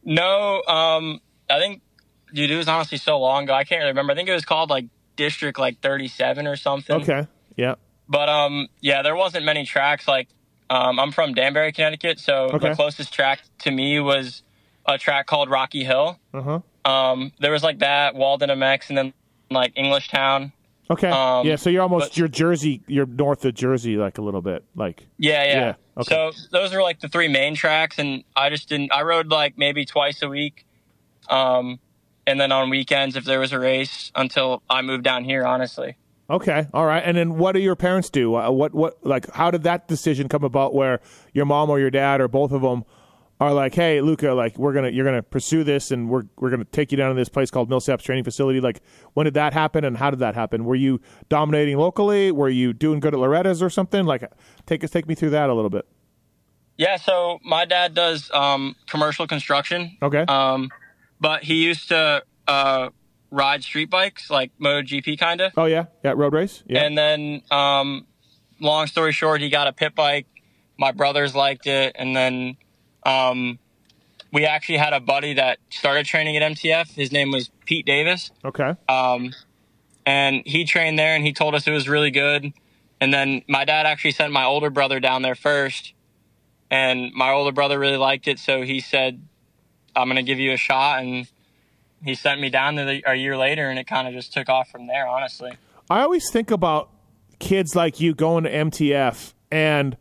No, 0.05 0.63
um, 0.69 1.21
I 1.51 1.59
think, 1.59 1.83
dude, 2.33 2.51
it 2.51 2.57
was 2.57 2.69
honestly 2.69 2.99
so 2.99 3.19
long 3.19 3.45
ago. 3.45 3.55
I 3.55 3.65
can't 3.65 3.81
really 3.81 3.91
remember. 3.91 4.13
I 4.13 4.17
think 4.17 4.29
it 4.29 4.33
was 4.35 4.45
called 4.45 4.71
like 4.71 4.87
District 5.17 5.59
like 5.59 5.81
37 5.81 6.47
or 6.47 6.57
something. 6.57 6.97
Okay. 7.03 7.27
Yeah. 7.57 7.75
But 8.09 8.29
um, 8.29 8.69
yeah, 8.81 9.03
there 9.03 9.17
wasn't 9.17 9.45
many 9.45 9.65
tracks. 9.65 10.07
Like, 10.07 10.29
um, 10.71 10.99
I'm 11.01 11.11
from 11.13 11.35
Danbury, 11.35 11.73
Connecticut, 11.73 12.19
so 12.21 12.51
Okay. 12.55 12.69
the 12.71 12.75
closest 12.75 13.13
track 13.13 13.41
to 13.61 13.71
me 13.71 13.99
was 14.01 14.43
a 14.87 14.99
track 14.99 15.27
called 15.27 15.51
Rocky 15.51 15.85
Hill. 15.85 16.19
Uh 16.33 16.43
huh. 16.85 16.91
Um, 16.91 17.33
there 17.41 17.51
was 17.53 17.63
like 17.63 17.81
that 17.81 18.15
Walden 18.15 18.51
MX, 18.51 18.89
and 18.91 18.99
then 18.99 19.13
like 19.51 19.75
Englishtown. 19.75 20.53
Okay. 20.89 21.09
Um, 21.09 21.47
yeah. 21.47 21.57
So 21.57 21.69
you're 21.71 21.83
almost 21.83 22.11
but- 22.11 22.17
you're 22.17 22.29
Jersey. 22.29 22.83
You're 22.87 23.07
north 23.07 23.45
of 23.45 23.55
Jersey, 23.55 23.97
like 23.97 24.19
a 24.19 24.23
little 24.23 24.43
bit. 24.43 24.65
Like. 24.77 25.07
Yeah, 25.19 25.45
yeah. 25.45 25.53
Yeah, 25.53 25.75
okay. 25.99 26.31
So 26.33 26.49
those 26.53 26.73
are 26.73 26.83
like 26.83 27.01
the 27.01 27.09
three 27.09 27.29
main 27.29 27.55
tracks, 27.57 27.99
and 27.99 28.23
I 28.37 28.51
just 28.51 28.69
didn't. 28.69 28.93
I 28.93 29.03
rode 29.03 29.29
like 29.29 29.59
maybe 29.59 29.85
twice 29.85 30.23
a 30.23 30.29
week, 30.29 30.65
um, 31.29 31.81
and 32.27 32.41
then 32.41 32.53
on 32.53 32.71
weekends 32.71 33.17
if 33.17 33.25
there 33.25 33.41
was 33.41 33.53
a 33.53 33.59
race 33.59 34.13
until 34.15 34.63
I 34.71 34.83
moved 34.83 35.03
down 35.05 35.25
here. 35.25 35.45
Honestly, 35.45 35.97
Okay, 36.29 36.67
all 36.75 36.87
right. 36.87 37.03
And 37.05 37.17
then 37.17 37.37
what 37.37 37.53
do 37.53 37.61
your 37.61 37.77
parents 37.77 38.11
do? 38.11 38.35
Uh, 38.37 38.51
what 38.51 38.75
what 38.75 39.05
like 39.05 39.31
how 39.33 39.51
did 39.51 39.63
that 39.65 39.89
decision 39.89 40.29
come 40.29 40.45
about 40.45 40.75
where 40.75 41.01
your 41.33 41.47
mom 41.47 41.71
or 41.71 41.79
your 41.81 41.91
dad 41.91 42.21
or 42.21 42.29
both 42.29 42.53
of 42.53 42.63
them 42.63 42.85
are 43.41 43.53
like, 43.53 43.75
"Hey, 43.75 44.01
Luca, 44.01 44.33
like 44.33 44.59
we're 44.59 44.73
gonna 44.73 44.91
you're 44.91 45.05
gonna 45.05 45.23
pursue 45.23 45.63
this, 45.65 45.91
and 45.91 46.09
we're 46.09 46.25
we're 46.39 46.51
gonna 46.51 46.65
take 46.65 46.91
you 46.91 46.97
down 46.97 47.11
to 47.11 47.15
this 47.15 47.29
place 47.29 47.51
called 47.51 47.69
Millsaps 47.69 48.03
Training 48.03 48.25
Facility." 48.25 48.61
Like, 48.61 48.81
when 49.15 49.25
did 49.25 49.35
that 49.35 49.53
happen, 49.53 49.85
and 49.85 49.97
how 49.97 50.11
did 50.11 50.21
that 50.21 50.35
happen? 50.35 50.65
Were 50.65 50.75
you 50.75 51.01
dominating 51.29 51.77
locally? 51.77 52.33
Were 52.33 52.49
you 52.49 52.73
doing 52.73 53.01
good 53.01 53.15
at 53.15 53.21
Loretta's 53.21 53.63
or 53.63 53.71
something? 53.71 54.05
Like, 54.07 54.31
take 54.67 54.83
us 54.83 54.91
take 54.91 55.07
me 55.07 55.15
through 55.15 55.31
that 55.31 55.51
a 55.51 55.55
little 55.55 55.71
bit. 55.71 55.87
Yeah, 56.79 56.97
so 56.97 57.39
my 57.43 57.65
dad 57.65 57.95
does 57.95 58.31
um, 58.33 58.77
commercial 58.87 59.27
construction. 59.27 59.97
Okay. 60.03 60.25
Um, 60.29 60.71
but 61.19 61.43
he 61.43 61.65
used 61.65 61.89
to 61.89 62.23
uh, 62.47 62.91
ride 63.31 63.65
street 63.65 63.89
bikes, 63.91 64.31
like 64.31 64.53
MotoGP 64.61 65.19
kind 65.19 65.41
of. 65.41 65.53
oh 65.57 65.65
yeah, 65.65 65.87
yeah, 66.05 66.13
road 66.17 66.33
race. 66.33 66.63
Yeah. 66.67 66.83
And 66.83 66.97
then, 66.97 67.43
um, 67.51 68.07
long 68.61 68.87
story 68.87 69.13
short, 69.13 69.41
he 69.41 69.49
got 69.51 69.67
a 69.67 69.73
pit 69.73 69.95
bike. 69.95 70.27
My 70.79 70.93
brothers 70.93 71.35
liked 71.35 71.67
it, 71.67 71.97
and 71.99 72.15
then 72.15 72.57
um, 73.07 73.59
we 74.33 74.45
actually 74.45 74.79
had 74.79 74.93
a 74.93 75.01
buddy 75.01 75.35
that 75.35 75.59
started 75.71 76.05
training 76.05 76.37
at 76.37 76.53
MTF. 76.53 76.93
His 76.93 77.13
name 77.13 77.31
was 77.31 77.49
Pete 77.65 77.87
Davis, 77.87 78.31
okay. 78.45 78.75
um, 78.89 79.33
and 80.05 80.43
he 80.45 80.65
trained 80.65 80.99
there, 80.99 81.15
and 81.15 81.25
he 81.25 81.33
told 81.33 81.55
us 81.55 81.67
it 81.67 81.71
was 81.71 81.89
really 81.89 82.11
good. 82.11 82.53
And 83.01 83.15
then 83.15 83.43
my 83.49 83.65
dad 83.65 83.87
actually 83.87 84.13
sent 84.13 84.33
my 84.33 84.45
older 84.45 84.71
brother 84.71 85.01
down 85.01 85.23
there 85.23 85.35
first, 85.35 85.95
and 86.71 87.13
my 87.15 87.31
older 87.31 87.53
brother 87.53 87.79
really 87.79 87.97
liked 87.97 88.27
it, 88.27 88.39
so 88.39 88.63
he 88.63 88.81
said, 88.81 89.23
"I'm 89.95 90.09
going 90.09 90.17
to 90.17 90.23
give 90.23 90.41
you 90.41 90.53
a 90.53 90.57
shot." 90.57 91.03
And 91.03 91.29
he 92.03 92.15
sent 92.15 92.41
me 92.41 92.51
down 92.51 92.75
there 92.75 93.01
a 93.07 93.15
year 93.15 93.37
later, 93.37 93.71
and 93.71 93.79
it 93.79 93.87
kind 93.87 94.09
of 94.09 94.15
just 94.15 94.33
took 94.33 94.49
off 94.49 94.69
from 94.71 94.87
there. 94.87 95.07
Honestly. 95.07 95.53
I 95.89 96.03
always 96.03 96.31
think 96.31 96.51
about 96.51 96.91
kids 97.39 97.77
like 97.77 98.01
you 98.01 98.15
going 98.15 98.43
to 98.45 98.51
MTF 98.51 99.35
and 99.53 99.97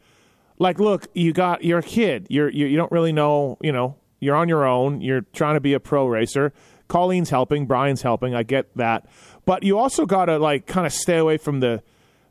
like, 0.58 0.80
look, 0.80 1.08
you 1.14 1.34
got 1.34 1.64
you're 1.64 1.80
a 1.80 1.84
kid. 1.84 2.28
You're 2.30 2.50
you, 2.50 2.66
you 2.68 2.78
don't 2.78 2.92
really 2.92 3.12
know. 3.12 3.58
You 3.62 3.72
know, 3.72 3.98
you're 4.20 4.36
on 4.36 4.50
your 4.50 4.66
own. 4.66 5.02
You're 5.02 5.22
trying 5.34 5.56
to 5.56 5.60
be 5.60 5.74
a 5.74 5.80
pro 5.80 6.08
racer. 6.08 6.54
Colleen's 6.88 7.30
helping. 7.30 7.66
Brian's 7.66 8.02
helping. 8.02 8.36
I 8.36 8.44
get 8.44 8.76
that, 8.78 9.08
but 9.46 9.64
you 9.64 9.78
also 9.78 10.06
got 10.06 10.26
to 10.26 10.38
like 10.38 10.68
kind 10.68 10.86
of 10.86 10.94
stay 10.94 11.18
away 11.18 11.38
from 11.38 11.60
the, 11.60 11.82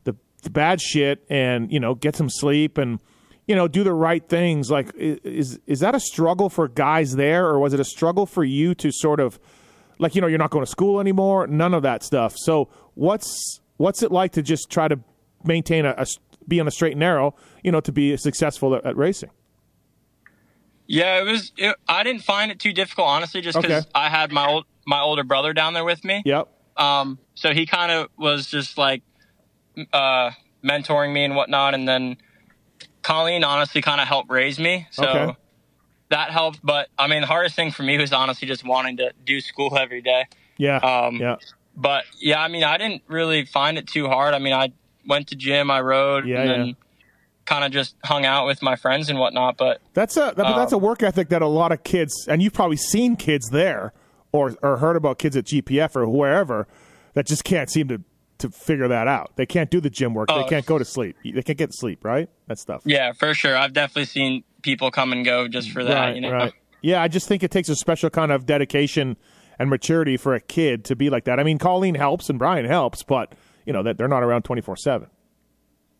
the 0.04 0.14
the 0.42 0.50
bad 0.50 0.80
shit 0.80 1.24
and 1.28 1.72
you 1.72 1.80
know 1.80 1.94
get 1.94 2.14
some 2.16 2.30
sleep 2.30 2.78
and 2.78 3.00
you 3.46 3.56
know 3.56 3.66
do 3.66 3.82
the 3.82 3.92
right 3.92 4.26
things. 4.28 4.70
Like, 4.70 4.92
is 4.94 5.58
is 5.66 5.80
that 5.80 5.94
a 5.94 6.00
struggle 6.00 6.48
for 6.48 6.68
guys 6.68 7.16
there, 7.16 7.46
or 7.46 7.58
was 7.58 7.74
it 7.74 7.80
a 7.80 7.84
struggle 7.84 8.26
for 8.26 8.44
you 8.44 8.74
to 8.76 8.92
sort 8.92 9.20
of 9.20 9.38
like 9.98 10.14
you 10.14 10.20
know 10.20 10.26
you're 10.26 10.38
not 10.38 10.50
going 10.50 10.64
to 10.64 10.70
school 10.70 11.00
anymore 11.00 11.46
none 11.46 11.74
of 11.74 11.82
that 11.82 12.02
stuff 12.02 12.34
so 12.36 12.68
what's 12.94 13.60
what's 13.76 14.02
it 14.02 14.12
like 14.12 14.32
to 14.32 14.42
just 14.42 14.70
try 14.70 14.88
to 14.88 14.98
maintain 15.44 15.84
a, 15.84 15.94
a 15.96 16.06
be 16.48 16.60
on 16.60 16.66
a 16.68 16.70
straight 16.70 16.92
and 16.92 17.00
narrow 17.00 17.34
you 17.62 17.72
know 17.72 17.80
to 17.80 17.92
be 17.92 18.16
successful 18.16 18.74
at, 18.74 18.84
at 18.84 18.96
racing 18.96 19.30
Yeah, 20.86 21.20
it 21.20 21.24
was. 21.24 21.52
It, 21.56 21.76
I 21.88 22.02
didn't 22.02 22.22
find 22.22 22.50
it 22.50 22.58
too 22.58 22.72
difficult, 22.72 23.08
honestly, 23.08 23.40
just 23.40 23.58
because 23.60 23.84
Okay. 23.84 23.88
I 23.94 24.08
had 24.10 24.32
my 24.32 24.46
old 24.46 24.66
my 24.86 25.00
older 25.00 25.24
brother 25.24 25.52
down 25.54 25.72
there 25.72 25.84
with 25.84 26.04
me. 26.04 26.22
yep 26.24 26.48
Um, 26.76 27.18
so 27.34 27.52
he 27.54 27.66
kind 27.66 27.90
of 27.90 28.08
was 28.18 28.46
just 28.48 28.76
like 28.76 29.02
uh, 29.92 30.30
mentoring 30.64 31.12
me 31.12 31.24
and 31.24 31.34
whatnot, 31.36 31.74
and 31.74 31.88
then 31.88 32.16
Colleen 33.02 33.44
honestly 33.44 33.80
kind 33.80 34.00
of 34.00 34.08
helped 34.08 34.30
raise 34.30 34.58
me. 34.58 34.86
So 34.90 35.04
Okay. 35.04 35.36
that 36.10 36.30
helped. 36.30 36.60
But 36.62 36.88
I 36.98 37.06
mean, 37.06 37.22
the 37.22 37.26
hardest 37.26 37.56
thing 37.56 37.70
for 37.70 37.82
me 37.82 37.96
was 37.98 38.12
honestly 38.12 38.46
just 38.46 38.64
wanting 38.64 38.98
to 38.98 39.12
do 39.24 39.40
school 39.40 39.76
every 39.78 40.02
day. 40.02 40.26
yeah 40.58 40.80
Um, 40.82 41.18
yeah 41.18 41.36
But 41.74 42.04
yeah, 42.20 42.40
I 42.42 42.48
mean, 42.48 42.62
I 42.64 42.76
didn't 42.76 43.02
really 43.08 43.46
find 43.46 43.78
it 43.78 43.86
too 43.86 44.06
hard. 44.08 44.34
I 44.34 44.38
mean, 44.38 44.52
I 44.52 44.72
went 45.06 45.28
to 45.28 45.36
gym, 45.36 45.70
I 45.70 45.80
rode, 45.80 46.26
Yeah, 46.26 46.40
and 46.40 46.48
yeah. 46.50 46.56
then 46.56 46.76
kind 47.46 47.64
of 47.64 47.70
just 47.72 47.94
hung 48.04 48.24
out 48.24 48.46
with 48.46 48.62
my 48.62 48.74
friends 48.76 49.10
and 49.10 49.18
whatnot. 49.18 49.56
But 49.56 49.80
that's 49.92 50.16
a 50.16 50.20
that, 50.20 50.36
but 50.36 50.56
that's 50.56 50.72
a 50.72 50.76
Um, 50.76 50.82
work 50.82 51.02
ethic 51.02 51.28
that 51.28 51.42
a 51.42 51.46
lot 51.46 51.72
of 51.72 51.84
kids 51.84 52.26
and 52.28 52.42
you've 52.42 52.54
probably 52.54 52.76
seen 52.78 53.16
kids 53.16 53.48
there 53.50 53.92
or 54.32 54.54
or 54.62 54.78
heard 54.78 54.96
about 54.96 55.18
kids 55.18 55.36
at 55.36 55.44
gpf 55.44 55.94
or 55.94 56.08
wherever 56.08 56.66
that 57.12 57.26
just 57.26 57.44
can't 57.44 57.70
seem 57.70 57.86
to 57.88 58.00
to 58.38 58.48
figure 58.48 58.88
that 58.88 59.06
out 59.06 59.30
they 59.36 59.44
can't 59.46 59.70
do 59.70 59.78
the 59.80 59.90
gym 59.90 60.14
work 60.14 60.28
they 60.28 60.34
Oh. 60.34 60.44
can't 60.48 60.64
go 60.66 60.78
to 60.78 60.84
sleep 60.86 61.16
they 61.22 61.42
can't 61.42 61.58
get 61.58 61.68
sleep 61.74 62.02
right 62.04 62.28
that 62.48 62.58
stuff 62.58 62.80
yeah, 62.86 63.12
for 63.12 63.34
sure, 63.34 63.56
I've 63.56 63.74
definitely 63.74 64.06
seen 64.06 64.42
people 64.62 64.90
come 64.90 65.12
and 65.12 65.22
go 65.24 65.46
just 65.46 65.70
for 65.70 65.84
that. 65.84 65.94
right, 65.94 66.14
you 66.14 66.22
know? 66.22 66.32
right. 66.32 66.52
Yeah, 66.80 67.02
I 67.02 67.08
just 67.08 67.28
think 67.28 67.42
it 67.42 67.50
takes 67.50 67.68
a 67.68 67.76
special 67.76 68.08
kind 68.10 68.32
of 68.32 68.44
dedication 68.46 69.16
and 69.58 69.68
maturity 69.70 70.16
for 70.16 70.34
a 70.34 70.40
kid 70.40 70.84
to 70.86 70.96
be 70.96 71.10
like 71.10 71.24
that. 71.24 71.38
I 71.38 71.42
mean, 71.44 71.58
Colleen 71.58 71.94
helps 71.94 72.28
and 72.30 72.38
Brian 72.38 72.64
helps, 72.64 73.02
but 73.02 73.32
you 73.66 73.72
know 73.72 73.82
that 73.82 73.98
they're 73.98 74.08
not 74.08 74.22
around 74.22 74.42
twenty 74.42 74.62
four 74.62 74.76
seven. 74.76 75.08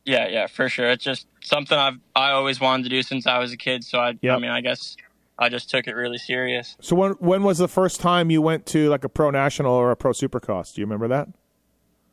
Yeah, 0.05 0.29
yeah, 0.29 0.47
for 0.47 0.69
sure. 0.69 0.91
It's 0.91 1.03
just 1.03 1.27
something 1.43 1.79
I've 1.79 1.99
I 2.15 2.31
always 2.33 2.61
wanted 2.61 2.85
to 2.85 2.89
do 2.91 3.03
since 3.03 3.27
I 3.27 3.39
was 3.39 3.53
a 3.53 3.57
kid. 3.57 3.85
So 3.85 3.99
I, 3.99 4.19
Yep. 4.21 4.37
I 4.37 4.39
mean, 4.39 4.51
I 4.51 4.61
guess 4.61 4.97
I 5.39 5.49
just 5.49 5.71
took 5.71 5.87
it 5.87 5.95
really 5.95 6.19
serious. 6.19 6.77
So 6.81 6.95
when 6.95 7.13
when 7.13 7.43
was 7.43 7.59
the 7.59 7.69
first 7.69 8.01
time 8.01 8.31
you 8.31 8.43
went 8.43 8.67
to 8.67 8.89
like 8.91 9.05
a 9.05 9.09
pro 9.09 9.31
national 9.31 9.73
or 9.73 9.91
a 9.91 9.97
pro 9.97 10.13
supercross? 10.13 10.75
Do 10.75 10.81
you 10.81 10.87
remember 10.87 11.09
that? 11.09 11.29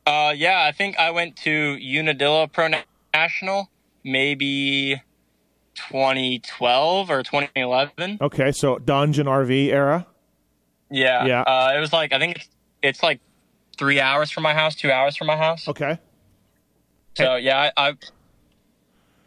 Uh, 0.06 0.32
yeah, 0.36 0.64
I 0.64 0.72
think 0.72 0.98
I 0.98 1.10
went 1.10 1.36
to 1.38 1.78
Unadilla 1.80 2.48
Pro 2.48 2.68
National 3.14 3.70
maybe 4.02 5.00
2012 5.76 7.10
or 7.10 7.22
2011. 7.22 8.18
Okay, 8.20 8.52
so 8.52 8.78
Dungeon 8.78 9.26
RV 9.26 9.68
era. 9.68 10.06
Yeah, 10.90 11.24
Yeah. 11.24 11.42
Uh, 11.42 11.72
it 11.76 11.78
was 11.80 11.92
like 11.92 12.12
I 12.12 12.18
think 12.18 12.36
it's 12.36 12.48
it's 12.82 13.02
like 13.02 13.20
three 13.82 13.98
hours 13.98 14.30
from 14.30 14.44
my 14.44 14.54
house, 14.54 14.76
two 14.76 14.92
hours 14.92 15.16
from 15.16 15.26
my 15.26 15.36
house. 15.36 15.66
Okay. 15.66 15.98
So 17.16 17.34
yeah, 17.34 17.72
I. 17.76 17.88
I 17.88 17.96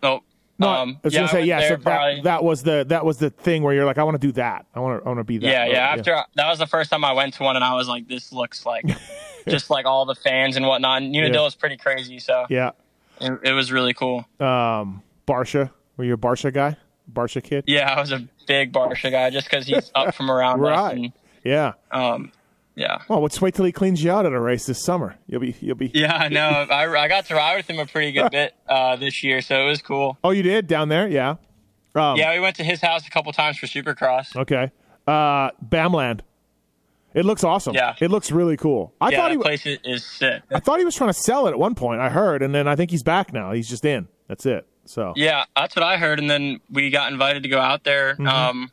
oh, 0.03 0.23
No, 0.57 0.69
um, 0.69 0.97
I 1.03 1.07
was 1.07 1.13
yeah, 1.13 1.19
gonna 1.19 1.29
say 1.29 1.43
yeah. 1.43 1.59
So 1.59 1.69
that, 1.75 1.83
probably- 1.83 2.21
that 2.21 2.41
was 2.41 2.63
the 2.63 2.85
that 2.87 3.03
was 3.03 3.17
the 3.17 3.31
thing 3.31 3.63
where 3.63 3.73
you're 3.73 3.83
like, 3.83 3.97
I 3.97 4.03
want 4.03 4.15
to 4.15 4.25
do 4.25 4.31
that. 4.33 4.65
I 4.73 4.79
want 4.79 5.01
to 5.01 5.05
I 5.05 5.09
want 5.09 5.19
to 5.19 5.25
be 5.25 5.39
that. 5.39 5.45
Yeah, 5.45 5.65
yeah. 5.65 5.89
After 5.89 6.23
that 6.35 6.47
was 6.47 6.57
the 6.57 6.67
first 6.67 6.89
time 6.89 7.03
I 7.03 7.11
went 7.11 7.33
to 7.33 7.43
one, 7.43 7.57
and 7.57 7.65
I 7.65 7.73
was 7.73 7.89
like, 7.89 8.07
"This 8.07 8.31
looks 8.31 8.65
like 8.65 8.85
just 9.49 9.69
like 9.69 9.85
all 9.85 10.05
the 10.05 10.15
fans 10.15 10.55
and 10.55 10.65
whatnot." 10.65 11.01
And 11.01 11.13
Unadilla 11.13 11.47
is 11.47 11.55
pretty 11.55 11.75
crazy, 11.75 12.19
so 12.19 12.45
yeah. 12.49 12.71
it, 13.19 13.37
it 13.43 13.51
was 13.51 13.73
really 13.73 13.93
cool. 13.93 14.25
Um, 14.39 15.03
Barcia, 15.27 15.69
were 15.97 16.05
you 16.05 16.13
a 16.13 16.17
Barcia 16.17 16.53
guy? 16.53 16.77
Barcia 17.11 17.43
kid? 17.43 17.65
Yeah, 17.67 17.93
I 17.93 17.99
was 17.99 18.13
a 18.13 18.25
big 18.47 18.71
Barsha 18.71 19.11
guy 19.11 19.31
just 19.31 19.49
because 19.49 19.67
he's 19.67 19.91
up 19.93 20.15
from 20.15 20.31
around 20.31 20.61
us. 20.61 20.69
Right. 20.69 20.95
And, 20.95 21.13
Yeah. 21.43 21.73
um, 21.91 22.31
yeah. 22.75 22.99
Well, 23.07 23.21
let's 23.21 23.41
wait 23.41 23.55
till 23.55 23.65
he 23.65 23.71
cleans 23.71 24.03
you 24.03 24.11
out 24.11 24.25
at 24.25 24.33
a 24.33 24.39
race 24.39 24.65
this 24.65 24.83
summer. 24.83 25.15
You'll 25.27 25.41
be 25.41 25.55
you'll 25.61 25.75
be. 25.75 25.91
Yeah, 25.93 26.15
I 26.15 26.27
know. 26.29 26.49
I, 26.69 26.87
I 26.87 27.07
got 27.07 27.25
to 27.27 27.35
ride 27.35 27.57
with 27.57 27.69
him 27.69 27.79
a 27.79 27.85
pretty 27.85 28.11
good 28.11 28.31
bit 28.31 28.53
uh, 28.67 28.95
this 28.97 29.23
year, 29.23 29.41
so 29.41 29.55
it 29.65 29.67
was 29.69 29.81
cool. 29.81 30.17
Oh, 30.23 30.31
you 30.31 30.43
did 30.43 30.67
down 30.67 30.89
there? 30.89 31.07
Yeah. 31.07 31.35
Um, 31.95 32.17
Yeah, 32.17 32.33
we 32.33 32.39
went 32.41 32.55
to 32.57 32.63
his 32.63 32.81
house 32.81 33.07
a 33.07 33.09
couple 33.09 33.31
times 33.31 33.57
for 33.57 33.67
Supercross. 33.67 34.35
Okay. 34.35 34.71
Uh, 35.07 35.51
Bamland. 35.65 36.21
It 37.13 37.23
looks 37.23 37.45
awesome. 37.45 37.73
Yeah. 37.75 37.95
It 38.01 38.11
looks 38.11 38.29
really 38.29 38.57
cool. 38.57 38.93
I 38.99 39.09
yeah, 39.11 39.17
thought 39.17 39.31
he 39.31 39.37
place 39.37 39.65
is, 39.65 39.79
is 39.85 40.03
sick. 40.03 40.41
I 40.51 40.59
thought 40.59 40.79
he 40.79 40.85
was 40.85 40.95
trying 40.95 41.11
to 41.11 41.13
sell 41.13 41.47
it 41.47 41.51
at 41.51 41.59
one 41.59 41.73
point. 41.73 42.01
I 42.01 42.09
heard, 42.09 42.41
and 42.43 42.53
then 42.53 42.67
I 42.67 42.75
think 42.75 42.91
he's 42.91 43.03
back 43.03 43.31
now. 43.31 43.53
He's 43.53 43.69
just 43.69 43.85
in. 43.85 44.09
That's 44.27 44.45
it. 44.45 44.67
So 44.83 45.13
Yeah, 45.15 45.45
that's 45.55 45.75
what 45.77 45.83
I 45.83 45.95
heard. 45.95 46.19
And 46.19 46.29
then 46.29 46.59
we 46.69 46.89
got 46.89 47.11
invited 47.13 47.43
to 47.43 47.49
go 47.49 47.59
out 47.59 47.85
there 47.85 48.15
Mm-hmm. 48.15 48.27
um, 48.27 48.71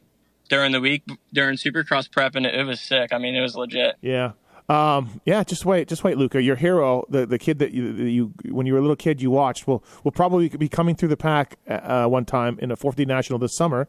during 0.53 0.71
the 0.73 0.81
week 0.81 1.03
during 1.33 1.57
Supercross 1.57 2.11
prep, 2.13 2.35
and 2.35 2.45
it, 2.45 2.55
it 2.55 2.65
was 2.65 2.79
sick. 2.79 3.11
I 3.13 3.17
mean, 3.19 3.35
it 3.35 3.41
was 3.41 3.57
legit. 3.57 3.97
yeah. 4.03 4.33
Um, 4.69 5.21
yeah, 5.25 5.43
just 5.45 5.65
wait, 5.67 5.89
just 5.89 6.05
wait, 6.05 6.17
Luca. 6.19 6.41
Your 6.41 6.57
hero, 6.57 7.05
the 7.09 7.27
the 7.27 7.39
kid 7.39 7.59
that 7.59 7.73
you, 7.73 7.93
that 7.95 8.11
you 8.11 8.33
when 8.51 8.67
you 8.67 8.75
were 8.75 8.79
a 8.79 8.83
little 8.83 8.97
kid 8.97 9.21
you 9.23 9.31
watched, 9.31 9.67
will 9.67 9.83
will 10.05 10.13
probably 10.13 10.49
be 10.51 10.69
coming 10.69 10.95
through 10.95 11.09
the 11.09 11.17
pack 11.17 11.59
uh, 11.69 12.07
one 12.07 12.25
time 12.27 12.59
in 12.61 12.71
a 12.71 12.77
450 12.77 13.07
national 13.07 13.39
this 13.39 13.57
summer, 13.57 13.89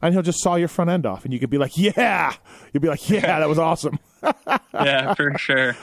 and 0.00 0.14
he'll 0.14 0.22
just 0.22 0.40
saw 0.40 0.54
your 0.54 0.68
front 0.68 0.90
end 0.90 1.06
off, 1.06 1.24
and 1.24 1.34
you 1.34 1.38
could 1.40 1.50
be 1.50 1.58
like, 1.58 1.76
yeah, 1.76 2.32
you'd 2.72 2.80
be 2.80 2.88
like, 2.88 3.10
yeah, 3.10 3.38
that 3.40 3.48
was 3.48 3.58
awesome. 3.58 3.98
Yeah, 4.74 5.14
for 5.14 5.36
sure. 5.38 5.76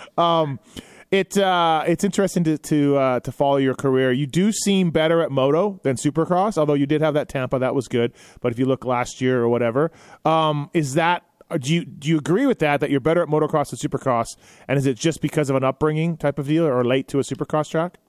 It 1.13 1.37
uh, 1.37 1.83
it's 1.85 2.03
interesting 2.03 2.43
to 2.45 2.57
to 2.57 2.97
uh, 2.97 3.19
to 3.19 3.31
follow 3.31 3.57
your 3.57 3.75
career. 3.75 4.11
You 4.11 4.25
do 4.25 4.51
seem 4.51 4.89
better 4.89 5.21
at 5.21 5.29
moto 5.29 5.79
than 5.83 5.95
Supercross, 5.95 6.57
although 6.57 6.73
you 6.73 6.87
did 6.87 7.01
have 7.01 7.13
that 7.13 7.29
Tampa 7.29 7.59
that 7.59 7.75
was 7.75 7.87
good. 7.87 8.13
But 8.41 8.51
if 8.51 8.57
you 8.57 8.65
look 8.65 8.83
last 8.83 9.21
year 9.21 9.39
or 9.43 9.47
whatever, 9.47 9.91
um, 10.25 10.71
is 10.73 10.95
that 10.95 11.21
do 11.59 11.71
you 11.71 11.85
do 11.85 12.09
you 12.09 12.17
agree 12.17 12.47
with 12.47 12.57
that 12.59 12.79
that 12.79 12.89
you're 12.89 12.99
better 12.99 13.21
at 13.21 13.29
motocross 13.29 13.69
than 13.69 13.77
Supercross? 13.77 14.25
And 14.67 14.79
is 14.79 14.87
it 14.87 14.97
just 14.97 15.21
because 15.21 15.51
of 15.51 15.55
an 15.55 15.63
upbringing 15.63 16.17
type 16.17 16.39
of 16.39 16.47
deal 16.47 16.65
or 16.65 16.83
late 16.83 17.07
to 17.09 17.19
a 17.19 17.21
Supercross 17.21 17.69
track? 17.69 17.99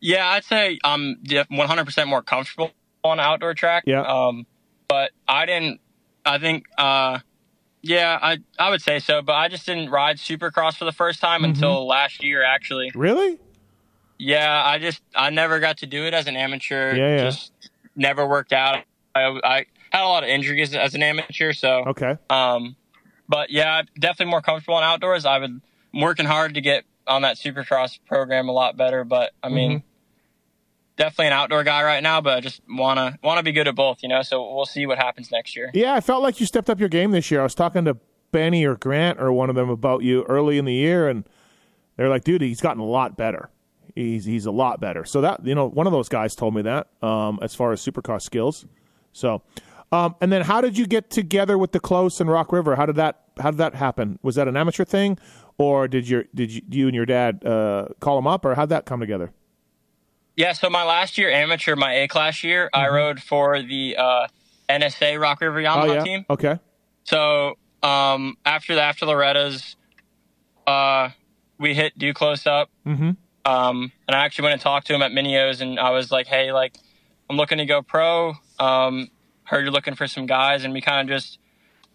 Yeah, 0.00 0.26
I'd 0.26 0.44
say 0.44 0.78
I'm 0.82 1.16
100% 1.26 2.06
more 2.06 2.22
comfortable 2.22 2.70
on 3.04 3.20
an 3.20 3.26
outdoor 3.26 3.52
track. 3.52 3.84
Yeah. 3.86 4.00
Um, 4.00 4.46
but 4.88 5.10
I 5.28 5.44
didn't. 5.44 5.82
I 6.24 6.38
think. 6.38 6.64
Uh, 6.78 7.18
yeah, 7.82 8.18
I 8.22 8.38
I 8.58 8.70
would 8.70 8.80
say 8.82 8.98
so. 8.98 9.22
But 9.22 9.34
I 9.34 9.48
just 9.48 9.66
didn't 9.66 9.90
ride 9.90 10.16
Supercross 10.16 10.76
for 10.76 10.84
the 10.84 10.92
first 10.92 11.20
time 11.20 11.42
Mm-hmm. 11.42 11.50
until 11.52 11.86
last 11.86 12.22
year, 12.22 12.42
actually. 12.42 12.90
Really? 12.94 13.38
Yeah, 14.18 14.62
I 14.64 14.78
just 14.78 15.02
I 15.14 15.30
never 15.30 15.58
got 15.60 15.78
to 15.78 15.86
do 15.86 16.04
it 16.04 16.14
as 16.14 16.26
an 16.26 16.36
amateur. 16.36 16.94
Yeah, 16.94 17.16
yeah. 17.16 17.24
Just 17.24 17.52
never 17.96 18.26
worked 18.26 18.52
out. 18.52 18.84
I, 19.14 19.24
I 19.44 19.66
had 19.90 20.04
a 20.04 20.08
lot 20.08 20.22
of 20.22 20.28
injuries 20.30 20.74
as 20.74 20.94
an 20.94 21.02
amateur, 21.02 21.52
so 21.52 21.84
Okay. 21.88 22.16
um, 22.30 22.76
but 23.28 23.50
yeah, 23.50 23.82
definitely 23.98 24.30
more 24.30 24.40
comfortable 24.42 24.78
in 24.78 24.84
outdoors. 24.84 25.26
I 25.26 25.38
would 25.38 25.60
I'm 25.94 26.00
working 26.00 26.24
hard 26.26 26.54
to 26.54 26.60
get 26.60 26.84
on 27.06 27.22
that 27.22 27.36
Supercross 27.36 27.98
program 28.06 28.48
a 28.48 28.52
lot 28.52 28.76
better, 28.76 29.04
but 29.04 29.32
I 29.42 29.48
mean, 29.48 29.70
Mm-hmm. 29.78 29.86
Definitely 31.02 31.26
an 31.26 31.32
outdoor 31.32 31.64
guy 31.64 31.82
right 31.82 32.00
now, 32.00 32.20
but 32.20 32.38
I 32.38 32.40
just 32.40 32.62
wanna 32.68 33.18
wanna 33.24 33.42
be 33.42 33.50
good 33.50 33.66
at 33.66 33.74
both, 33.74 34.04
you 34.04 34.08
know. 34.08 34.22
So 34.22 34.54
we'll 34.54 34.66
see 34.66 34.86
what 34.86 34.98
happens 34.98 35.32
next 35.32 35.56
year. 35.56 35.72
Yeah, 35.74 35.94
I 35.94 36.00
felt 36.00 36.22
like 36.22 36.38
you 36.38 36.46
stepped 36.46 36.70
up 36.70 36.78
your 36.78 36.88
game 36.88 37.10
this 37.10 37.28
year. 37.28 37.40
I 37.40 37.42
was 37.42 37.56
talking 37.56 37.84
to 37.86 37.96
Benny 38.30 38.64
or 38.64 38.76
Grant 38.76 39.20
or 39.20 39.32
one 39.32 39.50
of 39.50 39.56
them 39.56 39.68
about 39.68 40.04
you 40.04 40.22
early 40.28 40.58
in 40.58 40.64
the 40.64 40.72
year, 40.72 41.08
and 41.08 41.24
they're 41.96 42.08
like, 42.08 42.22
"Dude, 42.22 42.40
he's 42.40 42.60
gotten 42.60 42.80
a 42.80 42.86
lot 42.86 43.16
better. 43.16 43.50
He's 43.96 44.26
he's 44.26 44.46
a 44.46 44.52
lot 44.52 44.80
better." 44.80 45.04
So 45.04 45.20
that 45.22 45.44
you 45.44 45.56
know, 45.56 45.68
one 45.68 45.88
of 45.88 45.92
those 45.92 46.08
guys 46.08 46.36
told 46.36 46.54
me 46.54 46.62
that 46.62 46.86
um, 47.02 47.40
as 47.42 47.52
far 47.52 47.72
as 47.72 47.84
supercross 47.84 48.22
skills. 48.22 48.64
So, 49.12 49.42
um, 49.90 50.14
and 50.20 50.30
then 50.30 50.42
how 50.42 50.60
did 50.60 50.78
you 50.78 50.86
get 50.86 51.10
together 51.10 51.58
with 51.58 51.72
Duclos 51.72 52.20
and 52.20 52.30
Rock 52.30 52.52
River? 52.52 52.76
How 52.76 52.86
did 52.86 52.94
that 52.94 53.22
how 53.40 53.50
did 53.50 53.58
that 53.58 53.74
happen? 53.74 54.20
Was 54.22 54.36
that 54.36 54.46
an 54.46 54.56
amateur 54.56 54.84
thing, 54.84 55.18
or 55.58 55.88
did 55.88 56.08
your 56.08 56.26
did 56.32 56.52
you, 56.52 56.62
you 56.70 56.86
and 56.86 56.94
your 56.94 57.06
dad 57.06 57.44
uh, 57.44 57.88
call 57.98 58.18
him 58.18 58.28
up, 58.28 58.44
or 58.44 58.54
how'd 58.54 58.68
that 58.68 58.86
come 58.86 59.00
together? 59.00 59.32
Yeah, 60.36 60.52
so 60.52 60.70
my 60.70 60.84
last 60.84 61.18
year 61.18 61.30
amateur, 61.30 61.76
my 61.76 61.92
A 61.92 62.08
class 62.08 62.42
year, 62.42 62.70
mm-hmm. 62.74 62.84
I 62.84 62.88
rode 62.88 63.20
for 63.20 63.60
the 63.62 63.96
uh, 63.96 64.26
NSA 64.68 65.20
Rock 65.20 65.40
River 65.40 65.60
Yamaha 65.60 65.88
oh, 65.88 65.92
yeah? 65.92 66.02
team. 66.02 66.26
Okay. 66.30 66.58
So 67.04 67.56
um, 67.82 68.36
after 68.44 68.74
the 68.74 68.82
after 68.82 69.06
Loretta's, 69.06 69.76
uh, 70.66 71.10
we 71.58 71.74
hit 71.74 71.98
Duclos 71.98 72.46
up. 72.46 72.70
Mm-hmm. 72.86 73.10
Um, 73.44 73.92
and 74.06 74.14
I 74.14 74.24
actually 74.24 74.44
went 74.44 74.52
and 74.54 74.62
talked 74.62 74.86
to 74.86 74.94
him 74.94 75.02
at 75.02 75.12
Mini 75.12 75.36
O's, 75.36 75.60
and 75.60 75.78
I 75.78 75.90
was 75.90 76.12
like, 76.12 76.26
"Hey, 76.26 76.52
like, 76.52 76.76
I'm 77.28 77.36
looking 77.36 77.58
to 77.58 77.66
go 77.66 77.82
pro. 77.82 78.34
Um, 78.58 79.10
heard 79.44 79.64
you're 79.64 79.72
looking 79.72 79.94
for 79.94 80.06
some 80.06 80.26
guys, 80.26 80.64
and 80.64 80.72
we 80.72 80.80
kind 80.80 81.08
of 81.08 81.12
just 81.14 81.38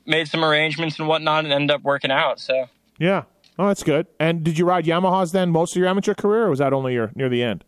made 0.06 0.28
some 0.28 0.44
arrangements 0.44 1.00
and 1.00 1.08
whatnot, 1.08 1.46
and 1.46 1.54
ended 1.54 1.72
up 1.72 1.84
working 1.84 2.12
out. 2.12 2.40
So 2.42 2.68
yeah, 3.00 3.24
oh, 3.58 3.68
that's 3.68 3.84
good. 3.84 4.08
And 4.20 4.44
did 4.44 4.58
you 4.58 4.66
ride 4.66 4.86
Yamahas 4.86 5.32
then 5.32 5.52
most 5.52 5.74
of 5.74 5.80
your 5.80 5.88
amateur 5.88 6.14
career, 6.14 6.44
or 6.44 6.50
was 6.50 6.60
that 6.60 6.74
only 6.74 6.94
your 6.94 7.12
near 7.16 7.30
the 7.30 7.44
end? 7.44 7.64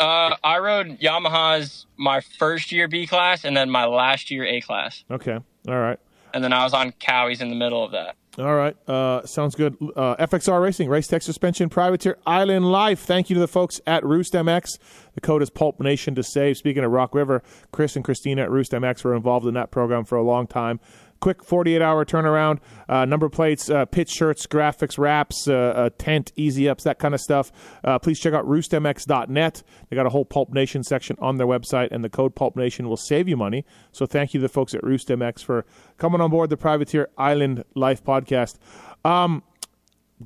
Uh, 0.00 0.34
I 0.42 0.58
rode 0.58 0.98
Yamahas 0.98 1.84
my 1.98 2.20
first 2.20 2.72
year 2.72 2.88
B 2.88 3.06
class, 3.06 3.44
and 3.44 3.54
then 3.56 3.70
my 3.70 3.84
last 3.84 4.30
year 4.30 4.44
A 4.44 4.60
class. 4.62 5.04
Okay, 5.10 5.38
all 5.68 5.78
right. 5.78 5.98
And 6.32 6.42
then 6.42 6.52
I 6.52 6.64
was 6.64 6.72
on 6.72 6.92
Cowies 6.92 7.40
in 7.40 7.50
the 7.50 7.56
middle 7.56 7.84
of 7.84 7.92
that. 7.92 8.16
All 8.38 8.54
right. 8.54 8.76
Uh, 8.88 9.26
sounds 9.26 9.56
good. 9.56 9.76
Uh, 9.96 10.14
FXR 10.16 10.62
Racing, 10.62 10.88
Race 10.88 11.08
Tech 11.08 11.20
Suspension, 11.20 11.68
Privateer, 11.68 12.16
Island 12.24 12.70
Life. 12.70 13.00
Thank 13.00 13.28
you 13.28 13.34
to 13.34 13.40
the 13.40 13.48
folks 13.48 13.80
at 13.86 14.04
Roost 14.04 14.32
MX. 14.32 14.78
The 15.14 15.20
code 15.20 15.42
is 15.42 15.50
Pulp 15.50 15.80
Nation 15.80 16.14
to 16.14 16.22
save. 16.22 16.56
Speaking 16.56 16.84
of 16.84 16.92
Rock 16.92 17.14
River, 17.14 17.42
Chris 17.72 17.96
and 17.96 18.04
Christina 18.04 18.42
at 18.42 18.50
Roost 18.50 18.70
MX 18.70 19.02
were 19.04 19.16
involved 19.16 19.46
in 19.46 19.54
that 19.54 19.72
program 19.72 20.04
for 20.04 20.16
a 20.16 20.22
long 20.22 20.46
time 20.46 20.78
quick 21.20 21.44
48 21.44 21.82
hour 21.82 22.04
turnaround. 22.04 22.58
Uh, 22.88 23.04
number 23.04 23.28
plates, 23.28 23.70
uh, 23.70 23.84
pitch 23.84 24.10
shirts, 24.10 24.46
graphics, 24.46 24.98
wraps, 24.98 25.46
uh, 25.48 25.54
uh 25.54 25.90
tent, 25.98 26.32
easy 26.36 26.68
ups, 26.68 26.84
that 26.84 26.98
kind 26.98 27.14
of 27.14 27.20
stuff. 27.20 27.52
Uh, 27.84 27.98
please 27.98 28.18
check 28.18 28.34
out 28.34 28.46
roostmx.net. 28.46 29.62
They 29.88 29.96
got 29.96 30.06
a 30.06 30.10
whole 30.10 30.24
Pulp 30.24 30.52
Nation 30.52 30.82
section 30.82 31.16
on 31.20 31.36
their 31.36 31.46
website, 31.46 31.88
and 31.90 32.02
the 32.02 32.10
code 32.10 32.34
Pulp 32.34 32.56
Nation 32.56 32.88
will 32.88 32.96
save 32.96 33.28
you 33.28 33.36
money. 33.36 33.64
So 33.92 34.06
thank 34.06 34.34
you 34.34 34.40
to 34.40 34.42
the 34.42 34.48
folks 34.48 34.74
at 34.74 34.82
RoostMX 34.82 35.44
for 35.44 35.64
coming 35.98 36.20
on 36.20 36.30
board 36.30 36.50
the 36.50 36.56
Privateer 36.56 37.08
Island 37.16 37.64
Life 37.74 38.02
podcast. 38.02 38.56
Um, 39.04 39.42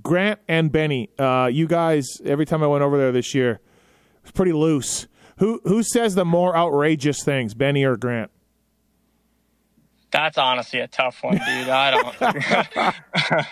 Grant 0.03 0.41
and 0.49 0.73
Benny, 0.73 1.11
uh, 1.19 1.49
you 1.53 1.67
guys, 1.67 2.21
every 2.25 2.47
time 2.47 2.63
I 2.63 2.67
went 2.67 2.83
over 2.83 2.99
there 2.99 3.13
this 3.13 3.35
year, 3.35 3.53
it 3.53 3.61
was 4.25 4.33
pretty 4.33 4.53
loose. 4.53 5.07
Who 5.39 5.61
who 5.65 5.83
says 5.83 6.15
the 6.15 6.25
more 6.25 6.57
outrageous 6.57 7.23
things, 7.25 7.55
Benny 7.55 7.85
or 7.85 7.97
Grant? 7.97 8.31
That's 10.15 10.39
honestly 10.39 10.79
a 10.79 10.87
tough 10.87 11.25
one, 11.25 11.33
dude. 11.33 11.69
I 11.69 11.91
don't. 11.91 12.23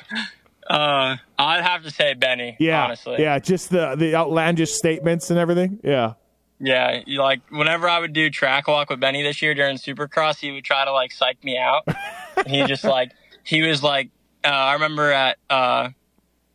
uh, 0.71 1.17
I'd 1.37 1.63
have 1.65 1.83
to 1.83 1.91
say 1.91 2.15
Benny. 2.15 2.57
Yeah, 2.61 2.85
honestly. 2.85 3.17
Yeah, 3.19 3.41
just 3.41 3.71
the 3.71 3.97
the 3.97 4.15
outlandish 4.15 4.71
statements 4.71 5.31
and 5.31 5.41
everything. 5.41 5.81
Yeah. 5.83 6.13
Yeah, 6.61 7.01
you, 7.05 7.19
like 7.19 7.41
whenever 7.51 7.89
I 7.89 7.99
would 7.99 8.13
do 8.13 8.31
track 8.31 8.69
walk 8.69 8.91
with 8.91 9.01
Benny 9.01 9.25
this 9.25 9.43
year 9.43 9.55
during 9.55 9.77
Supercross, 9.77 10.39
he 10.39 10.53
would 10.53 10.63
try 10.63 10.85
to 10.85 10.93
like 10.93 11.11
psych 11.11 11.43
me 11.43 11.59
out. 11.59 11.83
he 12.47 12.65
just 12.67 12.85
like 12.85 13.11
he 13.43 13.63
was 13.63 13.83
like 13.83 14.11
uh, 14.45 14.49
I 14.51 14.75
remember 14.75 15.11
at 15.11 15.39
uh, 15.51 15.89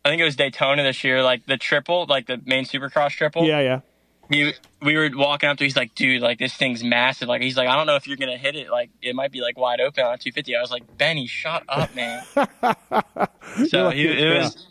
I 0.06 0.08
think 0.08 0.22
it 0.22 0.24
was 0.24 0.36
Daytona 0.36 0.84
this 0.84 1.04
year, 1.04 1.22
like 1.22 1.44
the 1.44 1.58
triple, 1.58 2.06
like 2.08 2.26
the 2.26 2.40
main 2.46 2.64
Supercross 2.64 3.10
triple. 3.10 3.44
Yeah, 3.44 3.60
yeah 3.60 3.80
he 4.30 4.52
we 4.80 4.96
were 4.96 5.10
walking 5.14 5.48
up 5.48 5.56
to 5.58 5.64
he's 5.64 5.76
like 5.76 5.94
dude 5.94 6.22
like 6.22 6.38
this 6.38 6.54
thing's 6.54 6.84
massive. 6.84 7.28
Like 7.28 7.42
he's 7.42 7.56
like 7.56 7.68
i 7.68 7.76
don't 7.76 7.86
know 7.86 7.96
if 7.96 8.06
you're 8.06 8.16
gonna 8.16 8.36
hit 8.36 8.56
it. 8.56 8.70
Like 8.70 8.90
it 9.02 9.14
might 9.14 9.32
be 9.32 9.40
like 9.40 9.58
wide 9.58 9.80
open 9.80 10.04
on 10.04 10.18
250 10.18 10.56
i 10.56 10.60
was 10.60 10.70
like 10.70 10.98
benny 10.98 11.26
shut 11.26 11.64
up 11.68 11.94
man. 11.94 12.22
So 13.68 13.90
he, 13.90 14.06
it 14.06 14.18
yeah. 14.18 14.42
was 14.42 14.66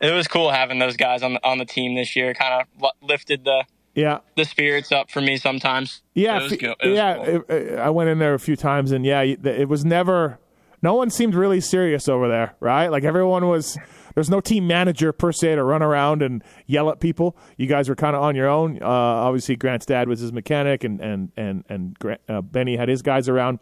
it 0.00 0.12
was 0.12 0.28
cool 0.28 0.50
having 0.50 0.78
those 0.78 0.96
guys 0.96 1.22
on 1.22 1.34
the 1.34 1.44
on 1.46 1.58
the 1.58 1.64
team 1.64 1.94
this 1.94 2.14
year. 2.14 2.34
Kind 2.34 2.66
of 2.82 2.90
lifted 3.00 3.44
the 3.44 3.64
yeah. 3.94 4.18
the 4.36 4.44
spirits 4.44 4.92
up 4.92 5.10
for 5.10 5.20
me 5.20 5.36
sometimes. 5.38 6.02
Yeah 6.14 6.42
it 6.42 6.62
it 6.62 6.76
yeah 6.82 7.14
cool. 7.16 7.44
it, 7.48 7.78
i 7.78 7.90
went 7.90 8.10
in 8.10 8.18
there 8.18 8.34
a 8.34 8.38
few 8.38 8.56
times 8.56 8.92
and 8.92 9.04
yeah 9.04 9.22
it 9.22 9.68
was 9.68 9.84
never 9.84 10.38
no 10.82 10.94
one 10.94 11.10
seemed 11.10 11.34
really 11.34 11.60
serious 11.60 12.08
over 12.08 12.28
there 12.28 12.54
right? 12.60 12.88
Like 12.88 13.04
everyone 13.04 13.48
was 13.48 13.78
there's 14.16 14.30
no 14.30 14.40
team 14.40 14.66
manager 14.66 15.12
per 15.12 15.30
se 15.30 15.54
to 15.54 15.62
run 15.62 15.82
around 15.82 16.22
and 16.22 16.42
yell 16.66 16.88
at 16.88 17.00
people. 17.00 17.36
You 17.58 17.66
guys 17.66 17.88
were 17.88 17.94
kind 17.94 18.16
of 18.16 18.22
on 18.22 18.34
your 18.34 18.48
own. 18.48 18.82
Uh, 18.82 18.88
obviously, 18.88 19.56
Grant's 19.56 19.84
dad 19.84 20.08
was 20.08 20.20
his 20.20 20.32
mechanic, 20.32 20.84
and 20.84 21.00
and 21.00 21.30
and 21.36 21.64
and 21.68 21.96
Grant, 21.98 22.22
uh, 22.26 22.40
Benny 22.40 22.76
had 22.76 22.88
his 22.88 23.02
guys 23.02 23.28
around. 23.28 23.60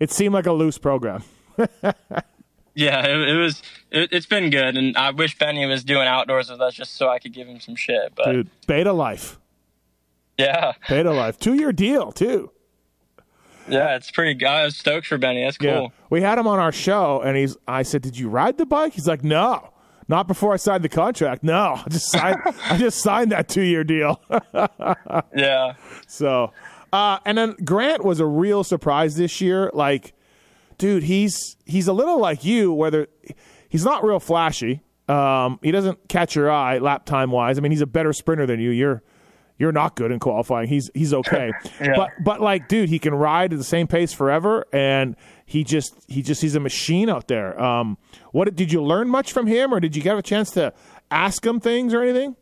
It 0.00 0.10
seemed 0.10 0.34
like 0.34 0.46
a 0.46 0.52
loose 0.52 0.76
program. 0.76 1.22
yeah, 2.74 3.06
it, 3.06 3.28
it 3.28 3.38
was. 3.38 3.62
It, 3.92 4.12
has 4.12 4.26
been 4.26 4.50
good, 4.50 4.76
and 4.76 4.96
I 4.96 5.12
wish 5.12 5.38
Benny 5.38 5.64
was 5.66 5.84
doing 5.84 6.08
outdoors 6.08 6.50
with 6.50 6.60
us 6.60 6.74
just 6.74 6.96
so 6.96 7.08
I 7.08 7.20
could 7.20 7.32
give 7.32 7.46
him 7.46 7.60
some 7.60 7.76
shit. 7.76 8.12
But 8.16 8.32
dude, 8.32 8.50
beta 8.66 8.92
life. 8.92 9.38
Yeah, 10.36 10.72
beta 10.88 11.12
life, 11.12 11.38
two 11.38 11.54
year 11.54 11.70
deal 11.70 12.10
too. 12.10 12.50
Yeah, 13.68 13.94
it's 13.94 14.10
pretty. 14.10 14.34
good. 14.34 14.48
I 14.48 14.64
was 14.64 14.76
stoked 14.76 15.06
for 15.06 15.16
Benny. 15.16 15.44
That's 15.44 15.58
cool. 15.58 15.68
Yeah. 15.68 15.88
We 16.10 16.22
had 16.22 16.38
him 16.38 16.48
on 16.48 16.58
our 16.58 16.72
show, 16.72 17.20
and 17.20 17.36
he's. 17.36 17.56
I 17.68 17.84
said, 17.84 18.02
"Did 18.02 18.18
you 18.18 18.28
ride 18.28 18.58
the 18.58 18.66
bike?" 18.66 18.94
He's 18.94 19.06
like, 19.06 19.22
"No." 19.22 19.71
Not 20.12 20.28
before 20.28 20.52
I 20.52 20.56
signed 20.56 20.84
the 20.84 20.90
contract. 20.90 21.42
No, 21.42 21.80
I 21.86 21.88
just 21.88 22.12
signed. 22.12 22.36
I 22.68 22.76
just 22.76 23.00
signed 23.00 23.32
that 23.32 23.48
two 23.48 23.62
year 23.62 23.82
deal. 23.82 24.20
yeah. 25.34 25.72
So, 26.06 26.52
uh, 26.92 27.18
and 27.24 27.38
then 27.38 27.56
Grant 27.64 28.04
was 28.04 28.20
a 28.20 28.26
real 28.26 28.62
surprise 28.62 29.16
this 29.16 29.40
year. 29.40 29.70
Like, 29.72 30.12
dude, 30.76 31.04
he's 31.04 31.56
he's 31.64 31.88
a 31.88 31.94
little 31.94 32.18
like 32.18 32.44
you, 32.44 32.74
whether 32.74 33.08
he's 33.70 33.86
not 33.86 34.04
real 34.04 34.20
flashy. 34.20 34.82
Um, 35.08 35.58
he 35.62 35.70
doesn't 35.70 36.10
catch 36.10 36.36
your 36.36 36.50
eye 36.50 36.76
lap 36.76 37.06
time 37.06 37.30
wise. 37.30 37.56
I 37.56 37.62
mean, 37.62 37.72
he's 37.72 37.80
a 37.80 37.86
better 37.86 38.12
sprinter 38.12 38.44
than 38.44 38.60
you. 38.60 38.68
You're 38.68 39.02
you're 39.58 39.72
not 39.72 39.96
good 39.96 40.12
in 40.12 40.18
qualifying. 40.18 40.68
He's 40.68 40.90
he's 40.92 41.14
okay. 41.14 41.52
yeah. 41.80 41.94
But 41.96 42.10
but 42.22 42.42
like, 42.42 42.68
dude, 42.68 42.90
he 42.90 42.98
can 42.98 43.14
ride 43.14 43.54
at 43.54 43.58
the 43.58 43.64
same 43.64 43.86
pace 43.86 44.12
forever, 44.12 44.66
and 44.74 45.16
he 45.52 45.64
just 45.64 45.94
he 46.08 46.22
just 46.22 46.40
he's 46.40 46.54
a 46.54 46.60
machine 46.60 47.10
out 47.10 47.28
there. 47.28 47.60
Um, 47.62 47.98
what 48.32 48.54
did 48.56 48.72
you 48.72 48.82
learn 48.82 49.08
much 49.08 49.32
from 49.32 49.46
him, 49.46 49.74
or 49.74 49.80
did 49.80 49.94
you 49.94 50.00
get 50.00 50.16
a 50.16 50.22
chance 50.22 50.50
to 50.52 50.72
ask 51.10 51.44
him 51.44 51.60
things 51.60 51.92
or 51.92 52.00
anything? 52.02 52.36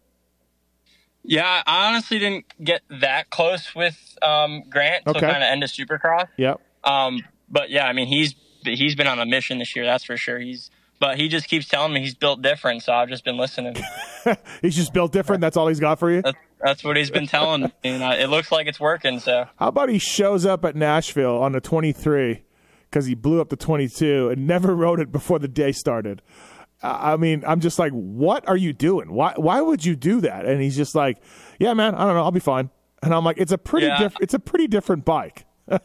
Yeah, 1.24 1.62
I 1.66 1.88
honestly 1.88 2.20
didn't 2.20 2.46
get 2.62 2.82
that 2.88 3.28
close 3.28 3.74
with 3.74 3.98
um, 4.22 4.62
Grant 4.70 5.08
okay. 5.08 5.18
kind 5.18 5.38
of 5.38 5.42
end 5.42 5.64
of 5.64 5.70
Supercross. 5.70 6.28
Yep. 6.36 6.60
Um, 6.84 7.22
but 7.48 7.70
yeah, 7.70 7.86
I 7.86 7.92
mean 7.92 8.06
he's 8.06 8.36
he's 8.62 8.94
been 8.94 9.08
on 9.08 9.18
a 9.18 9.26
mission 9.26 9.58
this 9.58 9.74
year. 9.74 9.84
That's 9.84 10.04
for 10.04 10.16
sure. 10.16 10.38
He's 10.38 10.70
but 11.00 11.18
he 11.18 11.28
just 11.28 11.48
keeps 11.48 11.66
telling 11.66 11.92
me 11.92 12.00
he's 12.00 12.14
built 12.14 12.42
different, 12.42 12.84
so 12.84 12.92
I've 12.92 13.08
just 13.08 13.24
been 13.24 13.36
listening. 13.38 13.74
he's 14.62 14.76
just 14.76 14.94
built 14.94 15.10
different. 15.10 15.40
That's 15.40 15.56
all 15.56 15.66
he's 15.66 15.80
got 15.80 15.98
for 15.98 16.12
you. 16.12 16.22
That's, 16.22 16.38
that's 16.60 16.84
what 16.84 16.96
he's 16.96 17.10
been 17.10 17.26
telling 17.26 17.62
me, 17.62 17.70
and 17.82 18.02
it 18.20 18.30
looks 18.30 18.52
like 18.52 18.68
it's 18.68 18.78
working. 18.78 19.18
So 19.18 19.46
how 19.56 19.66
about 19.66 19.88
he 19.88 19.98
shows 19.98 20.46
up 20.46 20.64
at 20.64 20.76
Nashville 20.76 21.38
on 21.38 21.52
the 21.52 21.60
23 21.60 22.42
because 22.90 23.06
he 23.06 23.14
blew 23.14 23.40
up 23.40 23.48
the 23.48 23.56
22 23.56 24.30
and 24.30 24.46
never 24.46 24.74
rode 24.76 25.00
it 25.00 25.12
before 25.12 25.38
the 25.38 25.48
day 25.48 25.72
started. 25.72 26.22
I 26.82 27.16
mean, 27.16 27.44
I'm 27.46 27.60
just 27.60 27.78
like, 27.78 27.92
what 27.92 28.48
are 28.48 28.56
you 28.56 28.72
doing? 28.72 29.12
Why 29.12 29.34
why 29.36 29.60
would 29.60 29.84
you 29.84 29.94
do 29.96 30.22
that? 30.22 30.46
And 30.46 30.62
he's 30.62 30.76
just 30.76 30.94
like, 30.94 31.18
yeah, 31.58 31.74
man, 31.74 31.94
I 31.94 32.06
don't 32.06 32.14
know, 32.14 32.22
I'll 32.22 32.30
be 32.30 32.40
fine. 32.40 32.70
And 33.02 33.14
I'm 33.14 33.24
like, 33.24 33.36
it's 33.38 33.52
a 33.52 33.58
pretty 33.58 33.86
yeah. 33.86 33.98
diff- 33.98 34.16
it's 34.20 34.34
a 34.34 34.38
pretty 34.38 34.66
different 34.66 35.04
bike. 35.04 35.44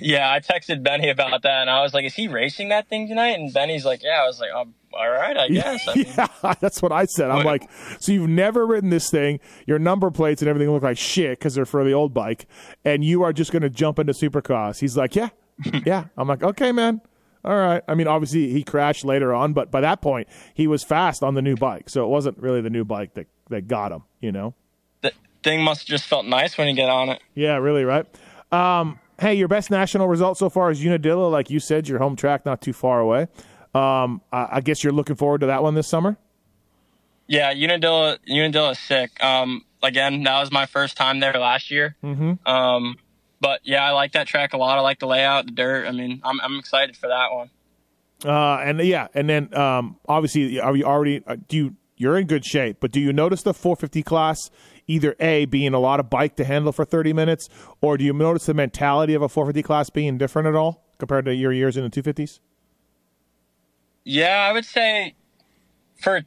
yeah, 0.00 0.30
I 0.30 0.40
texted 0.40 0.82
Benny 0.82 1.08
about 1.08 1.42
that, 1.42 1.62
and 1.62 1.70
I 1.70 1.82
was 1.82 1.94
like, 1.94 2.04
"Is 2.04 2.14
he 2.14 2.28
racing 2.28 2.68
that 2.68 2.88
thing 2.88 3.08
tonight?" 3.08 3.38
And 3.38 3.52
Benny's 3.52 3.84
like, 3.84 4.02
"Yeah." 4.02 4.20
I 4.22 4.26
was 4.26 4.38
like, 4.40 4.52
um, 4.52 4.74
"All 4.92 5.08
right, 5.08 5.36
I 5.36 5.48
guess." 5.48 5.88
I 5.88 5.94
mean, 5.94 6.06
yeah, 6.06 6.54
that's 6.60 6.82
what 6.82 6.92
I 6.92 7.06
said. 7.06 7.30
I'm 7.30 7.44
like, 7.44 7.68
"So 8.00 8.12
you've 8.12 8.28
never 8.28 8.66
ridden 8.66 8.90
this 8.90 9.10
thing? 9.10 9.40
Your 9.66 9.78
number 9.78 10.10
plates 10.10 10.42
and 10.42 10.48
everything 10.48 10.70
look 10.70 10.82
like 10.82 10.98
shit 10.98 11.38
because 11.38 11.54
they're 11.54 11.64
for 11.64 11.82
the 11.84 11.92
old 11.92 12.12
bike, 12.12 12.46
and 12.84 13.02
you 13.02 13.22
are 13.22 13.32
just 13.32 13.52
going 13.52 13.62
to 13.62 13.70
jump 13.70 13.98
into 13.98 14.12
Supercross?" 14.12 14.80
He's 14.80 14.96
like, 14.96 15.16
"Yeah, 15.16 15.30
yeah." 15.86 16.04
I'm 16.16 16.28
like, 16.28 16.42
"Okay, 16.42 16.72
man." 16.72 17.00
All 17.44 17.56
right. 17.56 17.82
I 17.88 17.94
mean, 17.94 18.06
obviously 18.06 18.52
he 18.52 18.62
crashed 18.62 19.04
later 19.04 19.34
on, 19.34 19.52
but 19.52 19.70
by 19.70 19.80
that 19.80 20.00
point 20.00 20.28
he 20.54 20.66
was 20.66 20.84
fast 20.84 21.22
on 21.22 21.34
the 21.34 21.42
new 21.42 21.56
bike, 21.56 21.90
so 21.90 22.04
it 22.04 22.08
wasn't 22.08 22.38
really 22.38 22.60
the 22.60 22.70
new 22.70 22.84
bike 22.84 23.14
that 23.14 23.26
that 23.50 23.66
got 23.66 23.92
him. 23.92 24.04
You 24.20 24.32
know, 24.32 24.54
the 25.00 25.12
thing 25.42 25.62
must 25.62 25.82
have 25.82 25.88
just 25.88 26.04
felt 26.04 26.26
nice 26.26 26.56
when 26.56 26.68
you 26.68 26.74
get 26.74 26.88
on 26.88 27.08
it. 27.08 27.20
Yeah, 27.34 27.56
really, 27.56 27.84
right? 27.84 28.06
Um, 28.52 29.00
hey, 29.20 29.34
your 29.34 29.48
best 29.48 29.70
national 29.70 30.08
result 30.08 30.38
so 30.38 30.50
far 30.50 30.70
is 30.70 30.84
Unadilla. 30.84 31.26
Like 31.26 31.50
you 31.50 31.58
said, 31.58 31.88
your 31.88 31.98
home 31.98 32.16
track 32.16 32.44
not 32.44 32.60
too 32.60 32.72
far 32.72 33.00
away. 33.00 33.22
Um, 33.74 34.20
I, 34.30 34.48
I, 34.52 34.60
guess 34.60 34.84
you're 34.84 34.92
looking 34.92 35.16
forward 35.16 35.40
to 35.40 35.46
that 35.46 35.62
one 35.62 35.74
this 35.74 35.88
summer. 35.88 36.18
Yeah, 37.26 37.50
Unadilla. 37.50 38.18
Unadilla 38.28 38.72
is 38.72 38.78
sick. 38.78 39.22
Um, 39.24 39.64
again, 39.82 40.22
that 40.24 40.38
was 40.38 40.52
my 40.52 40.66
first 40.66 40.98
time 40.98 41.20
there 41.20 41.32
last 41.32 41.70
year. 41.70 41.96
Mm-hmm. 42.04 42.46
Um, 42.46 42.98
but 43.42 43.60
yeah, 43.64 43.84
I 43.84 43.90
like 43.90 44.12
that 44.12 44.26
track 44.26 44.54
a 44.54 44.56
lot. 44.56 44.78
I 44.78 44.80
like 44.80 45.00
the 45.00 45.06
layout, 45.06 45.44
the 45.44 45.52
dirt. 45.52 45.86
I 45.86 45.90
mean, 45.90 46.20
I'm 46.24 46.40
I'm 46.40 46.58
excited 46.58 46.96
for 46.96 47.08
that 47.08 47.32
one. 47.32 47.50
Uh, 48.24 48.58
and 48.62 48.78
yeah, 48.80 49.08
and 49.14 49.28
then 49.28 49.52
um, 49.54 49.96
obviously, 50.08 50.60
are 50.60 50.74
you 50.76 50.84
already? 50.84 51.22
Uh, 51.26 51.36
do 51.48 51.56
you? 51.56 51.76
You're 51.96 52.18
in 52.18 52.26
good 52.26 52.44
shape, 52.44 52.78
but 52.80 52.90
do 52.90 52.98
you 52.98 53.12
notice 53.12 53.42
the 53.42 53.54
450 53.54 54.02
class 54.02 54.50
either 54.88 55.14
a 55.20 55.44
being 55.44 55.72
a 55.72 55.78
lot 55.78 56.00
of 56.00 56.10
bike 56.10 56.34
to 56.36 56.44
handle 56.44 56.72
for 56.72 56.84
30 56.84 57.12
minutes, 57.12 57.48
or 57.80 57.96
do 57.96 58.02
you 58.04 58.12
notice 58.12 58.46
the 58.46 58.54
mentality 58.54 59.14
of 59.14 59.22
a 59.22 59.28
450 59.28 59.62
class 59.62 59.88
being 59.90 60.18
different 60.18 60.48
at 60.48 60.56
all 60.56 60.84
compared 60.98 61.26
to 61.26 61.34
your 61.34 61.52
years 61.52 61.76
in 61.76 61.84
the 61.84 61.90
250s? 61.90 62.40
Yeah, 64.04 64.48
I 64.48 64.52
would 64.52 64.64
say 64.64 65.14
for 66.00 66.22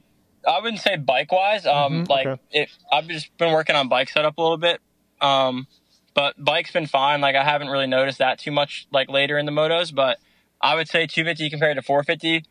I 0.48 0.60
wouldn't 0.62 0.82
say 0.82 0.96
bike 0.96 1.32
wise. 1.32 1.66
Um, 1.66 2.04
Mhm, 2.06 2.10
like 2.10 2.28
okay. 2.28 2.42
it, 2.52 2.70
I've 2.92 3.08
just 3.08 3.36
been 3.38 3.52
working 3.52 3.76
on 3.76 3.90
bike 3.90 4.10
setup 4.10 4.38
a 4.38 4.42
little 4.42 4.58
bit. 4.58 4.80
Um, 5.20 5.68
but 6.16 6.44
bike's 6.44 6.72
been 6.72 6.88
fine. 6.88 7.22
Like 7.22 7.36
I 7.36 7.44
haven't 7.44 7.68
really 7.68 7.86
noticed 7.86 8.18
that 8.18 8.40
too 8.40 8.52
much 8.52 8.88
like 8.92 9.10
later 9.10 9.38
in 9.38 9.46
the 9.46 9.52
motos. 9.52 9.94
But 9.94 10.18
I 10.60 10.74
would 10.74 10.88
say 10.88 11.06
250 11.06 11.52
compared 11.52 11.76
to 11.76 11.84
450, 11.84 12.44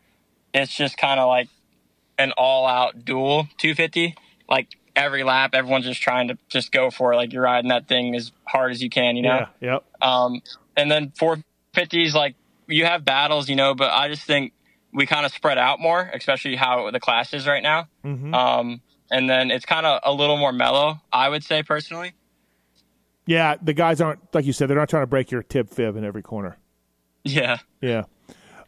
it's 0.53 0.77
just 0.77 0.97
kind 0.97 1.19
of 1.19 1.27
like 1.27 1.49
an 2.17 2.33
all 2.37 2.67
out 2.67 3.05
duel 3.05 3.49
250. 3.59 4.15
Like 4.49 4.69
every 4.95 5.25
lap, 5.25 5.55
everyone's 5.55 5.87
just 5.87 6.03
trying 6.03 6.29
to 6.29 6.39
just 6.49 6.71
go 6.71 6.91
for 6.91 7.15
it. 7.15 7.17
Like 7.17 7.33
you're 7.33 7.43
riding 7.43 7.71
that 7.71 7.89
thing 7.89 8.15
as 8.15 8.31
hard 8.47 8.71
as 8.71 8.83
you 8.83 8.91
can. 8.91 9.17
You 9.17 9.23
know. 9.23 9.47
Yeah. 9.61 9.73
Yep. 9.73 9.85
Um, 10.03 10.43
and 10.77 10.91
then 10.91 11.13
450s, 11.19 12.13
like 12.13 12.37
you 12.69 12.85
have 12.85 13.05
battles, 13.05 13.49
you 13.49 13.57
know, 13.57 13.75
but 13.75 13.91
I 13.91 14.09
just 14.09 14.23
think 14.23 14.53
we 14.93 15.07
kind 15.07 15.25
of 15.25 15.33
spread 15.33 15.59
out 15.59 15.81
more, 15.81 16.11
especially 16.13 16.55
how 16.57 16.91
the 16.91 17.01
class 17.01 17.33
is 17.33 17.47
right 17.47 17.63
now. 17.63 17.89
Mm-hmm. 18.05 18.35
Um, 18.35 18.81
and 19.11 19.29
then 19.29 19.51
it's 19.51 19.65
kind 19.65 19.87
of 19.87 20.01
a 20.05 20.13
little 20.13 20.37
more 20.37 20.53
mellow, 20.53 21.01
I 21.13 21.29
would 21.29 21.45
say 21.45 21.63
personally. 21.63 22.13
Yeah, 23.27 23.57
the 23.63 23.73
guys 23.73 24.01
aren't 24.01 24.21
like 24.35 24.45
you 24.45 24.53
said. 24.53 24.69
They're 24.69 24.77
not 24.77 24.89
trying 24.89 25.03
to 25.03 25.07
break 25.09 25.31
your 25.31 25.43
tib 25.43 25.71
fib 25.71 25.97
in 25.97 26.05
every 26.05 26.23
corner. 26.23 26.59
Yeah. 27.25 27.59
Yeah. 27.81 28.03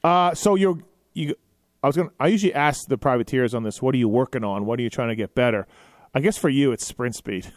Uh, 0.02 0.34
so 0.34 0.54
you're 0.54 0.78
you. 1.12 1.34
I 1.82 1.86
was 1.88 1.96
gonna. 1.96 2.10
I 2.18 2.28
usually 2.28 2.54
ask 2.54 2.88
the 2.88 2.96
privateers 2.98 3.54
on 3.54 3.62
this. 3.62 3.82
What 3.82 3.94
are 3.94 3.98
you 3.98 4.08
working 4.08 4.44
on? 4.44 4.64
What 4.66 4.78
are 4.78 4.82
you 4.82 4.90
trying 4.90 5.08
to 5.08 5.16
get 5.16 5.34
better? 5.34 5.66
I 6.14 6.20
guess 6.20 6.38
for 6.38 6.48
you, 6.48 6.72
it's 6.72 6.86
sprint 6.86 7.14
speed. 7.14 7.46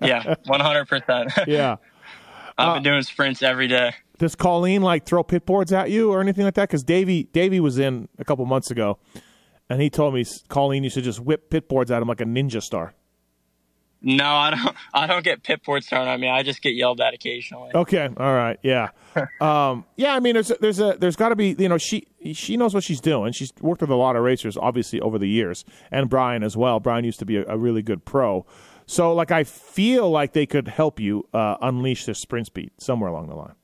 Yeah. 0.00 0.36
100%. 0.46 1.46
Yeah. 1.48 1.76
I've 2.58 2.74
been 2.74 2.82
doing 2.84 3.02
sprints 3.02 3.42
every 3.42 3.66
day. 3.66 3.94
Does 4.18 4.36
Colleen 4.36 4.82
like 4.82 5.04
throw 5.04 5.24
pit 5.24 5.44
boards 5.46 5.72
at 5.72 5.90
you 5.90 6.12
or 6.12 6.20
anything 6.20 6.44
like 6.44 6.54
that? 6.54 6.68
Because 6.68 6.84
Davey 6.84 7.24
Davey 7.24 7.58
was 7.58 7.78
in 7.78 8.08
a 8.18 8.24
couple 8.24 8.44
months 8.46 8.70
ago, 8.70 8.98
and 9.68 9.80
he 9.82 9.90
told 9.90 10.14
me 10.14 10.24
Colleen 10.48 10.84
used 10.84 10.94
to 10.94 11.02
just 11.02 11.18
whip 11.18 11.50
pit 11.50 11.68
boards 11.68 11.90
at 11.90 12.00
him 12.00 12.06
like 12.08 12.20
a 12.20 12.24
ninja 12.24 12.62
star. 12.62 12.94
No, 14.02 14.24
I 14.24 14.50
don't, 14.50 14.76
I 14.94 15.06
don't 15.06 15.24
get 15.24 15.42
pit 15.42 15.62
boards 15.64 15.86
thrown 15.86 16.08
at 16.08 16.18
me. 16.18 16.28
I 16.28 16.42
just 16.42 16.60
get 16.60 16.74
yelled 16.74 17.00
at 17.00 17.14
occasionally. 17.14 17.70
Okay, 17.74 18.08
all 18.16 18.34
right, 18.34 18.58
yeah, 18.62 18.88
um, 19.40 19.84
yeah. 19.96 20.14
I 20.14 20.20
mean, 20.20 20.34
there's 20.34 20.52
there's 20.60 20.80
a 20.80 20.96
there's 20.98 21.16
got 21.16 21.30
to 21.30 21.36
be 21.36 21.54
you 21.58 21.68
know 21.68 21.78
she 21.78 22.06
she 22.32 22.56
knows 22.56 22.74
what 22.74 22.84
she's 22.84 23.00
doing. 23.00 23.32
She's 23.32 23.52
worked 23.60 23.80
with 23.80 23.90
a 23.90 23.96
lot 23.96 24.16
of 24.16 24.22
racers, 24.22 24.56
obviously 24.56 25.00
over 25.00 25.18
the 25.18 25.28
years, 25.28 25.64
and 25.90 26.10
Brian 26.10 26.42
as 26.42 26.56
well. 26.56 26.80
Brian 26.80 27.04
used 27.04 27.20
to 27.20 27.24
be 27.24 27.36
a, 27.36 27.44
a 27.46 27.56
really 27.56 27.82
good 27.82 28.04
pro, 28.04 28.44
so 28.86 29.14
like 29.14 29.30
I 29.30 29.44
feel 29.44 30.10
like 30.10 30.32
they 30.32 30.46
could 30.46 30.68
help 30.68 30.98
you 30.98 31.28
uh, 31.32 31.56
unleash 31.62 32.04
their 32.04 32.14
sprint 32.14 32.46
speed 32.46 32.70
somewhere 32.78 33.10
along 33.10 33.28
the 33.28 33.36
line. 33.36 33.54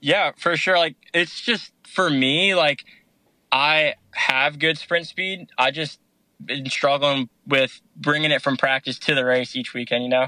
Yeah, 0.00 0.32
for 0.36 0.56
sure. 0.56 0.78
Like 0.78 0.96
it's 1.12 1.40
just 1.40 1.72
for 1.86 2.08
me, 2.08 2.54
like 2.54 2.84
I 3.52 3.94
have 4.12 4.58
good 4.58 4.78
sprint 4.78 5.06
speed. 5.06 5.48
I 5.58 5.70
just 5.70 6.00
been 6.44 6.66
struggling 6.66 7.28
with 7.46 7.80
bringing 7.96 8.30
it 8.30 8.42
from 8.42 8.56
practice 8.56 8.98
to 9.00 9.14
the 9.14 9.24
race 9.24 9.56
each 9.56 9.74
weekend. 9.74 10.04
You 10.04 10.10
know, 10.10 10.26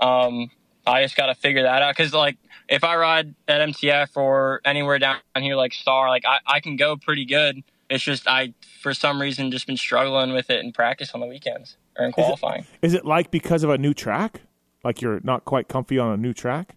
um, 0.00 0.50
I 0.86 1.02
just 1.02 1.16
got 1.16 1.26
to 1.26 1.34
figure 1.34 1.62
that 1.62 1.82
out 1.82 1.96
because 1.96 2.12
like 2.12 2.38
if 2.68 2.84
I 2.84 2.96
ride 2.96 3.34
at 3.46 3.68
MTF 3.68 4.16
or 4.16 4.60
anywhere 4.64 4.98
down 4.98 5.18
here 5.36 5.56
like 5.56 5.72
Star, 5.72 6.08
like 6.08 6.24
I, 6.26 6.38
I 6.46 6.60
can 6.60 6.76
go 6.76 6.96
pretty 6.96 7.24
good. 7.24 7.62
It's 7.90 8.04
just 8.04 8.28
I 8.28 8.54
for 8.80 8.92
some 8.94 9.20
reason 9.20 9.50
just 9.50 9.66
been 9.66 9.76
struggling 9.76 10.32
with 10.32 10.50
it 10.50 10.64
in 10.64 10.72
practice 10.72 11.12
on 11.14 11.20
the 11.20 11.26
weekends 11.26 11.76
or 11.98 12.04
in 12.04 12.12
qualifying. 12.12 12.66
Is 12.82 12.94
it 12.94 13.04
like 13.04 13.30
because 13.30 13.64
of 13.64 13.70
a 13.70 13.78
new 13.78 13.94
track? 13.94 14.42
Like 14.84 15.00
you're 15.00 15.20
not 15.24 15.44
quite 15.44 15.68
comfy 15.68 15.98
on 15.98 16.12
a 16.12 16.16
new 16.16 16.32
track? 16.32 16.76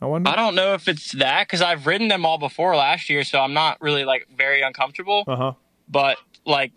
I 0.00 0.06
wonder. 0.06 0.30
I 0.30 0.36
don't 0.36 0.54
know 0.54 0.74
if 0.74 0.88
it's 0.88 1.12
that 1.12 1.46
because 1.46 1.62
I've 1.62 1.86
ridden 1.86 2.08
them 2.08 2.26
all 2.26 2.38
before 2.38 2.74
last 2.74 3.08
year, 3.08 3.22
so 3.22 3.38
I'm 3.40 3.54
not 3.54 3.80
really 3.80 4.04
like 4.04 4.26
very 4.36 4.62
uncomfortable. 4.62 5.24
Uh 5.26 5.36
huh. 5.36 5.52
but 5.88 6.16
like 6.44 6.72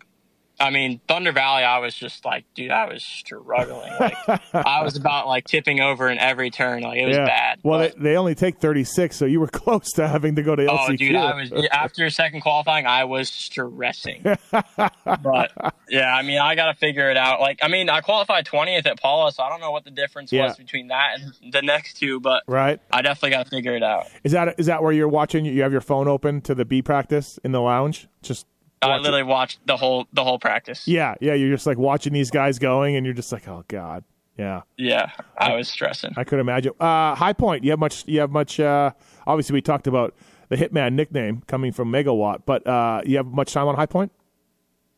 I 0.58 0.70
mean, 0.70 1.00
Thunder 1.06 1.32
Valley, 1.32 1.64
I 1.64 1.78
was 1.78 1.94
just 1.94 2.24
like, 2.24 2.44
dude, 2.54 2.70
I 2.70 2.86
was 2.86 3.04
struggling. 3.04 3.92
Like, 4.00 4.14
I 4.54 4.82
was 4.82 4.96
about 4.96 5.26
like 5.26 5.44
tipping 5.44 5.80
over 5.80 6.08
in 6.08 6.18
every 6.18 6.50
turn. 6.50 6.82
Like, 6.82 6.98
it 6.98 7.06
was 7.06 7.16
yeah. 7.16 7.26
bad. 7.26 7.58
Well, 7.62 7.80
but- 7.80 7.96
they, 7.98 8.10
they 8.10 8.16
only 8.16 8.34
take 8.34 8.58
36, 8.58 9.14
so 9.16 9.26
you 9.26 9.40
were 9.40 9.46
close 9.52 9.92
to 9.92 10.08
having 10.08 10.36
to 10.36 10.42
go 10.42 10.56
to 10.56 10.62
LCQ. 10.64 10.90
oh, 10.90 10.96
dude, 10.96 11.16
I 11.16 11.34
was 11.34 11.68
after 11.70 12.08
second 12.10 12.40
qualifying, 12.40 12.86
I 12.86 13.04
was 13.04 13.28
stressing. 13.28 14.22
but 14.22 15.52
yeah, 15.88 16.14
I 16.14 16.22
mean, 16.22 16.38
I 16.38 16.54
got 16.54 16.72
to 16.72 16.74
figure 16.74 17.10
it 17.10 17.16
out. 17.16 17.40
Like, 17.40 17.58
I 17.62 17.68
mean, 17.68 17.88
I 17.90 18.00
qualified 18.00 18.46
20th 18.46 18.86
at 18.86 19.00
Pala, 19.00 19.32
so 19.32 19.42
I 19.42 19.50
don't 19.50 19.60
know 19.60 19.70
what 19.70 19.84
the 19.84 19.90
difference 19.90 20.32
Yeah. 20.32 20.46
was 20.46 20.56
between 20.56 20.88
that 20.88 21.18
and 21.20 21.52
the 21.52 21.62
next 21.62 21.98
two, 21.98 22.20
but 22.20 22.42
right? 22.46 22.80
I 22.90 23.02
definitely 23.02 23.30
got 23.30 23.44
to 23.44 23.50
figure 23.50 23.76
it 23.76 23.82
out. 23.82 24.06
Is 24.24 24.32
that 24.32 24.58
is 24.58 24.66
that 24.66 24.82
where 24.82 24.92
you're 24.92 25.08
watching? 25.08 25.44
You 25.44 25.62
have 25.62 25.72
your 25.72 25.80
phone 25.80 26.08
open 26.08 26.40
to 26.42 26.54
the 26.54 26.64
B 26.64 26.82
practice 26.82 27.38
in 27.44 27.52
the 27.52 27.60
lounge? 27.60 28.08
Just 28.22 28.46
I 28.82 28.88
watch 28.88 28.98
it? 28.98 29.02
literally 29.02 29.22
watched 29.22 29.66
the 29.66 29.76
whole 29.76 30.06
the 30.12 30.22
whole 30.24 30.38
practice. 30.38 30.86
yeah, 30.86 31.14
yeah. 31.20 31.34
You're 31.34 31.50
just 31.50 31.66
like 31.66 31.78
watching 31.78 32.12
these 32.12 32.30
guys 32.30 32.58
going, 32.58 32.96
and 32.96 33.04
you're 33.06 33.14
just 33.14 33.32
like, 33.32 33.48
oh 33.48 33.64
god, 33.68 34.04
yeah. 34.38 34.62
Yeah, 34.76 35.10
I 35.38 35.54
was 35.54 35.68
stressing. 35.68 36.12
I 36.16 36.24
could 36.24 36.38
imagine. 36.40 36.72
Uh, 36.78 37.14
High 37.14 37.32
Point, 37.32 37.64
you 37.64 37.70
have 37.70 37.78
much? 37.80 38.04
You 38.06 38.20
have 38.20 38.30
much? 38.30 38.60
Uh, 38.60 38.90
obviously, 39.26 39.54
we 39.54 39.62
talked 39.62 39.86
about 39.86 40.14
the 40.48 40.56
Hitman 40.56 40.92
nickname 40.92 41.42
coming 41.46 41.72
from 41.72 41.90
Megawatt, 41.90 42.42
but 42.46 42.66
uh, 42.66 43.00
you 43.04 43.16
have 43.16 43.26
much 43.26 43.52
time 43.52 43.66
on 43.66 43.74
High 43.76 43.86
Point? 43.86 44.12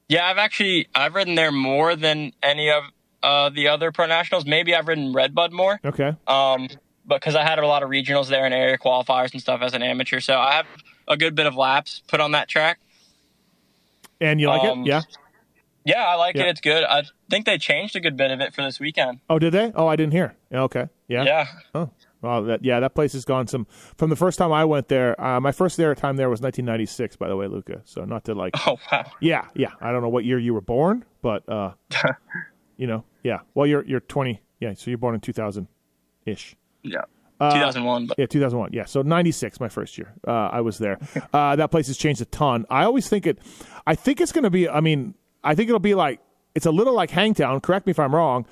Yeah, 0.09 0.27
I've 0.27 0.39
actually 0.39 0.89
I've 0.95 1.15
ridden 1.15 1.35
there 1.35 1.53
more 1.53 1.95
than 1.95 2.33
any 2.43 2.71
of 2.71 2.83
uh, 3.23 3.51
the 3.51 3.69
other 3.69 3.93
pro 3.93 4.07
nationals. 4.07 4.45
Maybe 4.47 4.75
I've 4.75 4.89
ridden 4.89 5.13
Redbud 5.13 5.53
more, 5.53 5.81
Okay. 5.85 6.15
um, 6.27 6.69
because 7.07 7.35
I 7.35 7.43
had 7.45 7.59
a 7.59 7.67
lot 7.67 7.83
of 7.83 7.91
regionals 7.91 8.29
there 8.29 8.45
and 8.45 8.55
area 8.55 8.77
qualifiers 8.79 9.33
and 9.33 9.41
stuff 9.41 9.61
as 9.63 9.75
an 9.75 9.83
amateur. 9.83 10.21
So 10.21 10.39
I 10.39 10.55
have 10.55 10.67
a 11.07 11.17
good 11.17 11.35
bit 11.35 11.47
of 11.47 11.55
laps 11.57 12.03
put 12.09 12.21
on 12.21 12.33
that 12.33 12.49
track. 12.49 12.79
And 14.21 14.41
you 14.41 14.49
like 14.49 14.63
Um, 14.63 14.83
it? 14.83 14.87
Yeah. 14.89 15.03
Yeah, 15.85 16.05
I 16.05 16.15
like 16.17 16.37
Yeah. 16.37 16.45
it. 16.45 16.49
It's 16.51 16.61
good. 16.61 16.85
I 16.85 17.05
think 17.31 17.47
they 17.47 17.57
changed 17.57 17.97
a 17.97 18.01
good 18.01 18.17
bit 18.17 18.31
of 18.31 18.41
it 18.41 18.55
for 18.55 18.63
this 18.63 18.79
weekend. 18.81 19.21
Oh, 19.31 19.39
did 19.39 19.53
they? 19.55 19.73
Oh, 19.75 19.87
I 19.87 19.97
didn't 19.97 20.13
hear. 20.13 20.37
Okay. 20.53 20.89
Yeah. 21.07 21.25
Yeah, 21.25 21.47
Oh, 21.75 21.91
well, 22.21 22.43
that 22.45 22.63
yeah, 22.65 22.81
that 22.81 22.95
place 22.95 23.13
has 23.15 23.25
gone 23.25 23.47
some. 23.47 23.67
From 23.97 24.11
the 24.11 24.17
first 24.17 24.39
time 24.39 24.53
I 24.53 24.65
went 24.65 24.89
there, 24.89 25.19
uh, 25.23 25.41
my 25.41 25.53
first 25.53 25.77
there 25.79 25.95
time 25.95 26.17
there 26.17 26.29
was 26.29 26.41
1996, 26.43 27.17
by 27.17 27.29
the 27.29 27.37
way, 27.37 27.47
Luca. 27.47 27.81
So 27.85 28.05
not 28.05 28.25
to 28.25 28.35
like, 28.35 28.55
Oh 28.67 28.77
wow. 28.93 29.11
yeah, 29.21 29.47
yeah. 29.55 29.71
I 29.81 29.93
don't 29.93 30.03
know 30.03 30.09
what 30.11 30.25
year 30.25 30.39
you 30.39 30.53
were 30.53 30.61
born, 30.61 31.05
but 31.23 31.49
uh, 31.49 31.73
you 32.77 32.87
know, 32.87 33.05
yeah. 33.23 33.39
Well, 33.55 33.67
you're 33.67 33.85
you're 33.85 34.01
20. 34.01 34.43
Yeah, 34.61 34.75
so 34.75 34.91
you're 34.91 34.99
born 34.99 35.15
in 35.15 35.21
2000 35.21 35.69
ish. 36.27 36.57
Yeah. 36.83 37.03
Uh, 37.41 37.53
2001, 37.55 38.07
but 38.07 38.19
Yeah, 38.19 38.27
2001. 38.27 38.71
Yeah, 38.73 38.85
so 38.85 39.03
96, 39.03 39.61
my 39.61 39.69
first 39.69 39.97
year. 39.97 40.13
Uh, 40.27 40.31
I 40.53 40.61
was 40.61 40.79
there. 40.79 40.99
Uh, 41.33 41.55
that 41.57 41.71
place 41.71 41.87
has 41.87 41.97
changed 41.97 42.21
a 42.21 42.25
ton. 42.25 42.65
I 42.71 42.85
always 42.85 43.09
think 43.09 43.27
it, 43.27 43.39
I 43.87 43.95
think 43.95 44.21
it's 44.21 44.33
going 44.33 44.45
to 44.45 44.51
be, 44.51 44.69
I 44.69 44.81
mean, 44.81 45.15
I 45.45 45.55
think 45.55 45.69
it'll 45.69 45.79
be 45.79 45.95
like, 45.95 46.21
it's 46.55 46.67
a 46.67 46.71
little 46.71 46.95
like 46.95 47.11
Hangtown. 47.11 47.61
Correct 47.61 47.87
me 47.87 47.91
if 47.93 47.99
I'm 47.99 48.15
wrong. 48.15 48.47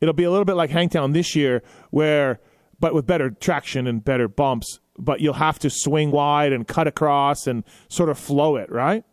It'll 0.00 0.12
be 0.12 0.24
a 0.24 0.30
little 0.30 0.44
bit 0.44 0.56
like 0.56 0.68
Hangtown 0.70 1.12
this 1.12 1.34
year, 1.34 1.62
where, 1.90 2.40
but 2.80 2.92
with 2.94 3.06
better 3.06 3.30
traction 3.30 3.86
and 3.86 4.04
better 4.04 4.28
bumps, 4.28 4.80
but 4.98 5.20
you'll 5.20 5.34
have 5.34 5.58
to 5.60 5.70
swing 5.70 6.10
wide 6.10 6.52
and 6.52 6.66
cut 6.68 6.86
across 6.86 7.46
and 7.46 7.64
sort 7.88 8.08
of 8.10 8.18
flow 8.18 8.56
it, 8.56 8.70
right? 8.70 9.04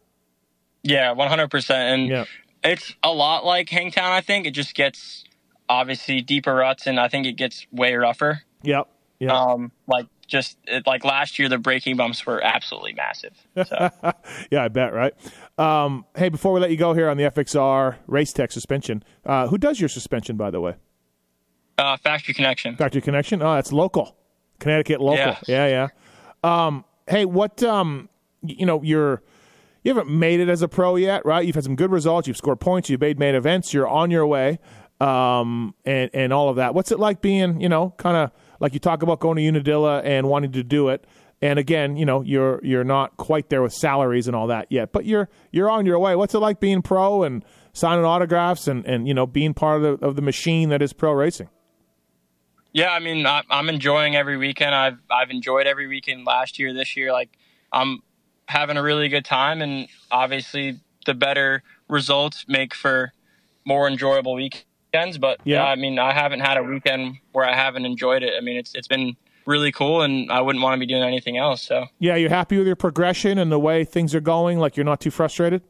yeah, 0.83 1.11
100. 1.13 1.47
percent 1.49 2.01
And 2.01 2.09
Yeah. 2.09 2.25
it's 2.63 2.93
a 3.03 3.11
lot 3.13 3.45
like 3.45 3.69
Hangtown. 3.69 4.11
I 4.11 4.19
think 4.21 4.45
it 4.45 4.51
just 4.51 4.75
gets 4.75 5.23
obviously 5.69 6.19
deeper 6.21 6.53
ruts, 6.55 6.87
and 6.87 6.99
I 6.99 7.07
think 7.07 7.25
it 7.25 7.33
gets 7.37 7.65
way 7.71 7.93
rougher. 7.95 8.41
Yep. 8.63 8.87
Yeah. 9.19 9.33
Um, 9.33 9.71
like 9.87 10.07
just 10.27 10.57
it, 10.65 10.85
like 10.87 11.05
last 11.05 11.37
year, 11.39 11.49
the 11.49 11.57
braking 11.57 11.95
bumps 11.95 12.25
were 12.25 12.43
absolutely 12.43 12.93
massive. 12.93 13.33
So 13.55 13.89
yeah, 14.51 14.63
I 14.63 14.67
bet, 14.67 14.93
right? 14.93 15.13
Um, 15.57 16.05
hey, 16.17 16.29
before 16.29 16.53
we 16.53 16.59
let 16.59 16.71
you 16.71 16.77
go 16.77 16.93
here 16.93 17.09
on 17.09 17.17
the 17.17 17.23
FXR 17.23 17.97
Race 18.07 18.33
Tech 18.33 18.51
suspension, 18.51 19.03
uh, 19.25 19.47
who 19.47 19.57
does 19.57 19.79
your 19.79 19.89
suspension, 19.89 20.37
by 20.37 20.49
the 20.51 20.59
way? 20.61 20.75
uh, 21.77 21.97
factory 21.97 22.33
connection. 22.33 22.75
Factory 22.75 23.01
Connection. 23.01 23.41
Oh, 23.41 23.55
that's 23.55 23.71
local, 23.71 24.15
Connecticut 24.59 25.01
local. 25.01 25.17
Yeah. 25.17 25.39
Yeah, 25.47 25.87
yeah. 26.43 26.65
Um, 26.65 26.85
hey, 27.07 27.25
what? 27.25 27.63
Um, 27.63 28.09
you 28.41 28.65
know, 28.65 28.81
you're 28.83 29.23
you 29.83 29.93
haven't 29.93 30.09
made 30.09 30.39
it 30.39 30.49
as 30.49 30.61
a 30.61 30.67
pro 30.67 30.95
yet, 30.95 31.25
right? 31.25 31.45
You've 31.45 31.55
had 31.55 31.63
some 31.63 31.75
good 31.75 31.91
results. 31.91 32.27
You've 32.27 32.37
scored 32.37 32.59
points. 32.59 32.89
You've 32.89 33.01
made 33.01 33.19
main 33.19 33.35
events. 33.35 33.73
You're 33.73 33.87
on 33.87 34.11
your 34.11 34.25
way, 34.27 34.59
um, 34.99 35.73
and 35.85 36.09
and 36.13 36.31
all 36.33 36.49
of 36.49 36.57
that. 36.57 36.73
What's 36.73 36.91
it 36.91 36.99
like 36.99 37.21
being, 37.21 37.59
you 37.59 37.69
know, 37.69 37.93
kind 37.97 38.17
of 38.17 38.31
like 38.63 38.73
you 38.73 38.79
talk 38.79 39.03
about 39.03 39.19
going 39.19 39.37
to 39.37 39.43
Unadilla 39.43 40.01
and 40.01 40.27
wanting 40.27 40.53
to 40.53 40.63
do 40.63 40.89
it? 40.89 41.05
And 41.41 41.59
again, 41.59 41.97
you 41.97 42.05
know, 42.05 42.21
you're 42.21 42.59
you're 42.63 42.85
not 42.85 43.17
quite 43.17 43.49
there 43.49 43.61
with 43.61 43.73
salaries 43.73 44.27
and 44.27 44.35
all 44.35 44.47
that 44.47 44.67
yet, 44.71 44.91
but 44.91 45.05
you're 45.05 45.29
you're 45.51 45.69
on 45.69 45.85
your 45.85 45.99
way. 45.99 46.15
What's 46.15 46.33
it 46.33 46.39
like 46.39 46.59
being 46.59 46.81
pro 46.81 47.23
and 47.23 47.43
signing 47.73 48.05
autographs 48.05 48.67
and, 48.67 48.85
and 48.85 49.07
you 49.07 49.13
know 49.13 49.27
being 49.27 49.53
part 49.53 49.83
of 49.83 49.99
the, 49.99 50.05
of 50.05 50.15
the 50.15 50.21
machine 50.21 50.69
that 50.69 50.81
is 50.81 50.93
pro 50.93 51.11
racing. 51.11 51.49
Yeah, 52.71 52.89
I 52.91 52.99
mean, 52.99 53.25
I, 53.27 53.43
I'm 53.49 53.69
enjoying 53.69 54.15
every 54.15 54.37
weekend. 54.37 54.73
I've 54.73 54.97
I've 55.11 55.29
enjoyed 55.29 55.67
every 55.67 55.87
weekend 55.87 56.25
last 56.25 56.57
year, 56.57 56.73
this 56.73 56.95
year. 56.95 57.11
Like, 57.11 57.29
I'm 57.71 58.01
having 58.47 58.77
a 58.77 58.83
really 58.83 59.09
good 59.09 59.25
time, 59.25 59.61
and 59.61 59.87
obviously, 60.09 60.79
the 61.05 61.13
better 61.13 61.61
results 61.89 62.45
make 62.47 62.73
for 62.73 63.11
more 63.65 63.87
enjoyable 63.87 64.35
weekends. 64.35 64.65
But 65.19 65.39
yeah, 65.43 65.57
yeah 65.57 65.65
I 65.65 65.75
mean, 65.75 65.99
I 65.99 66.13
haven't 66.13 66.41
had 66.41 66.57
a 66.57 66.63
weekend 66.63 67.17
where 67.31 67.45
I 67.45 67.55
haven't 67.55 67.85
enjoyed 67.85 68.23
it. 68.23 68.33
I 68.37 68.41
mean, 68.41 68.57
it's 68.57 68.73
it's 68.75 68.87
been 68.87 69.15
really 69.45 69.71
cool, 69.71 70.01
and 70.01 70.31
I 70.31 70.41
wouldn't 70.41 70.63
want 70.63 70.75
to 70.75 70.79
be 70.79 70.85
doing 70.85 71.03
anything 71.03 71.37
else. 71.37 71.61
So 71.61 71.87
yeah, 71.99 72.15
you're 72.15 72.29
happy 72.29 72.57
with 72.57 72.67
your 72.67 72.75
progression 72.75 73.37
and 73.37 73.51
the 73.51 73.59
way 73.59 73.83
things 73.83 74.15
are 74.15 74.21
going. 74.21 74.59
Like, 74.59 74.77
you're 74.77 74.85
not 74.85 75.01
too 75.01 75.11
frustrated. 75.11 75.61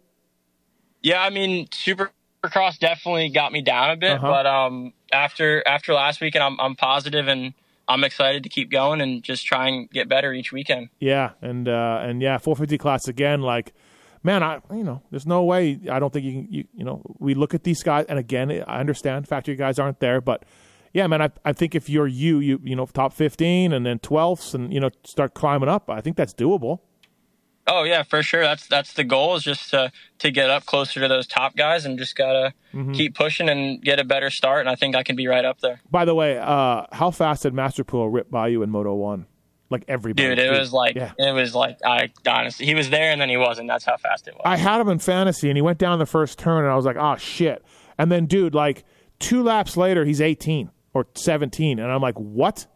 Yeah, 1.02 1.22
I 1.22 1.30
mean, 1.30 1.68
Supercross 1.68 2.80
definitely 2.80 3.30
got 3.30 3.52
me 3.52 3.62
down 3.62 3.92
a 3.92 3.96
bit, 3.98 4.12
uh-huh. 4.14 4.30
but 4.30 4.46
um, 4.46 4.94
after 5.12 5.64
after 5.68 5.94
last 5.94 6.22
weekend, 6.22 6.44
I'm 6.44 6.60
I'm 6.60 6.76
positive 6.76 7.28
and 7.28 7.54
I'm 7.88 8.04
excited 8.04 8.44
to 8.44 8.50
keep 8.50 8.72
going 8.72 9.02
and 9.02 9.24
just 9.24 9.46
try 9.46 9.68
and 9.68 9.90
get 9.90 10.08
better 10.08 10.34
each 10.34 10.52
weekend. 10.52 10.90
Yeah, 11.00 11.32
and 11.42 11.68
uh, 11.68 12.00
and 12.02 12.22
yeah, 12.22 12.38
450 12.38 12.78
class 12.78 13.08
again. 13.08 13.42
Like, 13.42 13.74
man, 14.24 14.42
I 14.44 14.60
you 14.72 14.84
know, 14.84 15.02
there's 15.12 15.28
no 15.28 15.44
way. 15.44 15.80
I 15.90 16.00
don't 16.00 16.12
think 16.12 16.26
you 16.26 16.32
can. 16.32 16.48
You, 16.52 16.66
you 16.74 16.84
know, 16.84 17.02
we 17.20 17.34
look 17.34 17.54
at 17.54 17.64
these 17.64 17.84
guys, 17.84 18.06
and 18.10 18.18
again, 18.18 18.52
I 18.68 18.80
understand 18.80 19.28
factory 19.28 19.56
guys 19.56 19.80
aren't 19.80 20.00
there, 20.00 20.22
but 20.22 20.46
yeah, 20.94 21.08
man, 21.08 21.22
I 21.22 21.30
I 21.44 21.54
think 21.54 21.76
if 21.76 21.90
you're 21.90 22.08
you, 22.08 22.40
you 22.40 22.60
you 22.64 22.76
know, 22.76 22.86
top 22.86 23.14
15 23.14 23.74
and 23.74 23.86
then 23.86 24.00
12ths, 24.00 24.54
and 24.54 24.74
you 24.74 24.80
know, 24.80 24.90
start 25.04 25.34
climbing 25.34 25.70
up. 25.70 25.90
I 25.90 26.02
think 26.02 26.18
that's 26.18 26.34
doable. 26.34 26.80
Oh 27.66 27.84
yeah, 27.84 28.04
for 28.04 28.22
sure. 28.22 28.42
That's 28.42 28.68
that's 28.68 28.94
the 28.94 29.04
goal 29.04 29.36
is 29.36 29.44
just 29.44 29.70
to 29.72 29.92
to 30.20 30.32
get 30.32 30.50
up 30.50 30.66
closer 30.66 31.00
to 31.00 31.08
those 31.08 31.26
top 31.26 31.56
guys 31.56 31.86
and 31.86 31.98
just 31.98 32.16
gotta 32.16 32.54
mm-hmm. 32.74 32.92
keep 32.92 33.16
pushing 33.16 33.50
and 33.50 33.82
get 33.82 34.00
a 34.00 34.04
better 34.04 34.30
start. 34.30 34.62
And 34.62 34.70
I 34.70 34.76
think 34.76 34.96
I 34.96 35.04
can 35.04 35.16
be 35.16 35.28
right 35.28 35.46
up 35.46 35.62
there. 35.62 35.80
By 35.90 36.06
the 36.06 36.14
way, 36.14 36.38
uh, 36.38 36.86
how 36.92 37.12
fast 37.12 37.44
did 37.44 37.54
Masterpool 37.54 38.12
rip 38.12 38.30
by 38.30 38.50
you 38.50 38.64
in 38.64 38.70
Moto 38.70 38.94
One? 38.96 39.28
Like 39.74 39.86
everybody, 39.88 40.30
dude. 40.30 40.38
It 40.38 40.52
was 40.52 40.72
like 40.72 40.96
yeah. 40.96 41.14
it 41.18 41.34
was 41.34 41.56
like 41.56 41.80
I 41.84 42.12
honestly, 42.28 42.68
he 42.68 42.76
was 42.76 42.92
there 42.92 43.12
and 43.12 43.20
then 43.20 43.28
he 43.28 43.38
wasn't. 43.38 43.68
That's 43.68 43.84
how 43.84 43.98
fast 43.98 44.28
it 44.28 44.36
was. 44.36 44.44
I 44.46 44.56
had 44.56 44.80
him 44.80 44.88
in 44.88 45.00
fantasy 45.00 45.50
and 45.50 45.58
he 45.58 45.64
went 45.64 45.80
down 45.80 45.98
the 45.98 46.06
first 46.06 46.38
turn 46.38 46.64
and 46.64 46.72
I 46.72 46.76
was 46.76 46.86
like, 46.86 46.96
oh 46.96 47.18
shit. 47.18 47.66
And 47.98 48.12
then, 48.12 48.28
dude, 48.28 48.54
like 48.54 48.84
two 49.18 49.42
laps 49.42 49.76
later, 49.76 50.06
he's 50.06 50.22
18 50.22 50.70
or 50.94 51.08
17, 51.16 51.80
and 51.80 51.92
I'm 51.92 52.02
like, 52.02 52.14
what? 52.16 52.68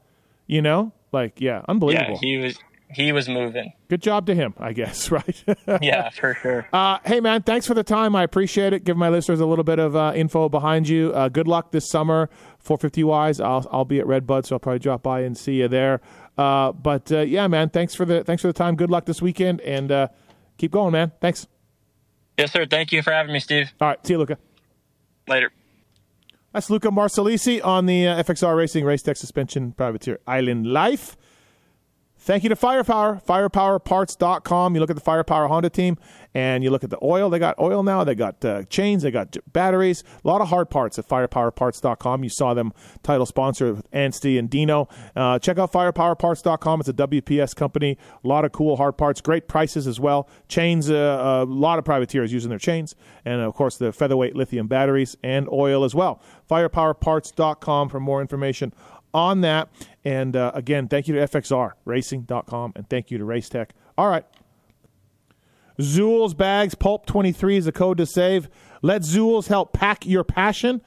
You 0.47 0.63
know, 0.63 0.91
like 1.11 1.39
yeah, 1.39 1.61
unbelievable. 1.67 2.13
Yeah, 2.13 2.19
he 2.19 2.37
was 2.37 2.57
he 2.89 3.11
was 3.11 3.27
moving. 3.27 3.73
Good 3.89 4.01
job 4.01 4.25
to 4.27 4.35
him, 4.35 4.53
I 4.57 4.73
guess, 4.73 5.11
right? 5.11 5.43
yeah, 5.81 6.09
for 6.09 6.33
sure. 6.33 6.67
Uh, 6.77 6.99
hey, 7.05 7.19
man, 7.19 7.41
thanks 7.43 7.65
for 7.65 7.73
the 7.73 7.83
time. 7.83 8.15
I 8.15 8.23
appreciate 8.23 8.71
it. 8.71 8.83
Give 8.83 8.95
my 8.95 9.09
listeners 9.09 9.39
a 9.39 9.45
little 9.45 9.63
bit 9.63 9.79
of 9.79 9.95
uh, 9.95 10.13
info 10.15 10.47
behind 10.47 10.87
you. 10.87 11.11
Uh, 11.13 11.27
good 11.27 11.47
luck 11.47 11.71
this 11.71 11.89
summer, 11.89 12.29
450 12.59 13.03
wise. 13.03 13.39
I'll 13.39 13.67
I'll 13.71 13.85
be 13.85 13.99
at 13.99 14.07
Redbud, 14.07 14.45
so 14.45 14.55
I'll 14.55 14.59
probably 14.59 14.79
drop 14.79 15.03
by 15.03 15.21
and 15.21 15.37
see 15.37 15.55
you 15.55 15.67
there. 15.67 16.01
Uh, 16.37 16.71
but 16.71 17.11
uh, 17.11 17.19
yeah, 17.21 17.47
man, 17.47 17.69
thanks 17.69 17.95
for 17.95 18.05
the 18.05 18.23
thanks 18.23 18.41
for 18.41 18.47
the 18.47 18.53
time. 18.53 18.75
Good 18.75 18.91
luck 18.91 19.05
this 19.05 19.21
weekend, 19.21 19.61
and 19.61 19.91
uh, 19.91 20.07
keep 20.57 20.71
going, 20.71 20.91
man. 20.91 21.11
Thanks. 21.19 21.47
Yes, 22.37 22.51
sir. 22.51 22.65
Thank 22.65 22.91
you 22.91 23.01
for 23.01 23.11
having 23.11 23.33
me, 23.33 23.39
Steve. 23.39 23.71
All 23.81 23.87
right, 23.87 24.05
see 24.05 24.13
you, 24.13 24.19
Luca. 24.19 24.37
Later. 25.27 25.51
That's 26.53 26.69
Luca 26.69 26.89
Marsalisi 26.89 27.63
on 27.63 27.85
the 27.87 28.05
FXR 28.05 28.55
Racing 28.55 28.85
Race 28.85 29.03
Tech 29.03 29.17
Suspension 29.17 29.73
Privateer 29.73 30.19
Island 30.25 30.67
Life. 30.67 31.17
Thank 32.27 32.43
you 32.43 32.49
to 32.49 32.57
Firepower, 32.57 33.21
firepowerparts.com. 33.25 34.75
You 34.75 34.81
look 34.81 34.89
at 34.89 34.97
the 34.97 35.01
Firepower 35.01 35.47
Honda 35.47 35.69
team 35.69 35.97
and 36.33 36.61
you 36.61 36.69
look 36.69 36.83
at 36.83 36.89
the 36.89 36.99
oil. 37.01 37.29
They 37.29 37.39
got 37.39 37.57
oil 37.57 37.83
now. 37.83 38.03
They 38.03 38.15
got 38.15 38.43
uh, 38.43 38.63
chains. 38.63 39.03
They 39.03 39.11
got 39.11 39.37
batteries. 39.53 40.03
A 40.25 40.27
lot 40.27 40.41
of 40.41 40.49
hard 40.49 40.69
parts 40.69 40.99
at 40.99 41.07
firepowerparts.com. 41.07 42.25
You 42.25 42.29
saw 42.29 42.53
them 42.53 42.73
title 43.01 43.25
sponsor 43.25 43.75
with 43.75 43.89
Anstie 43.91 44.37
and 44.37 44.49
Dino. 44.49 44.89
Uh, 45.15 45.39
check 45.39 45.57
out 45.57 45.71
firepowerparts.com. 45.71 46.81
It's 46.81 46.89
a 46.89 46.93
WPS 46.93 47.55
company. 47.55 47.97
A 48.21 48.27
lot 48.27 48.43
of 48.43 48.51
cool 48.51 48.75
hard 48.75 48.97
parts. 48.97 49.21
Great 49.21 49.47
prices 49.47 49.87
as 49.87 49.97
well. 49.97 50.27
Chains, 50.49 50.91
uh, 50.91 51.43
a 51.43 51.45
lot 51.45 51.79
of 51.79 51.85
privateers 51.85 52.33
using 52.33 52.49
their 52.49 52.59
chains. 52.59 52.93
And 53.23 53.39
of 53.39 53.53
course, 53.53 53.77
the 53.77 53.93
featherweight 53.93 54.35
lithium 54.35 54.67
batteries 54.67 55.15
and 55.23 55.47
oil 55.47 55.85
as 55.85 55.95
well. 55.95 56.21
Firepowerparts.com 56.49 57.87
for 57.87 58.01
more 58.01 58.19
information 58.19 58.73
on 59.17 59.41
that. 59.41 59.69
And 60.05 60.35
uh, 60.35 60.51
again, 60.53 60.87
thank 60.87 61.07
you 61.07 61.15
to 61.15 61.21
FXR 61.21 61.71
FXRRacing.com 61.85 62.73
and 62.75 62.87
thank 62.87 63.09
you 63.09 63.17
to 63.17 63.23
Racetech. 63.25 63.71
All 63.97 64.07
right. 64.07 64.23
Zool's 65.81 66.33
Bags 66.33 66.75
Pulp 66.75 67.05
23 67.07 67.57
is 67.57 67.65
the 67.65 67.71
code 67.71 67.97
to 67.97 68.05
save. 68.05 68.47
Let 68.81 69.03
Zool's 69.03 69.47
help 69.47 69.73
pack 69.73 70.05
your 70.05 70.23
passion. 70.23 70.81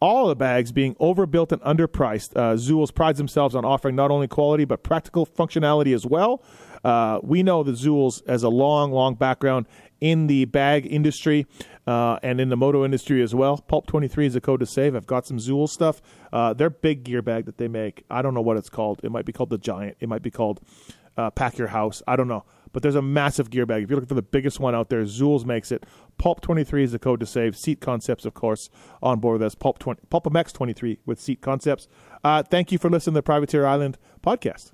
All 0.00 0.28
the 0.28 0.36
bags 0.36 0.72
being 0.72 0.96
overbuilt 0.98 1.52
and 1.52 1.62
underpriced. 1.62 2.36
Uh, 2.36 2.56
Zool's 2.56 2.90
prides 2.90 3.18
themselves 3.18 3.54
on 3.54 3.64
offering 3.64 3.94
not 3.94 4.10
only 4.10 4.28
quality 4.28 4.64
but 4.64 4.82
practical 4.82 5.26
functionality 5.26 5.94
as 5.94 6.06
well. 6.06 6.42
Uh, 6.84 7.18
we 7.22 7.42
know 7.42 7.62
the 7.62 7.74
Zool's 7.74 8.22
has 8.26 8.42
a 8.42 8.48
long, 8.48 8.92
long 8.92 9.14
background 9.14 9.66
in 10.00 10.26
the 10.26 10.44
bag 10.44 10.86
industry 10.90 11.46
uh, 11.86 12.18
and 12.22 12.40
in 12.40 12.48
the 12.48 12.56
moto 12.56 12.84
industry 12.84 13.22
as 13.22 13.34
well. 13.34 13.58
Pulp 13.58 13.86
23 13.86 14.26
is 14.26 14.36
a 14.36 14.40
code 14.40 14.60
to 14.60 14.66
save. 14.66 14.94
I've 14.94 15.06
got 15.06 15.26
some 15.26 15.38
Zool 15.38 15.68
stuff. 15.68 16.00
Uh, 16.32 16.52
their 16.52 16.70
big 16.70 17.04
gear 17.04 17.22
bag 17.22 17.46
that 17.46 17.58
they 17.58 17.68
make, 17.68 18.04
I 18.10 18.22
don't 18.22 18.34
know 18.34 18.40
what 18.40 18.56
it's 18.56 18.70
called. 18.70 19.00
It 19.02 19.10
might 19.10 19.24
be 19.24 19.32
called 19.32 19.50
the 19.50 19.58
Giant. 19.58 19.96
It 20.00 20.08
might 20.08 20.22
be 20.22 20.30
called 20.30 20.60
uh, 21.16 21.30
Pack 21.30 21.58
Your 21.58 21.68
House. 21.68 22.02
I 22.06 22.16
don't 22.16 22.28
know. 22.28 22.44
But 22.72 22.82
there's 22.82 22.94
a 22.94 23.02
massive 23.02 23.48
gear 23.48 23.64
bag. 23.64 23.84
If 23.84 23.90
you're 23.90 23.96
looking 23.96 24.08
for 24.08 24.14
the 24.14 24.22
biggest 24.22 24.60
one 24.60 24.74
out 24.74 24.90
there, 24.90 25.02
Zool's 25.04 25.46
makes 25.46 25.72
it. 25.72 25.84
Pulp 26.18 26.42
23 26.42 26.84
is 26.84 26.92
the 26.92 26.98
code 26.98 27.20
to 27.20 27.26
save. 27.26 27.56
Seat 27.56 27.80
Concepts, 27.80 28.26
of 28.26 28.34
course, 28.34 28.68
on 29.02 29.18
board 29.18 29.40
with 29.40 29.46
us. 29.46 29.54
Pulp 29.54 29.78
20, 29.78 30.02
Pulp 30.10 30.24
MX 30.24 30.52
23 30.52 30.98
with 31.06 31.18
Seat 31.18 31.40
Concepts. 31.40 31.88
Uh, 32.22 32.42
thank 32.42 32.70
you 32.72 32.78
for 32.78 32.90
listening 32.90 33.14
to 33.14 33.18
the 33.18 33.22
Privateer 33.22 33.64
Island 33.64 33.96
podcast. 34.22 34.72